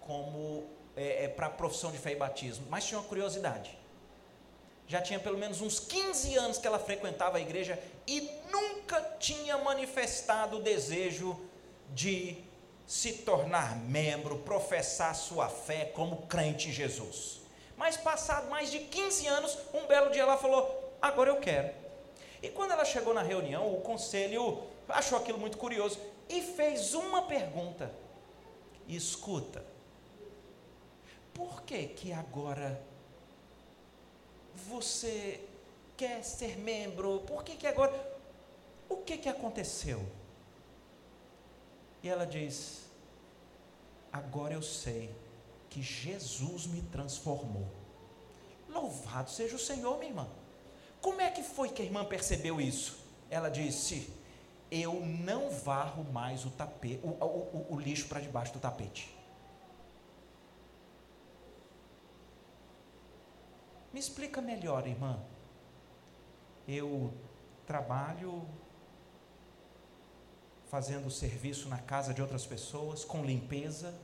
como 0.00 0.64
é, 0.96 1.24
é, 1.24 1.28
para 1.28 1.46
a 1.46 1.50
profissão 1.50 1.92
de 1.92 1.98
fé 1.98 2.12
e 2.12 2.16
batismo, 2.16 2.66
mas 2.70 2.84
tinha 2.84 2.98
uma 2.98 3.06
curiosidade. 3.06 3.76
Já 4.88 5.02
tinha 5.02 5.18
pelo 5.18 5.36
menos 5.36 5.60
uns 5.60 5.80
15 5.80 6.36
anos 6.36 6.58
que 6.58 6.66
ela 6.66 6.78
frequentava 6.78 7.38
a 7.38 7.40
igreja 7.40 7.78
e 8.06 8.30
nunca 8.50 9.00
tinha 9.18 9.58
manifestado 9.58 10.58
o 10.58 10.62
desejo 10.62 11.38
de 11.92 12.38
se 12.86 13.12
tornar 13.12 13.76
membro, 13.76 14.38
professar 14.38 15.14
sua 15.14 15.48
fé 15.48 15.86
como 15.86 16.26
crente 16.28 16.68
em 16.68 16.72
Jesus. 16.72 17.40
Mas 17.76 17.96
passado 17.96 18.48
mais 18.48 18.70
de 18.70 18.78
15 18.78 19.26
anos, 19.26 19.58
um 19.74 19.86
belo 19.86 20.10
dia 20.10 20.22
ela 20.22 20.38
falou: 20.38 20.94
"Agora 21.02 21.30
eu 21.30 21.40
quero". 21.40 21.74
E 22.40 22.48
quando 22.48 22.70
ela 22.70 22.84
chegou 22.84 23.12
na 23.12 23.22
reunião, 23.22 23.74
o 23.74 23.80
conselho 23.80 24.62
achou 24.88 25.18
aquilo 25.18 25.38
muito 25.38 25.58
curioso 25.58 25.98
e 26.28 26.42
fez 26.42 26.94
uma 26.94 27.22
pergunta. 27.22 27.92
Escuta. 28.88 29.64
Por 31.34 31.62
que 31.62 31.88
que 31.88 32.12
agora 32.12 32.80
você 34.54 35.40
quer 35.96 36.22
ser 36.24 36.56
membro? 36.56 37.20
Por 37.20 37.44
que 37.44 37.56
que 37.56 37.66
agora 37.66 37.92
o 38.88 38.98
que 38.98 39.18
que 39.18 39.28
aconteceu? 39.28 40.04
E 42.02 42.08
ela 42.08 42.26
diz: 42.26 42.86
Agora 44.12 44.54
eu 44.54 44.62
sei 44.62 45.14
que 45.68 45.82
Jesus 45.82 46.66
me 46.66 46.80
transformou. 46.82 47.66
Louvado 48.68 49.30
seja 49.30 49.56
o 49.56 49.58
Senhor, 49.58 49.98
minha 49.98 50.10
irmã. 50.10 50.28
Como 51.02 51.20
é 51.20 51.30
que 51.30 51.42
foi 51.42 51.68
que 51.68 51.82
a 51.82 51.84
irmã 51.84 52.04
percebeu 52.04 52.60
isso? 52.60 52.98
Ela 53.28 53.48
disse: 53.48 54.10
Eu 54.70 55.00
não 55.00 55.50
varro 55.50 56.04
mais 56.04 56.44
o, 56.44 56.50
tapete, 56.50 57.00
o, 57.04 57.08
o, 57.08 57.74
o 57.74 57.80
lixo 57.80 58.08
para 58.08 58.20
debaixo 58.20 58.52
do 58.52 58.58
tapete. 58.58 59.14
Me 63.92 64.00
explica 64.00 64.42
melhor, 64.42 64.86
irmã. 64.86 65.18
Eu 66.66 67.14
trabalho 67.66 68.46
fazendo 70.66 71.10
serviço 71.10 71.68
na 71.68 71.78
casa 71.78 72.12
de 72.12 72.20
outras 72.20 72.44
pessoas, 72.44 73.04
com 73.04 73.24
limpeza, 73.24 73.94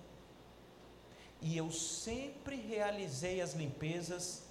e 1.41 1.57
eu 1.57 1.71
sempre 1.73 2.57
realizei 2.57 3.41
as 3.41 3.53
limpezas 3.53 4.45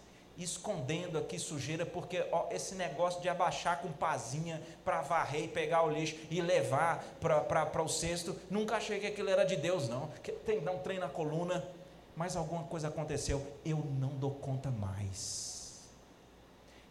escondendo 0.44 1.18
aqui 1.18 1.38
sujeira, 1.38 1.86
porque 1.86 2.26
ó, 2.32 2.48
esse 2.52 2.76
negócio 2.76 3.22
de 3.22 3.30
abaixar 3.30 3.82
com 3.82 3.92
pazinha 3.92 4.62
para 4.84 5.02
varrer 5.02 5.44
e 5.44 5.48
pegar 5.48 5.84
o 5.84 5.89
lixo 5.89 6.16
e 6.30 6.42
levar 6.42 7.04
para 7.20 7.84
o 7.84 7.88
cesto, 7.88 8.36
nunca 8.50 8.78
achei 8.78 9.00
que 9.00 9.08
aquilo 9.08 9.30
era 9.30 9.44
de 9.44 9.56
Deus, 9.56 9.88
não. 9.88 10.08
Que 10.24 10.32
tem 10.32 10.60
dar 10.60 10.72
um 10.72 10.80
trem 10.80 11.00
na 11.00 11.10
coluna, 11.10 11.64
mas 12.16 12.36
alguma 12.36 12.64
coisa 12.64 12.88
aconteceu, 12.88 13.46
eu 13.66 13.78
não 14.00 14.10
dou 14.10 14.32
conta 14.32 14.70
mais. 14.70 15.89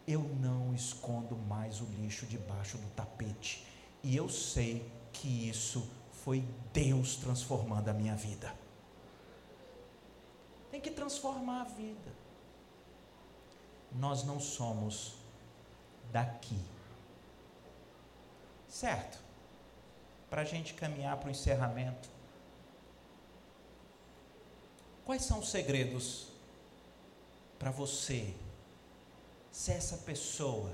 Eu 0.07 0.21
não 0.39 0.73
escondo 0.73 1.35
mais 1.35 1.79
o 1.79 1.85
lixo 1.85 2.25
debaixo 2.25 2.77
do 2.77 2.87
tapete. 2.95 3.65
E 4.03 4.15
eu 4.15 4.27
sei 4.29 4.85
que 5.13 5.49
isso 5.49 5.87
foi 6.23 6.43
Deus 6.73 7.15
transformando 7.15 7.89
a 7.89 7.93
minha 7.93 8.15
vida. 8.15 8.53
Tem 10.71 10.79
que 10.79 10.91
transformar 10.91 11.61
a 11.61 11.65
vida. 11.65 12.21
Nós 13.93 14.23
não 14.23 14.39
somos 14.39 15.15
daqui. 16.11 16.59
Certo? 18.67 19.19
Para 20.29 20.41
a 20.41 20.45
gente 20.45 20.73
caminhar 20.73 21.17
para 21.17 21.27
o 21.27 21.31
encerramento. 21.31 22.09
Quais 25.05 25.23
são 25.23 25.39
os 25.39 25.49
segredos 25.49 26.27
para 27.59 27.69
você 27.69 28.33
ser 29.51 29.73
essa 29.73 29.97
pessoa 29.97 30.71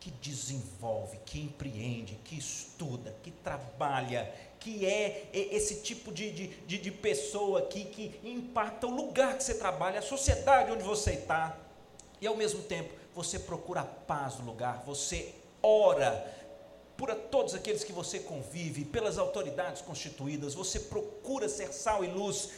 que 0.00 0.10
desenvolve, 0.12 1.18
que 1.26 1.40
empreende, 1.40 2.14
que 2.24 2.38
estuda, 2.38 3.14
que 3.22 3.30
trabalha, 3.30 4.32
que 4.60 4.86
é 4.86 5.28
esse 5.32 5.82
tipo 5.82 6.12
de, 6.12 6.30
de, 6.30 6.78
de, 6.78 6.90
pessoa 6.90 7.62
que, 7.62 7.84
que 7.84 8.20
impacta 8.22 8.86
o 8.86 8.94
lugar 8.94 9.36
que 9.36 9.42
você 9.42 9.54
trabalha, 9.54 9.98
a 9.98 10.02
sociedade 10.02 10.70
onde 10.70 10.84
você 10.84 11.12
está, 11.12 11.58
e 12.20 12.26
ao 12.26 12.36
mesmo 12.36 12.62
tempo 12.62 12.94
você 13.14 13.38
procura 13.38 13.80
a 13.80 13.84
paz 13.84 14.36
no 14.38 14.46
lugar, 14.46 14.82
você 14.84 15.34
ora 15.62 16.36
por 16.96 17.14
todos 17.14 17.54
aqueles 17.54 17.84
que 17.84 17.92
você 17.92 18.18
convive, 18.18 18.84
pelas 18.84 19.18
autoridades 19.18 19.80
constituídas, 19.82 20.54
você 20.54 20.80
procura 20.80 21.48
ser 21.48 21.72
sal 21.72 22.04
e 22.04 22.08
luz, 22.08 22.50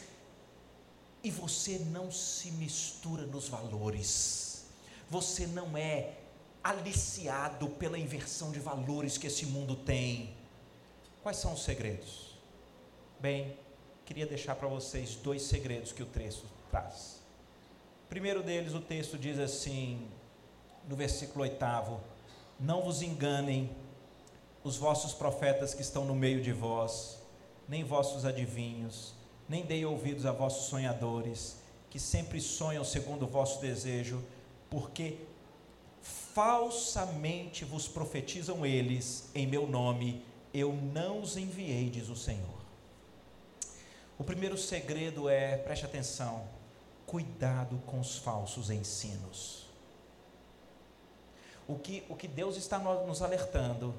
e 1.23 1.29
você 1.29 1.77
não 1.77 2.11
se 2.11 2.51
mistura 2.53 3.23
nos 3.27 3.47
valores, 3.47 4.65
você 5.07 5.45
não 5.45 5.77
é 5.77 6.15
aliciado 6.63 7.69
pela 7.69 7.99
inversão 7.99 8.51
de 8.51 8.59
valores 8.59 9.17
que 9.17 9.27
esse 9.27 9.45
mundo 9.45 9.75
tem. 9.75 10.35
Quais 11.21 11.37
são 11.37 11.53
os 11.53 11.63
segredos? 11.63 12.35
Bem, 13.19 13.57
queria 14.05 14.25
deixar 14.25 14.55
para 14.55 14.67
vocês 14.67 15.15
dois 15.15 15.43
segredos 15.43 15.91
que 15.91 16.01
o 16.01 16.07
texto 16.07 16.45
traz. 16.71 17.20
Primeiro 18.11 18.43
deles, 18.43 18.73
o 18.73 18.81
texto 18.81 19.17
diz 19.17 19.39
assim, 19.39 20.05
no 20.85 20.97
versículo 20.97 21.43
oitavo: 21.43 22.01
Não 22.59 22.81
vos 22.81 23.01
enganem 23.01 23.69
os 24.65 24.75
vossos 24.75 25.13
profetas 25.13 25.73
que 25.73 25.81
estão 25.81 26.03
no 26.03 26.13
meio 26.13 26.41
de 26.41 26.51
vós, 26.51 27.19
nem 27.69 27.85
vossos 27.85 28.25
adivinhos, 28.25 29.13
nem 29.47 29.63
dei 29.63 29.85
ouvidos 29.85 30.25
a 30.25 30.33
vossos 30.33 30.65
sonhadores, 30.65 31.61
que 31.89 31.97
sempre 31.97 32.41
sonham 32.41 32.83
segundo 32.83 33.23
o 33.23 33.29
vosso 33.29 33.61
desejo, 33.61 34.21
porque 34.69 35.19
falsamente 36.01 37.63
vos 37.63 37.87
profetizam 37.87 38.65
eles 38.65 39.29
em 39.33 39.47
meu 39.47 39.65
nome, 39.65 40.21
eu 40.53 40.73
não 40.73 41.21
os 41.21 41.37
enviei, 41.37 41.89
diz 41.89 42.09
o 42.09 42.15
Senhor. 42.17 42.59
O 44.19 44.23
primeiro 44.25 44.57
segredo 44.57 45.29
é, 45.29 45.55
preste 45.55 45.85
atenção, 45.85 46.45
cuidado 47.11 47.77
com 47.85 47.99
os 47.99 48.17
falsos 48.19 48.69
ensinos. 48.69 49.65
O 51.67 51.75
que, 51.75 52.05
o 52.07 52.15
que 52.15 52.25
Deus 52.25 52.55
está 52.55 52.79
nos 52.79 53.21
alertando 53.21 53.93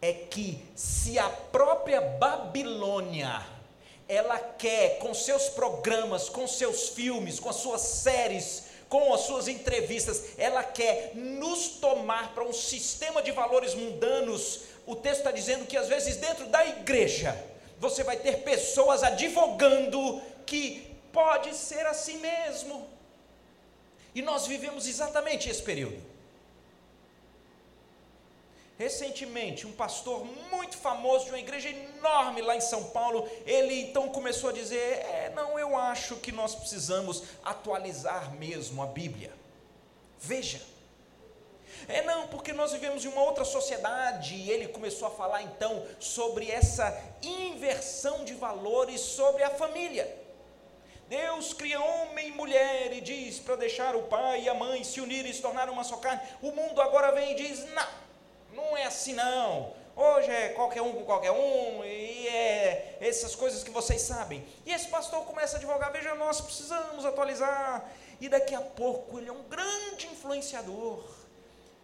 é 0.00 0.12
que 0.12 0.62
se 0.76 1.18
a 1.18 1.30
própria 1.30 2.02
Babilônia 2.02 3.46
ela 4.06 4.38
quer 4.38 4.98
com 4.98 5.14
seus 5.14 5.48
programas, 5.48 6.28
com 6.28 6.46
seus 6.46 6.90
filmes, 6.90 7.40
com 7.40 7.48
as 7.48 7.56
suas 7.56 7.80
séries, 7.80 8.64
com 8.90 9.14
as 9.14 9.20
suas 9.22 9.48
entrevistas, 9.48 10.38
ela 10.38 10.62
quer 10.62 11.12
nos 11.14 11.68
tomar 11.80 12.34
para 12.34 12.44
um 12.44 12.52
sistema 12.52 13.22
de 13.22 13.30
valores 13.30 13.74
mundanos. 13.74 14.64
O 14.86 14.94
texto 14.94 15.20
está 15.20 15.30
dizendo 15.30 15.64
que 15.64 15.78
às 15.78 15.88
vezes 15.88 16.18
dentro 16.18 16.46
da 16.48 16.62
igreja 16.66 17.42
você 17.78 18.04
vai 18.04 18.18
ter 18.18 18.42
pessoas 18.42 19.02
advogando 19.02 20.20
que 20.44 20.91
pode 21.12 21.54
ser 21.54 21.86
assim 21.86 22.18
mesmo. 22.18 22.88
E 24.14 24.22
nós 24.22 24.46
vivemos 24.46 24.86
exatamente 24.86 25.48
esse 25.48 25.62
período. 25.62 26.12
Recentemente, 28.78 29.66
um 29.66 29.72
pastor 29.72 30.24
muito 30.50 30.76
famoso 30.76 31.26
de 31.26 31.30
uma 31.30 31.38
igreja 31.38 31.68
enorme 31.68 32.40
lá 32.42 32.56
em 32.56 32.60
São 32.60 32.84
Paulo, 32.84 33.28
ele 33.46 33.80
então 33.82 34.08
começou 34.08 34.50
a 34.50 34.52
dizer: 34.52 34.76
é, 34.76 35.32
não, 35.34 35.58
eu 35.58 35.76
acho 35.76 36.16
que 36.16 36.32
nós 36.32 36.54
precisamos 36.54 37.22
atualizar 37.44 38.34
mesmo 38.34 38.82
a 38.82 38.86
Bíblia. 38.86 39.32
Veja. 40.18 40.60
É 41.88 42.02
não, 42.02 42.28
porque 42.28 42.52
nós 42.52 42.72
vivemos 42.72 43.04
em 43.04 43.08
uma 43.08 43.22
outra 43.22 43.44
sociedade, 43.44 44.34
e 44.34 44.50
ele 44.50 44.68
começou 44.68 45.08
a 45.08 45.10
falar 45.10 45.42
então 45.42 45.84
sobre 45.98 46.50
essa 46.50 46.96
inversão 47.22 48.24
de 48.24 48.34
valores 48.34 49.00
sobre 49.00 49.42
a 49.42 49.50
família. 49.50 50.21
Deus 51.12 51.52
cria 51.52 51.78
homem 51.78 52.28
e 52.28 52.32
mulher 52.32 52.90
e 52.90 53.02
diz 53.02 53.38
para 53.38 53.56
deixar 53.56 53.94
o 53.94 54.04
pai 54.04 54.44
e 54.44 54.48
a 54.48 54.54
mãe 54.54 54.82
se 54.82 54.98
unirem 54.98 55.30
e 55.30 55.34
se 55.34 55.42
tornarem 55.42 55.70
uma 55.70 55.84
só 55.84 55.98
carne. 55.98 56.22
O 56.40 56.52
mundo 56.52 56.80
agora 56.80 57.12
vem 57.12 57.32
e 57.32 57.34
diz: 57.34 57.66
não, 57.74 57.88
não 58.54 58.76
é 58.78 58.84
assim 58.84 59.12
não. 59.12 59.74
Hoje 59.94 60.30
é 60.30 60.48
qualquer 60.54 60.80
um 60.80 60.94
com 60.94 61.04
qualquer 61.04 61.32
um, 61.32 61.84
e 61.84 62.28
é 62.28 62.96
essas 62.98 63.36
coisas 63.36 63.62
que 63.62 63.70
vocês 63.70 64.00
sabem. 64.00 64.42
E 64.64 64.72
esse 64.72 64.88
pastor 64.88 65.26
começa 65.26 65.56
a 65.56 65.58
advogar: 65.58 65.92
veja, 65.92 66.14
nós 66.14 66.40
precisamos 66.40 67.04
atualizar. 67.04 67.92
E 68.18 68.30
daqui 68.30 68.54
a 68.54 68.62
pouco 68.62 69.18
ele 69.18 69.28
é 69.28 69.32
um 69.32 69.42
grande 69.42 70.06
influenciador. 70.06 71.04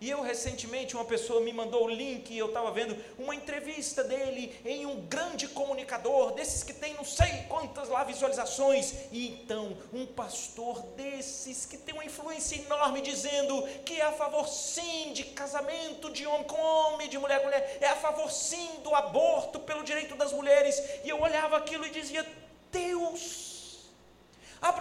E 0.00 0.08
eu 0.08 0.22
recentemente, 0.22 0.94
uma 0.94 1.04
pessoa 1.04 1.40
me 1.40 1.52
mandou 1.52 1.84
o 1.84 1.88
link 1.88 2.30
e 2.30 2.38
eu 2.38 2.46
estava 2.46 2.70
vendo 2.70 2.96
uma 3.18 3.34
entrevista 3.34 4.04
dele 4.04 4.56
em 4.64 4.86
um 4.86 5.00
grande 5.06 5.48
comunicador, 5.48 6.32
desses 6.32 6.62
que 6.62 6.72
tem 6.72 6.94
não 6.94 7.04
sei 7.04 7.44
quantas 7.48 7.88
lá 7.88 8.04
visualizações. 8.04 8.94
E 9.10 9.28
então, 9.28 9.76
um 9.92 10.06
pastor 10.06 10.82
desses 10.96 11.66
que 11.66 11.76
tem 11.76 11.94
uma 11.94 12.04
influência 12.04 12.56
enorme, 12.56 13.00
dizendo 13.00 13.60
que 13.84 14.00
é 14.00 14.04
a 14.04 14.12
favor 14.12 14.46
sim 14.46 15.12
de 15.12 15.24
casamento 15.24 16.12
de 16.12 16.24
homem 16.26 16.46
com 16.46 16.60
homem, 16.60 17.08
de 17.08 17.18
mulher 17.18 17.40
com 17.40 17.46
mulher, 17.46 17.78
é 17.80 17.88
a 17.88 17.96
favor 17.96 18.30
sim 18.30 18.80
do 18.84 18.94
aborto 18.94 19.58
pelo 19.58 19.82
direito 19.82 20.14
das 20.14 20.32
mulheres. 20.32 20.80
E 21.02 21.08
eu 21.08 21.20
olhava 21.20 21.56
aquilo 21.56 21.84
e 21.84 21.90
dizia: 21.90 22.24
Deus, 22.70 23.47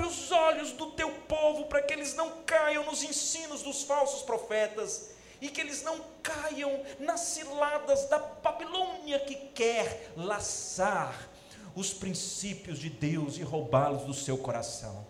os 0.07 0.31
olhos 0.31 0.71
do 0.71 0.91
teu 0.91 1.11
povo 1.11 1.65
para 1.65 1.81
que 1.81 1.93
eles 1.93 2.15
não 2.15 2.41
caiam 2.43 2.85
nos 2.85 3.03
ensinos 3.03 3.61
dos 3.61 3.83
falsos 3.83 4.23
profetas 4.23 5.11
e 5.41 5.49
que 5.49 5.61
eles 5.61 5.83
não 5.83 5.99
caiam 6.23 6.83
nas 6.99 7.19
ciladas 7.19 8.07
da 8.09 8.17
Babilônia 8.17 9.19
que 9.19 9.35
quer 9.35 10.11
laçar 10.15 11.29
os 11.75 11.93
princípios 11.93 12.79
de 12.79 12.89
Deus 12.89 13.37
e 13.37 13.43
roubá-los 13.43 14.03
do 14.03 14.13
seu 14.13 14.37
coração. 14.37 15.05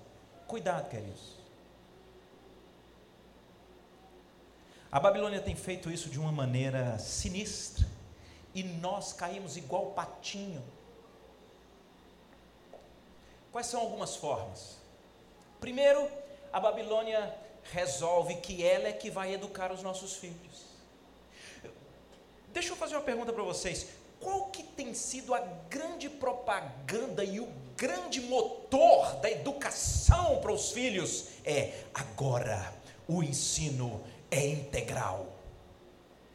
Cuidado, 0.47 0.89
queridos. 0.89 1.37
A 4.91 4.99
Babilônia 4.99 5.41
tem 5.41 5.55
feito 5.55 5.91
isso 5.91 6.09
de 6.09 6.19
uma 6.19 6.31
maneira 6.31 6.97
sinistra 6.97 7.85
e 8.53 8.63
nós 8.63 9.13
caímos 9.13 9.55
igual 9.55 9.91
patinho. 9.91 10.63
Quais 13.51 13.67
são 13.67 13.79
algumas 13.79 14.15
formas? 14.15 14.76
Primeiro, 15.59 16.09
a 16.51 16.59
Babilônia 16.59 17.33
resolve 17.71 18.35
que 18.35 18.63
ela 18.63 18.87
é 18.87 18.93
que 18.93 19.09
vai 19.09 19.33
educar 19.33 19.71
os 19.71 19.83
nossos 19.83 20.15
filhos. 20.15 20.65
Deixa 22.53 22.69
eu 22.69 22.75
fazer 22.75 22.95
uma 22.95 23.03
pergunta 23.03 23.33
para 23.33 23.43
vocês. 23.43 23.87
Qual 24.19 24.45
que 24.45 24.63
tem 24.63 24.93
sido 24.93 25.33
a 25.33 25.39
grande 25.69 26.09
propaganda 26.09 27.23
e 27.23 27.39
o 27.39 27.47
grande 27.75 28.19
motor 28.21 29.15
da 29.17 29.29
educação 29.29 30.39
para 30.41 30.51
os 30.51 30.71
filhos? 30.71 31.27
É 31.45 31.83
agora 31.93 32.73
o 33.07 33.21
ensino 33.21 34.03
é 34.31 34.45
integral. 34.47 35.27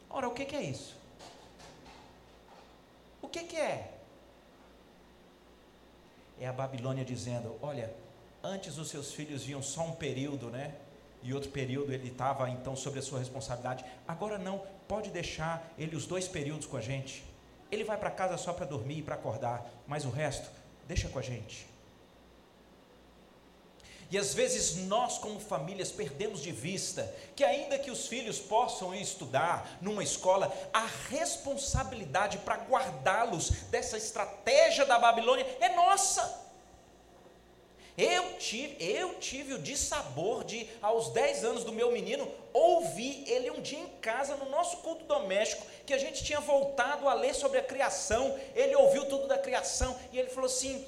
Ora, 0.09 0.29
o 0.29 0.33
que, 0.33 0.45
que 0.45 0.55
é 0.55 0.62
isso? 0.62 0.97
O 3.20 3.29
que, 3.29 3.45
que 3.45 3.57
é? 3.57 3.91
É 6.41 6.47
a 6.47 6.53
Babilônia 6.53 7.05
dizendo: 7.05 7.57
olha, 7.62 7.93
antes 8.43 8.78
os 8.78 8.88
seus 8.88 9.12
filhos 9.12 9.45
viam 9.45 9.62
só 9.62 9.82
um 9.82 9.93
período, 9.93 10.51
né? 10.51 10.74
e 11.22 11.32
outro 11.32 11.51
período 11.51 11.93
ele 11.93 12.09
estava 12.09 12.51
então 12.51 12.74
sobre 12.74 12.99
a 12.99 13.03
sua 13.03 13.18
responsabilidade. 13.18 13.84
Agora 14.07 14.38
não, 14.38 14.62
pode 14.88 15.11
deixar 15.11 15.72
ele 15.78 15.95
os 15.95 16.07
dois 16.07 16.26
períodos 16.26 16.66
com 16.66 16.76
a 16.76 16.80
gente. 16.80 17.24
Ele 17.70 17.84
vai 17.84 17.97
para 17.97 18.11
casa 18.11 18.36
só 18.36 18.53
para 18.53 18.66
dormir 18.66 18.99
e 18.99 19.03
para 19.03 19.14
acordar, 19.14 19.64
mas 19.86 20.05
o 20.05 20.11
resto, 20.11 20.51
deixa 20.86 21.09
com 21.09 21.18
a 21.18 21.22
gente. 21.22 21.66
E 24.11 24.18
às 24.18 24.34
vezes 24.34 24.76
nós, 24.88 25.16
como 25.16 25.40
famílias, 25.40 25.90
perdemos 25.90 26.43
de 26.43 26.53
vista 26.53 27.14
que, 27.34 27.43
ainda 27.43 27.78
que 27.78 27.90
os 27.90 28.09
filhos 28.09 28.38
possam 28.38 28.95
estudar 28.95 29.78
numa 29.80 30.03
escola, 30.03 30.53
a 30.70 30.86
responsabilidade 31.09 32.36
para 32.38 32.57
guardá-los 32.57 33.51
dessa 33.70 33.97
estratégia 33.97 34.84
da 34.84 34.99
Babilônia 34.99 35.47
é 35.61 35.74
nossa. 35.74 36.41
Eu 37.97 38.38
tive, 38.38 38.82
eu 38.82 39.14
tive 39.14 39.53
o 39.53 39.59
dissabor 39.59 40.45
de, 40.45 40.66
aos 40.80 41.11
10 41.11 41.45
anos 41.45 41.64
do 41.64 41.72
meu 41.72 41.93
menino, 41.93 42.26
ouvir 42.53 43.24
ele 43.30 43.51
um 43.51 43.61
dia 43.61 43.78
em 43.78 43.88
casa, 44.01 44.34
no 44.36 44.49
nosso 44.49 44.78
culto 44.78 45.05
doméstico, 45.05 45.66
que 45.84 45.93
a 45.93 45.99
gente 45.99 46.24
tinha 46.24 46.40
voltado 46.40 47.07
a 47.07 47.12
ler 47.12 47.34
sobre 47.34 47.59
a 47.59 47.62
criação. 47.62 48.38
Ele 48.55 48.74
ouviu 48.76 49.05
tudo 49.05 49.26
da 49.26 49.36
criação 49.36 49.99
e 50.11 50.18
ele 50.18 50.30
falou 50.30 50.47
assim: 50.47 50.86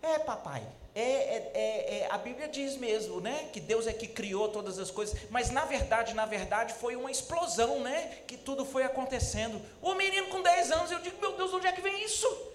É, 0.00 0.16
papai, 0.20 0.62
é, 0.94 1.00
é, 1.00 1.50
é, 1.54 1.98
é, 1.98 2.08
a 2.08 2.18
Bíblia 2.18 2.46
diz 2.46 2.76
mesmo, 2.76 3.20
né? 3.20 3.48
Que 3.52 3.58
Deus 3.58 3.88
é 3.88 3.92
que 3.92 4.06
criou 4.06 4.48
todas 4.48 4.78
as 4.78 4.92
coisas, 4.92 5.18
mas 5.28 5.50
na 5.50 5.64
verdade, 5.64 6.14
na 6.14 6.24
verdade, 6.24 6.72
foi 6.74 6.94
uma 6.94 7.10
explosão, 7.10 7.80
né? 7.80 8.18
Que 8.28 8.36
tudo 8.36 8.64
foi 8.64 8.84
acontecendo. 8.84 9.60
O 9.82 9.94
menino 9.94 10.28
com 10.28 10.40
10 10.40 10.70
anos, 10.70 10.92
eu 10.92 11.00
digo, 11.00 11.20
meu 11.20 11.32
Deus, 11.32 11.52
onde 11.52 11.66
é 11.66 11.72
que 11.72 11.80
vem 11.80 12.04
isso? 12.04 12.53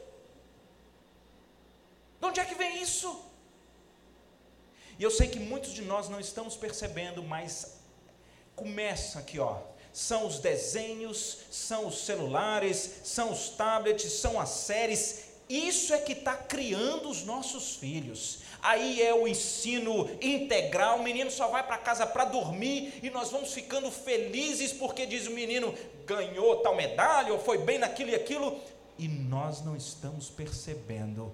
De 2.20 2.26
onde 2.26 2.40
é 2.40 2.46
que 2.46 2.56
vem 2.56 2.82
isso? 2.82 3.26
E 4.98 5.04
eu 5.04 5.10
sei 5.10 5.28
que 5.28 5.40
muitos 5.40 5.74
de 5.74 5.82
nós 5.82 6.10
não 6.10 6.20
estamos 6.20 6.58
percebendo, 6.58 7.24
mas 7.24 7.80
começa 8.56 9.20
aqui, 9.20 9.40
ó. 9.40 9.58
São 9.94 10.28
os 10.28 10.40
desenhos, 10.40 11.40
são 11.50 11.88
os 11.88 12.06
celulares, 12.06 13.00
são 13.04 13.32
os 13.32 13.50
tablets, 13.50 14.12
são 14.12 14.40
as 14.40 14.50
séries. 14.50 15.30
Isso 15.48 15.94
é 15.94 15.98
que 15.98 16.12
está 16.12 16.36
criando 16.36 17.10
os 17.10 17.24
nossos 17.24 17.78
filhos. 17.78 18.40
Aí 18.62 19.02
é 19.02 19.14
o 19.14 19.28
ensino 19.28 20.10
integral. 20.22 21.00
O 21.00 21.04
menino 21.04 21.32
só 21.32 21.48
vai 21.48 21.66
para 21.66 21.78
casa 21.78 22.06
para 22.06 22.26
dormir 22.26 23.00
e 23.02 23.10
nós 23.10 23.32
vamos 23.32 23.54
ficando 23.54 23.90
felizes 23.90 24.74
porque 24.74 25.06
diz 25.06 25.28
o 25.28 25.32
menino 25.32 25.74
ganhou 26.06 26.58
tal 26.58 26.76
medalha 26.76 27.34
ou 27.34 27.40
foi 27.40 27.58
bem 27.60 27.78
naquilo 27.80 28.12
e 28.12 28.16
aquilo. 28.16 28.60
E 28.98 29.08
nós 29.08 29.64
não 29.64 29.78
estamos 29.78 30.30
percebendo 30.30 31.34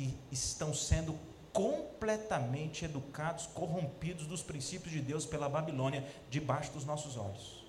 que 0.00 0.16
estão 0.32 0.72
sendo 0.72 1.14
completamente 1.52 2.86
educados, 2.86 3.46
corrompidos 3.48 4.26
dos 4.26 4.42
princípios 4.42 4.90
de 4.90 5.00
Deus 5.02 5.26
pela 5.26 5.46
Babilônia, 5.46 6.06
debaixo 6.30 6.72
dos 6.72 6.86
nossos 6.86 7.18
olhos. 7.18 7.62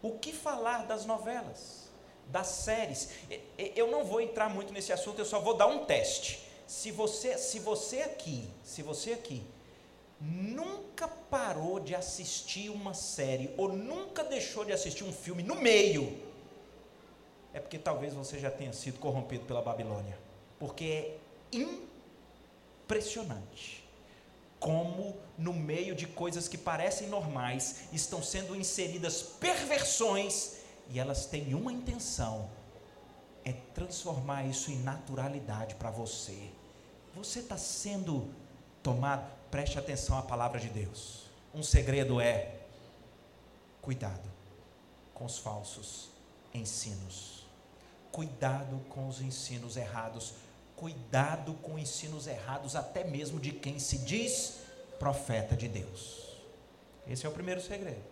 O 0.00 0.12
que 0.12 0.32
falar 0.32 0.86
das 0.86 1.04
novelas, 1.04 1.90
das 2.28 2.46
séries? 2.46 3.10
Eu 3.76 3.90
não 3.90 4.02
vou 4.02 4.22
entrar 4.22 4.48
muito 4.48 4.72
nesse 4.72 4.94
assunto, 4.94 5.18
eu 5.18 5.26
só 5.26 5.40
vou 5.40 5.54
dar 5.54 5.66
um 5.66 5.84
teste. 5.84 6.42
Se 6.66 6.90
você, 6.90 7.36
se 7.36 7.58
você 7.58 8.00
aqui, 8.00 8.48
se 8.64 8.80
você 8.80 9.12
aqui 9.12 9.42
nunca 10.18 11.06
parou 11.06 11.80
de 11.80 11.94
assistir 11.94 12.70
uma 12.70 12.94
série 12.94 13.52
ou 13.58 13.70
nunca 13.70 14.24
deixou 14.24 14.64
de 14.64 14.72
assistir 14.72 15.04
um 15.04 15.12
filme 15.12 15.42
no 15.42 15.56
meio, 15.56 16.29
é 17.52 17.60
porque 17.60 17.78
talvez 17.78 18.14
você 18.14 18.38
já 18.38 18.50
tenha 18.50 18.72
sido 18.72 18.98
corrompido 18.98 19.44
pela 19.44 19.60
Babilônia. 19.62 20.18
Porque 20.58 20.84
é 20.84 21.18
impressionante 22.86 23.80
como, 24.60 25.16
no 25.38 25.54
meio 25.54 25.94
de 25.94 26.06
coisas 26.06 26.46
que 26.46 26.58
parecem 26.58 27.08
normais, 27.08 27.88
estão 27.92 28.22
sendo 28.22 28.54
inseridas 28.54 29.22
perversões 29.22 30.58
e 30.90 30.98
elas 30.98 31.24
têm 31.26 31.54
uma 31.54 31.72
intenção: 31.72 32.50
é 33.44 33.52
transformar 33.74 34.44
isso 34.44 34.70
em 34.70 34.78
naturalidade 34.82 35.74
para 35.76 35.90
você. 35.90 36.50
Você 37.14 37.40
está 37.40 37.56
sendo 37.56 38.32
tomado, 38.82 39.28
preste 39.50 39.78
atenção 39.78 40.18
à 40.18 40.22
palavra 40.22 40.60
de 40.60 40.68
Deus. 40.68 41.24
Um 41.54 41.62
segredo 41.62 42.20
é: 42.20 42.60
cuidado 43.80 44.30
com 45.14 45.24
os 45.24 45.38
falsos 45.38 46.10
ensinos. 46.52 47.39
Cuidado 48.12 48.80
com 48.88 49.08
os 49.08 49.20
ensinos 49.20 49.76
errados. 49.76 50.34
Cuidado 50.76 51.54
com 51.54 51.78
ensinos 51.78 52.26
errados, 52.26 52.74
até 52.74 53.04
mesmo 53.04 53.38
de 53.38 53.52
quem 53.52 53.78
se 53.78 53.98
diz 53.98 54.60
profeta 54.98 55.56
de 55.56 55.68
Deus. 55.68 56.36
Esse 57.06 57.26
é 57.26 57.28
o 57.28 57.32
primeiro 57.32 57.60
segredo. 57.60 58.02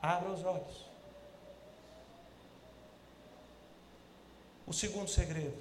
Abra 0.00 0.30
os 0.30 0.44
olhos. 0.44 0.86
O 4.66 4.72
segundo 4.72 5.08
segredo. 5.08 5.56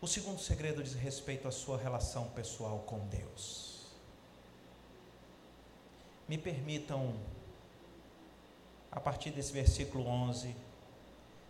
O 0.00 0.06
segundo 0.06 0.40
segredo 0.40 0.82
diz 0.82 0.94
respeito 0.94 1.46
à 1.46 1.52
sua 1.52 1.78
relação 1.78 2.28
pessoal 2.30 2.80
com 2.80 2.98
Deus. 3.06 3.86
Me 6.28 6.36
permitam 6.36 7.14
a 8.92 9.00
partir 9.00 9.30
desse 9.30 9.52
versículo 9.52 10.06
11, 10.06 10.54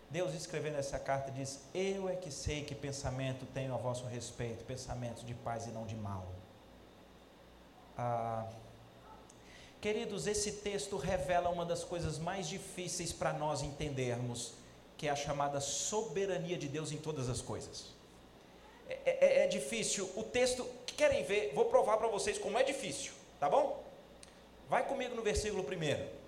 Deus 0.08 0.32
escrevendo 0.32 0.76
essa 0.76 0.98
carta 0.98 1.32
diz: 1.32 1.60
Eu 1.74 2.08
é 2.08 2.14
que 2.14 2.30
sei 2.30 2.62
que 2.62 2.74
pensamento 2.74 3.44
tenho 3.52 3.74
a 3.74 3.76
vosso 3.76 4.06
respeito, 4.06 4.64
pensamentos 4.64 5.26
de 5.26 5.34
paz 5.34 5.66
e 5.66 5.70
não 5.70 5.84
de 5.84 5.96
mal. 5.96 6.24
Ah, 7.98 8.46
queridos, 9.80 10.26
esse 10.26 10.52
texto 10.52 10.96
revela 10.96 11.48
uma 11.48 11.64
das 11.64 11.82
coisas 11.82 12.18
mais 12.18 12.46
difíceis 12.46 13.12
para 13.12 13.32
nós 13.32 13.62
entendermos, 13.62 14.52
que 14.96 15.08
é 15.08 15.10
a 15.10 15.16
chamada 15.16 15.60
soberania 15.60 16.56
de 16.56 16.68
Deus 16.68 16.92
em 16.92 16.98
todas 16.98 17.28
as 17.28 17.40
coisas. 17.40 17.86
É, 18.88 19.00
é, 19.04 19.44
é 19.44 19.46
difícil. 19.48 20.08
O 20.14 20.22
texto, 20.22 20.64
querem 20.86 21.24
ver? 21.24 21.52
Vou 21.54 21.64
provar 21.64 21.96
para 21.96 22.06
vocês 22.06 22.38
como 22.38 22.56
é 22.56 22.62
difícil, 22.62 23.12
tá 23.40 23.48
bom? 23.48 23.82
Vai 24.68 24.86
comigo 24.86 25.14
no 25.16 25.22
versículo 25.22 25.64
primeiro. 25.64 26.21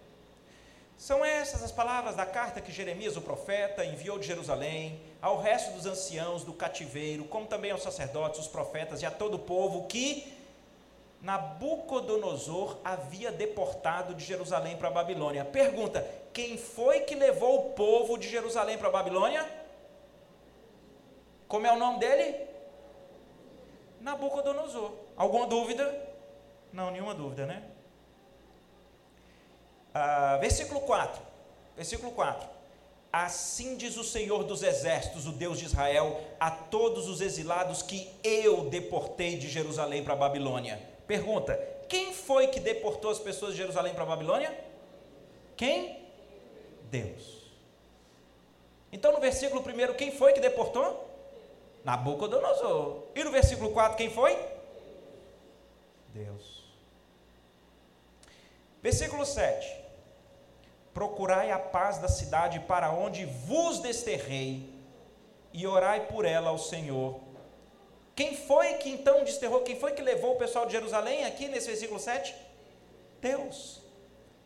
São 0.96 1.24
essas 1.24 1.62
as 1.62 1.72
palavras 1.72 2.14
da 2.14 2.24
carta 2.24 2.60
que 2.60 2.72
Jeremias, 2.72 3.16
o 3.16 3.20
profeta, 3.20 3.84
enviou 3.84 4.18
de 4.18 4.26
Jerusalém 4.26 5.00
ao 5.20 5.38
resto 5.40 5.72
dos 5.72 5.86
anciãos 5.86 6.44
do 6.44 6.52
cativeiro, 6.52 7.24
como 7.24 7.46
também 7.46 7.70
aos 7.70 7.82
sacerdotes, 7.82 8.40
os 8.40 8.46
profetas 8.46 9.02
e 9.02 9.06
a 9.06 9.10
todo 9.10 9.34
o 9.34 9.38
povo 9.38 9.86
que 9.86 10.32
Nabucodonosor 11.20 12.76
havia 12.84 13.32
deportado 13.32 14.14
de 14.14 14.22
Jerusalém 14.22 14.76
para 14.76 14.88
a 14.88 14.90
Babilônia. 14.90 15.42
Pergunta: 15.42 16.06
quem 16.34 16.58
foi 16.58 17.00
que 17.00 17.14
levou 17.14 17.58
o 17.58 17.70
povo 17.70 18.18
de 18.18 18.28
Jerusalém 18.28 18.76
para 18.76 18.88
a 18.88 18.92
Babilônia? 18.92 19.48
Como 21.48 21.66
é 21.66 21.72
o 21.72 21.78
nome 21.78 21.98
dele? 21.98 22.46
Nabucodonosor. 24.00 24.92
Alguma 25.16 25.46
dúvida? 25.46 25.98
Não, 26.70 26.90
nenhuma 26.90 27.14
dúvida, 27.14 27.46
né? 27.46 27.62
Ah, 29.94 30.36
versículo 30.40 30.80
4. 30.80 31.22
Versículo 31.76 32.10
4. 32.10 32.48
Assim 33.12 33.76
diz 33.76 33.96
o 33.96 34.02
Senhor 34.02 34.42
dos 34.42 34.64
Exércitos, 34.64 35.24
o 35.24 35.30
Deus 35.30 35.56
de 35.56 35.66
Israel, 35.66 36.20
a 36.40 36.50
todos 36.50 37.08
os 37.08 37.20
exilados 37.20 37.80
que 37.80 38.10
eu 38.24 38.68
deportei 38.68 39.36
de 39.36 39.48
Jerusalém 39.48 40.02
para 40.02 40.14
a 40.14 40.16
Babilônia. 40.16 40.82
Pergunta: 41.06 41.54
quem 41.88 42.12
foi 42.12 42.48
que 42.48 42.58
deportou 42.58 43.12
as 43.12 43.20
pessoas 43.20 43.52
de 43.52 43.58
Jerusalém 43.58 43.94
para 43.94 44.02
a 44.02 44.06
Babilônia? 44.06 44.52
Quem? 45.56 46.04
Deus. 46.90 47.44
Então 48.90 49.12
no 49.12 49.20
versículo 49.20 49.62
1, 49.62 49.94
quem 49.94 50.10
foi 50.10 50.32
que 50.32 50.40
deportou? 50.40 51.08
Nabucodonosor. 51.84 53.04
E 53.14 53.22
no 53.22 53.30
versículo 53.30 53.70
4, 53.70 53.96
quem 53.96 54.10
foi? 54.10 54.36
Deus. 56.12 56.64
Versículo 58.82 59.24
7 59.24 59.83
procurai 60.94 61.50
a 61.50 61.58
paz 61.58 61.98
da 61.98 62.08
cidade 62.08 62.60
para 62.60 62.92
onde 62.92 63.26
vos 63.26 63.80
desterrei, 63.80 64.72
e 65.52 65.66
orai 65.66 66.06
por 66.06 66.24
ela 66.24 66.50
ao 66.50 66.58
Senhor. 66.58 67.20
Quem 68.16 68.36
foi 68.36 68.74
que 68.74 68.88
então 68.88 69.24
desterrou? 69.24 69.62
Quem 69.62 69.78
foi 69.78 69.92
que 69.92 70.02
levou 70.02 70.34
o 70.34 70.38
pessoal 70.38 70.66
de 70.66 70.72
Jerusalém 70.72 71.24
aqui 71.24 71.48
nesse 71.48 71.66
versículo 71.66 71.98
7? 71.98 72.34
Deus. 73.20 73.82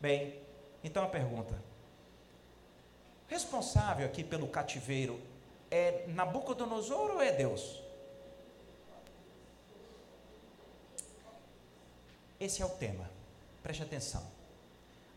Bem, 0.01 0.39
então 0.83 1.05
a 1.05 1.09
pergunta: 1.09 1.63
responsável 3.27 4.07
aqui 4.07 4.23
pelo 4.25 4.49
cativeiro 4.49 5.21
é 5.71 6.05
Nabucodonosor 6.09 7.11
ou 7.13 7.23
é 7.23 7.33
Deus? 7.33 7.83
Esse 12.41 12.63
é 12.63 12.67
o 12.67 12.71
tema, 12.71 13.11
preste 13.63 13.83
atenção. 13.83 14.38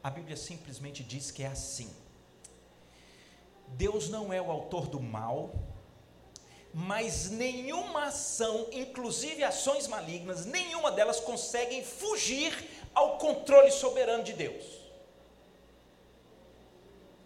A 0.04 0.10
Bíblia 0.10 0.36
simplesmente 0.36 1.04
diz 1.04 1.30
que 1.32 1.43
é 1.43 1.47
assim. 1.47 1.93
Deus 3.68 4.10
não 4.10 4.34
é 4.34 4.41
o 4.41 4.52
autor 4.52 4.88
do 4.88 4.99
mal, 4.99 5.54
mas 6.74 7.30
nenhuma 7.30 8.06
ação, 8.06 8.68
inclusive 8.72 9.43
ações 9.43 9.88
malignas, 9.88 10.45
nenhuma 10.45 10.91
delas 10.91 11.20
conseguem 11.20 11.84
fugir 11.84 12.70
ao 12.93 13.18
controle 13.18 13.72
soberano 13.72 14.24
de 14.24 14.34
Deus. 14.34 14.66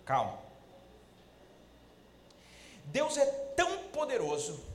Calma. 0.03 0.39
Deus 2.86 3.17
é 3.17 3.26
tão 3.55 3.84
poderoso 3.88 4.74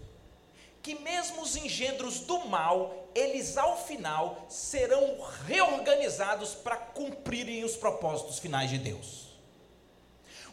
que 0.83 0.95
mesmo 0.95 1.43
os 1.43 1.57
engendros 1.57 2.20
do 2.20 2.47
mal, 2.47 3.11
eles 3.14 3.57
ao 3.57 3.76
final 3.87 4.47
serão 4.49 5.18
reorganizados 5.47 6.55
para 6.55 6.76
cumprirem 6.76 7.64
os 7.64 7.76
propósitos 7.76 8.39
finais 8.39 8.70
de 8.70 8.78
Deus. 8.78 9.28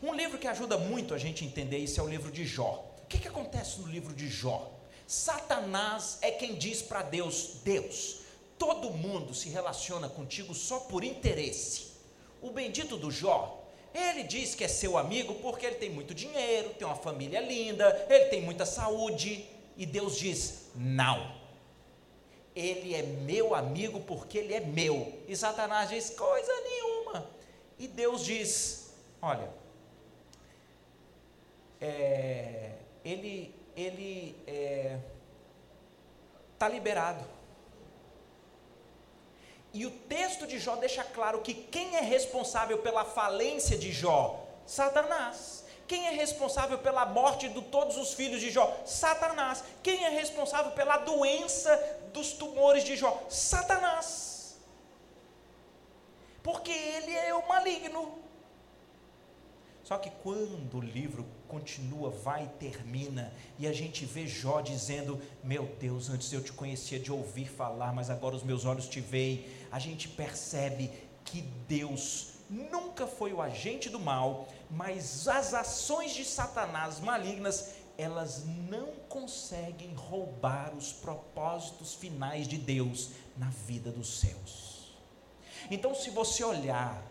Um 0.02 0.14
livro 0.14 0.38
que 0.38 0.48
ajuda 0.48 0.78
muito 0.78 1.14
a 1.14 1.18
gente 1.18 1.44
a 1.44 1.48
entender 1.48 1.78
isso 1.78 2.00
é 2.00 2.04
o 2.04 2.08
livro 2.08 2.32
de 2.32 2.46
Jó. 2.46 2.86
O 3.04 3.08
que, 3.08 3.18
que 3.18 3.28
acontece 3.28 3.80
no 3.80 3.88
livro 3.88 4.14
de 4.14 4.28
Jó? 4.28 4.72
Satanás 5.08 6.18
é 6.22 6.30
quem 6.30 6.56
diz 6.56 6.82
para 6.82 7.02
Deus: 7.02 7.62
Deus, 7.64 8.18
todo 8.60 8.92
mundo 8.92 9.34
se 9.34 9.50
relaciona 9.50 10.10
contigo 10.10 10.54
só 10.54 10.82
por 10.82 11.04
interesse. 11.04 11.88
O 12.42 12.52
bendito 12.52 12.98
do 12.98 13.10
Jó, 13.10 13.64
ele 13.94 14.24
diz 14.24 14.54
que 14.54 14.64
é 14.64 14.68
seu 14.68 14.98
amigo 14.98 15.36
porque 15.36 15.66
ele 15.66 15.76
tem 15.76 15.90
muito 15.90 16.14
dinheiro, 16.14 16.72
tem 16.72 16.86
uma 16.86 16.96
família 16.96 17.40
linda, 17.40 18.06
ele 18.10 18.26
tem 18.26 18.42
muita 18.42 18.66
saúde. 18.66 19.46
E 19.78 19.86
Deus 19.86 20.18
diz: 20.18 20.72
não. 20.76 21.38
Ele 22.56 22.96
é 22.96 23.04
meu 23.04 23.54
amigo 23.54 24.00
porque 24.02 24.40
ele 24.40 24.54
é 24.54 24.60
meu. 24.60 25.24
E 25.28 25.36
Satanás 25.36 25.90
diz: 25.90 26.10
coisa 26.10 26.52
nenhuma. 26.62 27.30
E 27.78 27.88
Deus 27.88 28.26
diz: 28.26 28.92
olha, 29.22 29.50
é, 31.80 32.72
ele 33.06 33.56
ele 33.76 34.36
está 34.40 34.52
é, 34.52 35.00
tá 36.58 36.68
liberado. 36.68 37.24
E 39.72 39.86
o 39.86 39.92
texto 39.92 40.48
de 40.48 40.58
Jó 40.58 40.76
deixa 40.76 41.04
claro 41.04 41.42
que 41.42 41.54
quem 41.54 41.96
é 41.96 42.02
responsável 42.02 42.80
pela 42.80 43.06
falência 43.06 43.78
de 43.78 43.92
Jó? 43.92 44.44
Satanás. 44.66 45.67
Quem 45.88 46.08
é 46.08 46.12
responsável 46.12 46.78
pela 46.78 47.06
morte 47.06 47.48
de 47.48 47.62
todos 47.62 47.96
os 47.98 48.14
filhos 48.14 48.42
de 48.42 48.52
Jó? 48.52 48.84
Satanás. 48.86 49.64
Quem 49.82 50.04
é 50.04 50.10
responsável 50.10 50.74
pela 50.74 50.98
doença 50.98 51.76
dos 52.14 52.34
tumores 52.34 52.84
de 52.84 52.98
Jó? 52.98 53.26
Satanás. 53.30 54.58
Porque 56.44 56.72
ele 56.72 57.14
é 57.14 57.34
o 57.34 57.48
maligno. 57.48 58.20
Só 59.88 59.98
que 59.98 60.12
quando 60.22 60.80
o 60.80 60.82
livro 60.82 61.26
continua, 61.48 62.10
vai 62.10 62.44
e 62.44 62.60
termina, 62.60 63.34
e 63.58 63.66
a 63.66 63.72
gente 63.72 64.04
vê 64.06 64.28
Jó 64.28 64.60
dizendo: 64.60 65.22
Meu 65.42 65.66
Deus, 65.80 66.10
antes 66.10 66.34
eu 66.34 66.44
te 66.44 66.52
conhecia 66.52 67.00
de 67.00 67.10
ouvir 67.10 67.46
falar, 67.46 67.94
mas 67.94 68.10
agora 68.10 68.36
os 68.36 68.44
meus 68.44 68.66
olhos 68.66 68.90
te 68.90 69.00
veem. 69.00 69.46
A 69.72 69.80
gente 69.80 70.10
percebe 70.10 70.92
que 71.24 71.42
Deus 71.70 72.37
nunca 72.50 73.06
foi 73.06 73.34
o 73.34 73.42
agente 73.42 73.90
do 73.90 74.00
mal, 74.00 74.48
mas 74.70 75.28
as 75.28 75.54
ações 75.54 76.14
de 76.14 76.24
Satanás 76.24 77.00
malignas, 77.00 77.74
elas 77.98 78.46
não 78.46 78.92
conseguem 79.10 79.94
roubar 79.94 80.76
os 80.76 80.94
propósitos 80.94 81.94
finais 81.96 82.48
de 82.48 82.58
Deus 82.58 83.12
na 83.36 83.50
vida 83.50 83.92
dos 83.92 84.20
céus. 84.20 84.96
Então, 85.70 85.94
se 85.94 86.10
você 86.10 86.44
olhar 86.44 87.04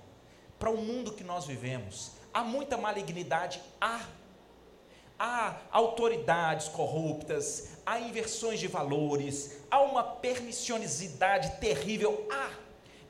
para 0.58 0.70
o 0.70 0.76
mundo 0.76 1.12
que 1.12 1.24
nós 1.24 1.44
vivemos, 1.44 2.12
há 2.32 2.42
muita 2.42 2.76
malignidade, 2.76 3.60
há. 3.80 4.00
Há 5.18 5.56
autoridades 5.70 6.68
corruptas, 6.68 7.78
há 7.86 7.98
inversões 7.98 8.60
de 8.60 8.68
valores, 8.68 9.62
há 9.70 9.80
uma 9.80 10.04
permissiosidade 10.04 11.58
terrível, 11.58 12.28
há. 12.30 12.50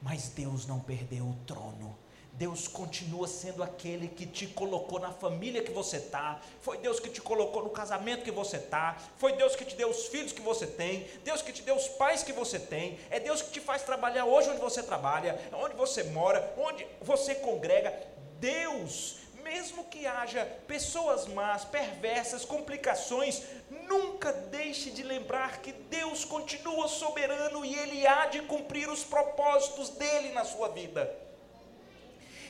Mas 0.01 0.29
Deus 0.29 0.69
não 0.69 0.79
perdeu 0.79 1.25
o 1.25 1.35
trono 1.45 1.99
Deus 2.37 2.69
continua 2.69 3.27
sendo 3.27 3.63
aquele 3.63 4.09
que 4.09 4.27
te 4.27 4.47
colocou 4.47 5.01
na 5.01 5.11
família 5.11 5.63
que 5.63 5.73
você 5.73 5.97
está, 5.97 6.39
foi 6.61 6.77
Deus 6.77 7.01
que 7.01 7.09
te 7.09 7.23
colocou 7.23 7.65
no 7.65 7.71
casamento 7.71 8.25
que 8.25 8.31
você 8.31 8.59
está, 8.59 8.99
foi 9.17 9.33
Deus 9.33 9.57
que 9.57 9.65
te 9.65 9.75
deu 9.75 9.89
os 9.89 10.07
filhos 10.09 10.33
que 10.33 10.43
você 10.43 10.67
tem, 10.67 11.07
Deus 11.25 11.41
que 11.41 11.51
te 11.51 11.63
deu 11.63 11.75
os 11.75 11.89
pais 11.89 12.23
que 12.23 12.33
você 12.33 12.59
tem, 12.59 12.99
é 13.11 13.19
Deus 13.19 13.41
que 13.41 13.53
te 13.53 13.61
faz 13.61 13.83
trabalhar 13.83 14.27
hoje 14.27 14.51
onde 14.51 14.61
você 14.61 14.83
trabalha, 14.83 15.41
onde 15.55 15.75
você 15.77 16.05
mora, 16.05 16.55
onde 16.59 16.87
você 17.01 17.35
congrega. 17.37 17.93
Deus, 18.39 19.17
mesmo 19.43 19.85
que 19.85 20.07
haja 20.07 20.45
pessoas 20.67 21.27
más, 21.27 21.65
perversas, 21.65 22.45
complicações, 22.45 23.45
nunca 23.89 24.31
deixe 24.31 24.91
de 24.91 25.03
lembrar 25.03 25.63
que 25.63 25.73
Deus 25.73 26.23
continua 26.23 26.87
soberano 26.87 27.65
e 27.65 27.75
Ele 27.75 28.07
há 28.07 28.27
de 28.27 28.43
cumprir 28.43 28.91
os 28.91 29.03
propósitos 29.05 29.89
dele 29.89 30.33
na 30.33 30.45
sua 30.45 30.69
vida. 30.69 31.26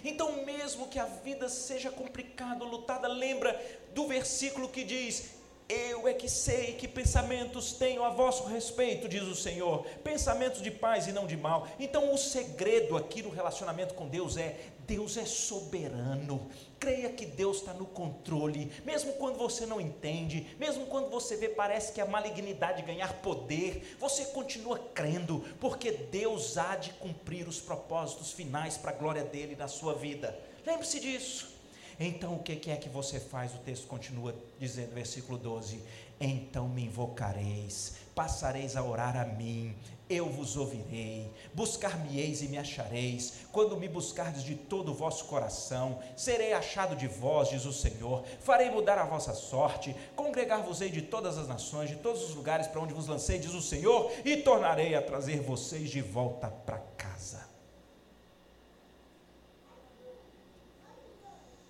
Então, 0.09 0.45
mesmo 0.45 0.87
que 0.87 1.01
a 1.01 1.05
vida 1.05 1.49
seja 1.49 1.91
complicada, 1.91 2.65
lutada, 2.65 3.09
lembra 3.09 3.61
do 3.93 4.07
versículo 4.07 4.69
que 4.69 4.85
diz: 4.85 5.31
eu 5.69 6.07
é 6.07 6.14
que 6.14 6.29
sei 6.29 6.75
que 6.75 6.87
pensamentos 6.87 7.73
tenho 7.73 8.05
a 8.05 8.11
vosso 8.11 8.45
respeito, 8.45 9.09
diz 9.09 9.23
o 9.23 9.35
Senhor, 9.35 9.85
pensamentos 10.05 10.62
de 10.62 10.71
paz 10.71 11.09
e 11.09 11.12
não 11.12 11.27
de 11.27 11.37
mal. 11.37 11.67
Então, 11.79 12.14
o 12.14 12.19
segredo 12.19 12.97
aqui 12.97 13.23
no 13.23 13.31
relacionamento 13.31 13.95
com 13.95 14.09
Deus 14.09 14.37
é: 14.37 14.57
Deus 14.87 15.17
é 15.17 15.25
soberano. 15.25 16.49
Creia 16.79 17.11
que 17.11 17.27
Deus 17.27 17.59
está 17.59 17.73
no 17.73 17.87
controle, 17.87 18.71
mesmo 18.85 19.14
quando 19.14 19.39
você 19.39 19.67
não 19.67 19.81
entende, 19.81 20.47
mesmo 20.59 20.87
quando 20.87 21.11
você 21.11 21.37
vê 21.37 21.49
parece 21.49 21.93
que 21.93 22.01
a 22.01 22.07
malignidade 22.07 22.83
ganhar 22.83 23.14
poder, 23.14 23.97
você 23.99 24.27
continua 24.27 24.79
crendo, 24.95 25.45
porque 25.59 25.91
Deus 25.91 26.57
há 26.57 26.77
de 26.77 26.91
cumprir 26.93 27.49
os 27.49 27.61
propósitos 27.61 28.31
finais 28.31 28.77
para 28.77 28.93
a 28.93 28.95
glória 28.95 29.25
dele 29.25 29.57
na 29.57 29.67
sua 29.67 29.95
vida. 29.95 30.39
Lembre-se 30.64 31.01
disso. 31.01 31.56
Então 31.99 32.35
o 32.35 32.43
que 32.43 32.71
é 32.71 32.77
que 32.77 32.89
você 32.89 33.19
faz? 33.19 33.55
O 33.55 33.59
texto 33.59 33.87
continua 33.87 34.35
dizendo, 34.59 34.95
versículo 34.95 35.39
12: 35.39 35.81
Então 36.21 36.69
me 36.69 36.85
invocareis 36.85 38.07
passareis 38.17 38.77
a 38.77 38.83
orar 38.83 39.15
a 39.15 39.27
mim, 39.27 39.77
eu 40.09 40.31
vos 40.31 40.57
ouvirei, 40.57 41.31
buscar-me-eis 41.53 42.41
e 42.41 42.49
me 42.49 42.57
achareis, 42.57 43.41
quando 43.53 43.77
me 43.77 43.87
buscardes 43.89 44.43
de 44.43 44.55
todo 44.55 44.91
o 44.91 44.95
vosso 44.95 45.27
coração, 45.27 45.99
serei 46.17 46.55
achado 46.55 46.97
de 46.97 47.07
vós, 47.07 47.51
diz 47.51 47.67
o 47.67 47.75
Senhor, 47.75 48.25
farei 48.41 48.71
mudar 48.71 48.97
a 48.97 49.05
vossa 49.05 49.35
sorte, 49.35 49.95
congregar-vos-ei 50.17 50.89
de 50.89 51.03
todas 51.03 51.37
as 51.37 51.47
nações, 51.47 51.91
de 51.91 51.97
todos 51.97 52.23
os 52.23 52.35
lugares 52.35 52.67
para 52.67 52.81
onde 52.81 52.95
vos 52.95 53.07
lancei, 53.07 53.39
diz 53.39 53.53
o 53.53 53.61
Senhor, 53.61 54.11
e 54.25 54.39
tornarei 54.39 54.95
a 54.95 55.03
trazer 55.03 55.43
vocês 55.43 55.91
de 55.91 56.01
volta 56.01 56.49
para 56.49 56.79
casa. 56.79 56.96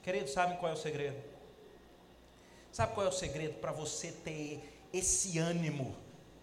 Queridos, 0.06 0.34
sabem 0.34 0.56
qual 0.58 0.70
é 0.70 0.74
o 0.76 0.78
segredo? 0.78 1.20
Sabe 2.70 2.94
qual 2.94 3.04
é 3.04 3.08
o 3.08 3.12
segredo 3.12 3.54
para 3.54 3.72
você 3.72 4.12
ter 4.12 4.86
esse 4.92 5.36
ânimo 5.36 5.96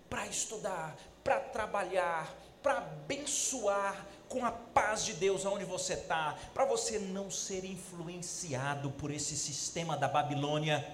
para 0.09 0.27
estudar, 0.27 0.97
para 1.23 1.39
trabalhar, 1.39 2.35
para 2.61 2.79
abençoar 2.79 4.05
com 4.27 4.43
a 4.45 4.51
paz 4.51 5.05
de 5.05 5.13
Deus 5.13 5.45
aonde 5.45 5.63
você 5.63 5.93
está, 5.93 6.37
para 6.53 6.65
você 6.65 6.99
não 6.99 7.31
ser 7.31 7.63
influenciado 7.63 8.91
por 8.91 9.09
esse 9.09 9.37
sistema 9.37 9.95
da 9.95 10.09
Babilônia. 10.09 10.85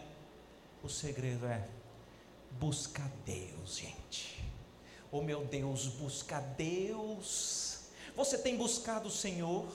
O 0.84 0.89
segredo 0.89 1.47
é 1.47 1.67
buscar 2.51 3.09
Deus, 3.26 3.78
gente. 3.78 4.43
Oh 5.11 5.24
meu 5.24 5.43
Deus, 5.43 5.88
busca 5.88 6.39
Deus. 6.39 7.80
Você 8.15 8.38
tem 8.38 8.55
buscado 8.55 9.07
o 9.07 9.11
Senhor? 9.11 9.67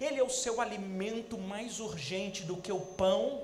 Ele 0.00 0.18
é 0.18 0.22
o 0.22 0.30
seu 0.30 0.60
alimento 0.60 1.38
mais 1.38 1.80
urgente 1.80 2.42
do 2.42 2.56
que 2.56 2.72
o 2.72 2.80
pão? 2.80 3.40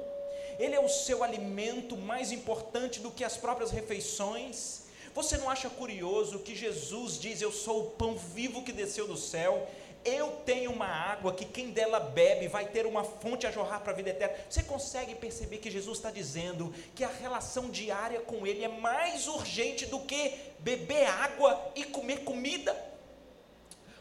Ele 0.58 0.74
é 0.74 0.80
o 0.80 0.88
seu 0.88 1.24
alimento 1.24 1.96
mais 1.96 2.32
importante 2.32 3.00
do 3.00 3.10
que 3.10 3.24
as 3.24 3.36
próprias 3.36 3.70
refeições? 3.70 4.82
Você 5.14 5.36
não 5.38 5.50
acha 5.50 5.68
curioso 5.68 6.40
que 6.40 6.54
Jesus 6.54 7.18
diz: 7.18 7.40
Eu 7.40 7.50
sou 7.50 7.80
o 7.80 7.90
pão 7.90 8.16
vivo 8.16 8.62
que 8.62 8.72
desceu 8.72 9.06
do 9.06 9.16
céu? 9.16 9.66
Eu 10.04 10.28
tenho 10.46 10.72
uma 10.72 10.86
água 10.86 11.34
que 11.34 11.44
quem 11.44 11.70
dela 11.70 12.00
bebe 12.00 12.48
vai 12.48 12.66
ter 12.66 12.86
uma 12.86 13.04
fonte 13.04 13.46
a 13.46 13.50
jorrar 13.50 13.80
para 13.80 13.92
a 13.92 13.94
vida 13.94 14.08
eterna. 14.10 14.34
Você 14.48 14.62
consegue 14.62 15.14
perceber 15.14 15.58
que 15.58 15.70
Jesus 15.70 15.98
está 15.98 16.10
dizendo 16.10 16.72
que 16.94 17.04
a 17.04 17.08
relação 17.08 17.68
diária 17.68 18.20
com 18.20 18.46
Ele 18.46 18.64
é 18.64 18.68
mais 18.68 19.28
urgente 19.28 19.84
do 19.84 20.00
que 20.00 20.34
beber 20.60 21.06
água 21.06 21.72
e 21.74 21.84
comer 21.84 22.24
comida? 22.24 22.89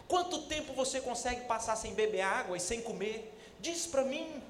Quanto 0.10 0.42
tempo 0.48 0.74
você 0.74 1.00
consegue 1.00 1.42
passar 1.42 1.76
sem 1.76 1.94
beber 1.94 2.22
água 2.22 2.58
e 2.58 2.60
sem 2.60 2.82
comer? 2.82 3.32
Diz 3.60 3.86
para 3.86 4.04
mim. 4.04 4.42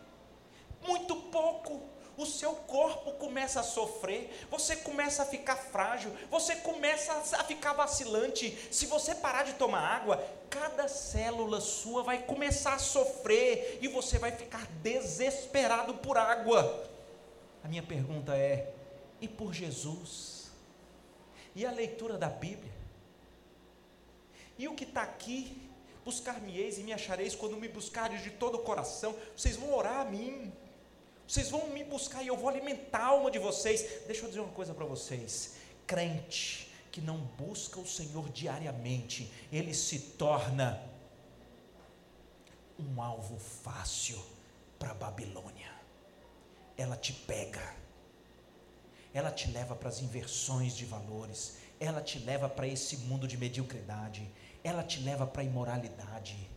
Muito 0.81 1.13
pouco 1.15 1.81
o 2.15 2.25
seu 2.25 2.53
corpo 2.53 3.13
começa 3.13 3.59
a 3.59 3.63
sofrer, 3.63 4.45
você 4.49 4.75
começa 4.75 5.23
a 5.23 5.25
ficar 5.25 5.55
frágil, 5.55 6.11
você 6.29 6.55
começa 6.55 7.13
a 7.13 7.43
ficar 7.43 7.73
vacilante. 7.73 8.57
Se 8.71 8.85
você 8.85 9.15
parar 9.15 9.43
de 9.43 9.53
tomar 9.53 9.81
água, 9.81 10.25
cada 10.49 10.87
célula 10.87 11.59
sua 11.59 12.03
vai 12.03 12.23
começar 12.23 12.73
a 12.73 12.79
sofrer 12.79 13.79
e 13.81 13.87
você 13.89 14.17
vai 14.17 14.31
ficar 14.31 14.65
desesperado 14.81 15.93
por 15.95 16.17
água. 16.17 16.89
A 17.63 17.67
minha 17.67 17.83
pergunta 17.83 18.35
é: 18.35 18.73
e 19.19 19.27
por 19.27 19.53
Jesus? 19.53 20.51
E 21.53 21.65
a 21.65 21.71
leitura 21.71 22.17
da 22.17 22.29
Bíblia? 22.29 22.78
E 24.59 24.67
o 24.67 24.75
que 24.75 24.83
está 24.83 25.01
aqui? 25.01 25.57
Buscar-me-eis 26.03 26.77
e 26.77 26.83
me 26.83 26.93
achareis 26.93 27.33
quando 27.33 27.57
me 27.57 27.69
buscardes 27.69 28.21
de 28.21 28.31
todo 28.31 28.55
o 28.55 28.59
coração. 28.59 29.15
Vocês 29.35 29.55
vão 29.55 29.73
orar 29.73 30.01
a 30.01 30.05
mim. 30.05 30.53
Vocês 31.25 31.49
vão 31.49 31.69
me 31.69 31.83
buscar 31.83 32.21
e 32.23 32.27
eu 32.27 32.35
vou 32.35 32.49
alimentar 32.49 32.99
a 32.99 33.05
alma 33.05 33.31
de 33.31 33.39
vocês. 33.39 34.03
Deixa 34.05 34.23
eu 34.23 34.27
dizer 34.27 34.41
uma 34.41 34.51
coisa 34.51 34.73
para 34.73 34.85
vocês: 34.85 35.55
crente 35.87 36.69
que 36.91 36.99
não 36.99 37.17
busca 37.17 37.79
o 37.79 37.87
Senhor 37.87 38.29
diariamente, 38.29 39.31
ele 39.51 39.73
se 39.73 39.99
torna 40.23 40.81
um 42.77 43.01
alvo 43.01 43.37
fácil 43.37 44.19
para 44.77 44.91
a 44.91 44.95
Babilônia. 44.95 45.71
Ela 46.77 46.95
te 46.95 47.13
pega, 47.13 47.75
ela 49.13 49.31
te 49.31 49.49
leva 49.51 49.75
para 49.75 49.89
as 49.89 50.01
inversões 50.01 50.75
de 50.75 50.85
valores, 50.85 51.57
ela 51.79 52.01
te 52.01 52.19
leva 52.19 52.49
para 52.49 52.67
esse 52.67 52.97
mundo 52.97 53.27
de 53.27 53.37
mediocridade, 53.37 54.29
ela 54.63 54.83
te 54.83 54.99
leva 54.99 55.25
para 55.25 55.41
a 55.41 55.45
imoralidade. 55.45 56.49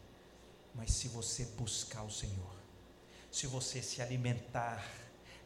Mas 0.74 0.92
se 0.92 1.08
você 1.08 1.44
buscar 1.56 2.02
o 2.02 2.10
Senhor, 2.10 2.56
se 3.30 3.46
você 3.46 3.82
se 3.82 4.00
alimentar 4.00 4.86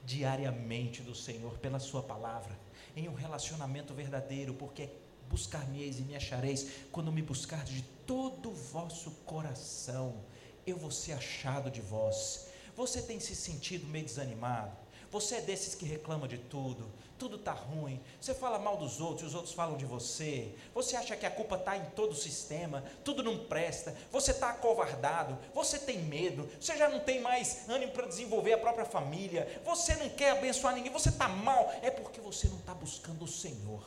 diariamente 0.04 1.02
do 1.02 1.14
Senhor 1.14 1.58
pela 1.58 1.78
Sua 1.78 2.02
palavra, 2.02 2.56
em 2.96 3.08
um 3.08 3.14
relacionamento 3.14 3.92
verdadeiro, 3.92 4.54
porque 4.54 4.88
buscar-me-eis 5.28 5.98
e 5.98 6.02
me 6.02 6.14
achareis, 6.14 6.68
quando 6.92 7.12
me 7.12 7.22
buscardes 7.22 7.74
de 7.74 7.82
todo 8.06 8.50
o 8.50 8.54
vosso 8.54 9.10
coração, 9.24 10.14
eu 10.66 10.76
vou 10.76 10.90
ser 10.90 11.12
achado 11.12 11.70
de 11.70 11.80
vós. 11.80 12.48
Você 12.76 13.02
tem 13.02 13.18
se 13.18 13.34
sentido 13.34 13.86
meio 13.86 14.04
desanimado? 14.04 14.76
Você 15.10 15.36
é 15.36 15.40
desses 15.40 15.74
que 15.74 15.84
reclama 15.84 16.28
de 16.28 16.38
tudo, 16.38 16.90
tudo 17.18 17.36
está 17.36 17.52
ruim, 17.52 18.00
você 18.20 18.34
fala 18.34 18.58
mal 18.58 18.76
dos 18.76 19.00
outros 19.00 19.22
e 19.22 19.26
os 19.26 19.34
outros 19.34 19.54
falam 19.54 19.76
de 19.76 19.84
você, 19.84 20.54
você 20.74 20.96
acha 20.96 21.16
que 21.16 21.26
a 21.26 21.30
culpa 21.30 21.56
está 21.56 21.76
em 21.76 21.84
todo 21.90 22.12
o 22.12 22.16
sistema, 22.16 22.84
tudo 23.04 23.22
não 23.22 23.46
presta, 23.46 23.94
você 24.10 24.30
está 24.30 24.50
acovardado, 24.50 25.38
você 25.54 25.78
tem 25.78 25.98
medo, 25.98 26.48
você 26.60 26.76
já 26.76 26.88
não 26.88 27.00
tem 27.00 27.20
mais 27.20 27.68
ânimo 27.68 27.92
para 27.92 28.06
desenvolver 28.06 28.52
a 28.52 28.58
própria 28.58 28.84
família, 28.84 29.60
você 29.64 29.94
não 29.96 30.08
quer 30.10 30.32
abençoar 30.32 30.74
ninguém, 30.74 30.92
você 30.92 31.08
está 31.08 31.28
mal, 31.28 31.72
é 31.82 31.90
porque 31.90 32.20
você 32.20 32.48
não 32.48 32.58
está 32.58 32.74
buscando 32.74 33.24
o 33.24 33.28
Senhor. 33.28 33.82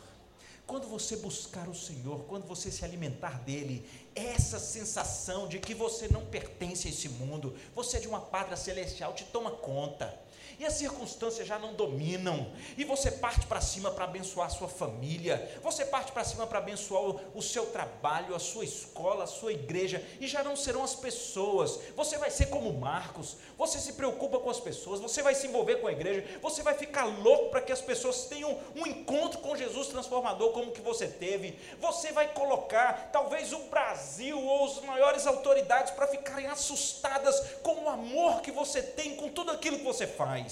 Quando 0.65 0.87
você 0.87 1.15
buscar 1.15 1.67
o 1.67 1.73
Senhor, 1.73 2.25
quando 2.25 2.45
você 2.45 2.71
se 2.71 2.85
alimentar 2.85 3.39
dele, 3.39 3.89
essa 4.13 4.59
sensação 4.59 5.47
de 5.47 5.57
que 5.57 5.73
você 5.73 6.07
não 6.07 6.23
pertence 6.23 6.87
a 6.87 6.91
esse 6.91 7.09
mundo, 7.09 7.55
você 7.73 7.97
é 7.97 7.99
de 7.99 8.07
uma 8.07 8.21
pátria 8.21 8.55
celestial, 8.55 9.13
te 9.13 9.23
toma 9.23 9.49
conta 9.49 10.15
e 10.59 10.65
as 10.65 10.73
circunstâncias 10.73 11.47
já 11.47 11.57
não 11.57 11.73
dominam, 11.73 12.51
e 12.77 12.83
você 12.83 13.09
parte 13.09 13.47
para 13.47 13.61
cima 13.61 13.89
para 13.89 14.03
abençoar 14.03 14.47
a 14.47 14.49
sua 14.49 14.67
família, 14.67 15.57
você 15.63 15.85
parte 15.85 16.11
para 16.11 16.25
cima 16.25 16.45
para 16.45 16.59
abençoar 16.59 17.15
o, 17.33 17.41
seu 17.41 17.67
trabalho, 17.67 18.35
a 18.35 18.39
sua 18.39 18.65
escola, 18.65 19.23
a 19.23 19.27
sua 19.27 19.53
igreja, 19.53 20.05
e 20.19 20.27
já 20.27 20.43
não 20.43 20.57
serão 20.57 20.83
as 20.83 20.93
pessoas, 20.93 21.79
você 21.95 22.17
vai 22.17 22.29
ser 22.29 22.47
como 22.47 22.73
Marcos, 22.73 23.37
você 23.57 23.79
se 23.79 23.93
preocupa 23.93 24.37
com 24.37 24.49
as 24.49 24.59
pessoas, 24.59 24.99
você 24.99 25.23
vai 25.23 25.33
se 25.33 25.47
envolver 25.47 25.77
com 25.77 25.87
a 25.87 25.93
igreja, 25.93 26.25
você 26.41 26.61
vai 26.61 26.73
ficar 26.73 27.05
louco 27.05 27.49
para 27.49 27.61
que 27.61 27.71
as 27.71 27.81
pessoas 27.81 28.25
tenham 28.25 28.59
um 28.75 28.85
encontro 28.85 29.39
com 29.39 29.55
Jesus 29.55 29.87
transformador 29.87 30.51
como 30.51 30.73
que 30.73 30.81
você 30.81 31.07
teve, 31.07 31.57
você 31.79 32.11
vai 32.11 32.33
colocar 32.33 33.09
talvez 33.13 33.53
o 33.53 33.59
Brasil 33.69 34.37
ou 34.37 34.65
as 34.65 34.81
maiores 34.81 35.25
autoridades 35.25 35.93
para 35.93 36.07
ficarem 36.07 36.47
assustadas 36.47 37.39
com 37.63 37.85
o 37.85 37.89
amor 37.89 38.41
que 38.41 38.51
você 38.51 38.81
tem, 38.81 39.15
com 39.15 39.29
tudo 39.29 39.51
aquilo 39.51 39.77
que 39.77 39.85
você 39.85 40.05
faz 40.05 40.48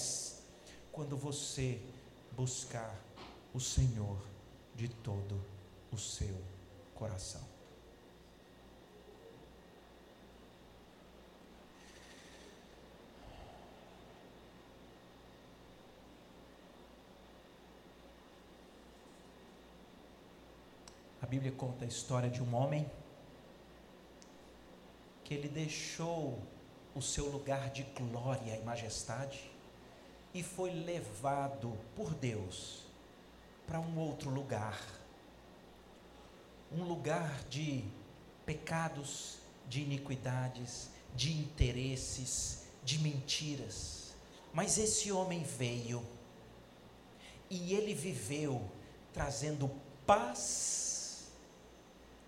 quando 0.92 1.16
você 1.16 1.80
buscar 2.32 2.94
o 3.54 3.60
Senhor 3.60 4.18
de 4.74 4.88
todo 4.88 5.40
o 5.92 5.98
seu 5.98 6.36
coração. 6.94 7.42
A 21.20 21.26
Bíblia 21.26 21.52
conta 21.52 21.84
a 21.84 21.88
história 21.88 22.30
de 22.30 22.42
um 22.42 22.54
homem 22.54 22.90
que 25.24 25.34
ele 25.34 25.48
deixou 25.48 26.38
o 26.94 27.02
seu 27.02 27.28
lugar 27.28 27.70
de 27.70 27.82
glória 27.82 28.56
e 28.56 28.64
majestade 28.64 29.57
e 30.38 30.42
foi 30.42 30.70
levado 30.70 31.76
por 31.96 32.14
Deus 32.14 32.84
para 33.66 33.80
um 33.80 33.98
outro 33.98 34.30
lugar. 34.30 34.80
Um 36.70 36.84
lugar 36.84 37.42
de 37.50 37.82
pecados, 38.46 39.38
de 39.68 39.80
iniquidades, 39.80 40.90
de 41.12 41.32
interesses, 41.32 42.66
de 42.84 43.00
mentiras. 43.00 44.14
Mas 44.52 44.78
esse 44.78 45.10
homem 45.10 45.42
veio 45.42 46.06
e 47.50 47.74
ele 47.74 47.92
viveu 47.92 48.62
trazendo 49.12 49.68
paz 50.06 51.32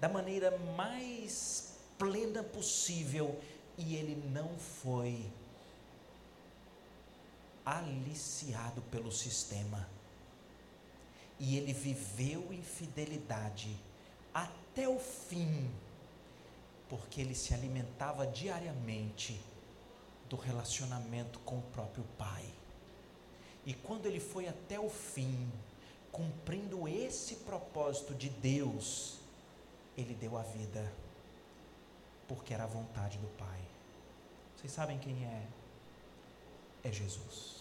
da 0.01 0.09
maneira 0.09 0.59
mais 0.77 1.77
plena 1.97 2.43
possível 2.43 3.39
e 3.79 3.95
ele 3.95 4.21
não 4.33 4.59
foi 4.59 5.31
aliciado 7.71 8.83
pelo 8.91 9.13
sistema. 9.13 9.89
E 11.39 11.57
ele 11.57 11.73
viveu 11.73 12.53
em 12.53 12.63
fidelidade 12.63 13.77
até 14.35 14.89
o 14.89 14.99
fim, 14.99 15.71
porque 16.89 17.21
ele 17.21 17.35
se 17.35 17.55
alimentava 17.55 18.27
diariamente 18.27 19.41
do 20.29 20.37
relacionamento 20.37 21.39
com 21.41 21.59
o 21.59 21.63
próprio 21.63 22.05
Pai. 22.19 22.45
E 23.65 23.73
quando 23.73 24.07
ele 24.07 24.21
foi 24.21 24.49
até 24.49 24.79
o 24.81 24.91
fim, 24.91 25.51
cumprindo 26.11 26.89
esse 26.89 27.37
propósito 27.37 28.15
de 28.15 28.29
Deus, 28.29 29.19
ele 29.97 30.15
deu 30.15 30.37
a 30.37 30.43
vida, 30.43 30.93
porque 32.27 32.53
era 32.53 32.65
a 32.65 32.67
vontade 32.67 33.17
do 33.19 33.29
Pai. 33.39 33.61
Vocês 34.57 34.73
sabem 34.73 34.99
quem 34.99 35.25
é? 35.25 35.47
É 36.83 36.93
Jesus. 36.93 37.60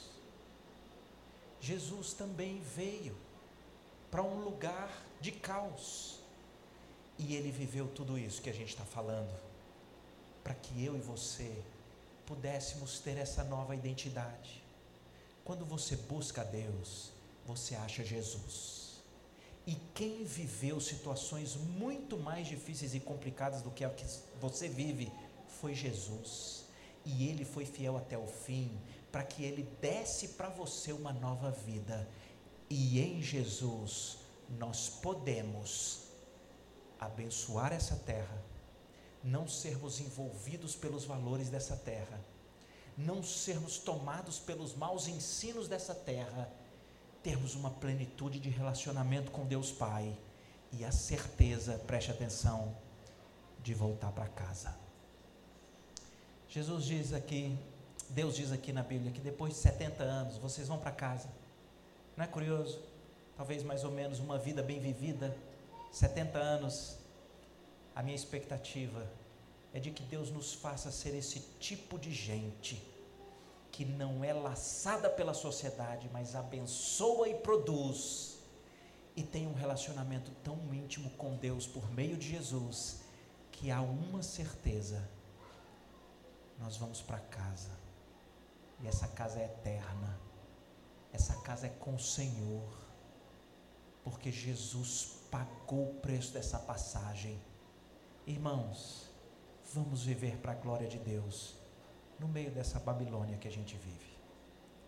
Jesus 1.61 2.13
também 2.13 2.61
veio 2.75 3.15
para 4.09 4.23
um 4.23 4.43
lugar 4.43 4.89
de 5.19 5.31
caos. 5.31 6.19
E 7.17 7.35
ele 7.35 7.51
viveu 7.51 7.87
tudo 7.87 8.17
isso 8.17 8.41
que 8.41 8.49
a 8.49 8.53
gente 8.53 8.69
está 8.69 8.85
falando, 8.85 9.37
para 10.43 10.53
que 10.53 10.83
eu 10.83 10.95
e 10.95 11.01
você 11.01 11.51
pudéssemos 12.25 12.99
ter 12.99 13.17
essa 13.17 13.43
nova 13.43 13.75
identidade. 13.75 14.63
Quando 15.43 15.65
você 15.65 15.95
busca 15.95 16.43
Deus, 16.45 17.11
você 17.45 17.75
acha 17.75 18.05
Jesus. 18.05 19.01
E 19.67 19.75
quem 19.93 20.23
viveu 20.23 20.79
situações 20.79 21.55
muito 21.55 22.17
mais 22.17 22.47
difíceis 22.47 22.95
e 22.95 22.99
complicadas 22.99 23.61
do 23.61 23.69
que 23.69 23.83
a 23.83 23.89
que 23.89 24.05
você 24.39 24.67
vive 24.67 25.11
foi 25.59 25.75
Jesus. 25.75 26.65
E 27.05 27.27
ele 27.27 27.43
foi 27.43 27.65
fiel 27.65 27.97
até 27.97 28.17
o 28.17 28.27
fim, 28.27 28.71
para 29.11 29.23
que 29.23 29.43
ele 29.43 29.63
desse 29.81 30.29
para 30.29 30.49
você 30.49 30.91
uma 30.91 31.13
nova 31.13 31.51
vida. 31.51 32.07
E 32.69 32.99
em 32.99 33.21
Jesus 33.21 34.17
nós 34.57 34.89
podemos 34.89 36.09
abençoar 36.99 37.71
essa 37.71 37.95
terra, 37.95 38.43
não 39.23 39.47
sermos 39.47 39.99
envolvidos 39.99 40.75
pelos 40.75 41.05
valores 41.05 41.49
dessa 41.49 41.75
terra, 41.75 42.19
não 42.97 43.23
sermos 43.23 43.77
tomados 43.77 44.39
pelos 44.39 44.75
maus 44.75 45.07
ensinos 45.07 45.67
dessa 45.67 45.95
terra, 45.95 46.51
termos 47.23 47.55
uma 47.55 47.69
plenitude 47.71 48.39
de 48.39 48.49
relacionamento 48.49 49.31
com 49.31 49.45
Deus 49.45 49.71
Pai 49.71 50.17
e 50.71 50.83
a 50.83 50.91
certeza, 50.91 51.79
preste 51.87 52.11
atenção, 52.11 52.75
de 53.63 53.73
voltar 53.73 54.11
para 54.11 54.27
casa. 54.27 54.75
Jesus 56.47 56.85
diz 56.85 57.13
aqui, 57.13 57.57
Deus 58.09 58.35
diz 58.35 58.51
aqui 58.51 58.73
na 58.73 58.81
Bíblia 58.81 59.11
que 59.11 59.21
depois 59.21 59.53
de 59.53 59.59
70 59.59 60.03
anos 60.03 60.37
vocês 60.37 60.67
vão 60.67 60.79
para 60.79 60.91
casa. 60.91 61.29
Não 62.17 62.25
é 62.25 62.27
curioso? 62.27 62.81
Talvez 63.37 63.61
mais 63.61 63.83
ou 63.83 63.91
menos 63.91 64.19
uma 64.19 64.37
vida 64.37 64.63
bem 64.63 64.79
vivida, 64.79 65.35
70 65.91 66.39
anos. 66.39 66.97
A 67.95 68.01
minha 68.01 68.15
expectativa 68.15 69.07
é 69.73 69.79
de 69.79 69.91
que 69.91 70.01
Deus 70.03 70.31
nos 70.31 70.53
faça 70.53 70.91
ser 70.91 71.15
esse 71.15 71.39
tipo 71.59 71.99
de 71.99 72.11
gente 72.11 72.81
que 73.71 73.85
não 73.85 74.23
é 74.23 74.33
laçada 74.33 75.07
pela 75.09 75.33
sociedade, 75.33 76.09
mas 76.11 76.35
abençoa 76.35 77.29
e 77.29 77.35
produz 77.35 78.39
e 79.15 79.21
tem 79.21 79.45
um 79.45 79.53
relacionamento 79.53 80.31
tão 80.43 80.73
íntimo 80.73 81.11
com 81.11 81.35
Deus 81.35 81.67
por 81.67 81.89
meio 81.91 82.17
de 82.17 82.27
Jesus 82.27 83.01
que 83.51 83.69
há 83.69 83.81
uma 83.81 84.23
certeza: 84.23 85.07
nós 86.57 86.75
vamos 86.75 87.01
para 87.01 87.19
casa 87.19 87.78
e 88.81 88.87
essa 88.87 89.07
casa 89.07 89.39
é 89.39 89.45
eterna, 89.45 90.19
essa 91.11 91.35
casa 91.41 91.67
é 91.67 91.69
com 91.69 91.95
o 91.95 91.99
Senhor, 91.99 92.67
porque 94.03 94.31
Jesus 94.31 95.19
pagou 95.29 95.89
o 95.89 95.93
preço 95.95 96.33
dessa 96.33 96.57
passagem. 96.59 97.39
Irmãos, 98.25 99.09
vamos 99.73 100.03
viver 100.03 100.37
para 100.37 100.53
a 100.53 100.55
glória 100.55 100.87
de 100.87 100.97
Deus 100.97 101.55
no 102.19 102.27
meio 102.27 102.51
dessa 102.51 102.79
Babilônia 102.79 103.37
que 103.37 103.47
a 103.47 103.51
gente 103.51 103.75
vive. 103.77 104.17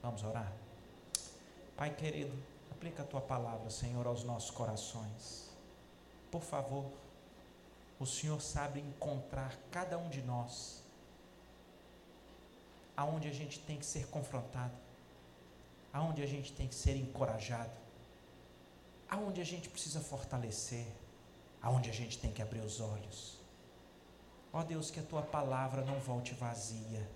Vamos 0.02 0.24
orar? 0.24 0.52
Pai 1.76 1.94
querido, 1.96 2.36
aplica 2.72 3.04
a 3.04 3.06
tua 3.06 3.22
palavra, 3.22 3.70
Senhor, 3.70 4.06
aos 4.08 4.24
nossos 4.24 4.52
corações. 4.52 5.50
Por 6.30 6.42
favor, 6.42 6.92
o 8.00 8.06
Senhor 8.06 8.42
sabe 8.42 8.80
encontrar 8.80 9.56
cada 9.72 9.98
um 9.98 10.10
de 10.10 10.22
nós 10.22 10.81
aonde 12.96 13.28
a 13.28 13.34
gente 13.34 13.60
tem 13.60 13.78
que 13.78 13.86
ser 13.86 14.08
confrontado, 14.08 14.74
aonde 15.94 16.22
a 16.22 16.28
gente 16.28 16.54
tem 16.54 16.68
que 16.68 16.76
ser 16.76 16.96
encorajado, 16.96 17.72
aonde 19.10 19.42
a 19.42 19.44
gente 19.44 19.70
precisa 19.70 20.00
fortalecer, 20.00 20.86
aonde 21.62 21.90
a 21.90 21.94
gente 21.94 22.18
tem 22.18 22.32
que 22.32 22.42
abrir 22.42 22.62
os 22.62 22.80
olhos. 22.80 23.40
Ó 24.54 24.60
oh 24.60 24.64
Deus, 24.64 24.92
que 24.92 25.00
a 25.00 25.04
tua 25.04 25.22
palavra 25.22 25.84
não 25.84 26.00
volte 26.00 26.34
vazia, 26.34 27.10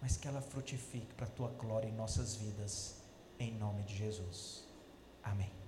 mas 0.00 0.16
que 0.16 0.26
ela 0.26 0.40
frutifique 0.40 1.12
para 1.14 1.26
a 1.26 1.30
tua 1.30 1.48
glória 1.48 1.88
em 1.88 1.92
nossas 1.92 2.36
vidas, 2.36 2.96
em 3.38 3.52
nome 3.52 3.82
de 3.82 3.96
Jesus. 3.96 4.64
Amém. 5.22 5.63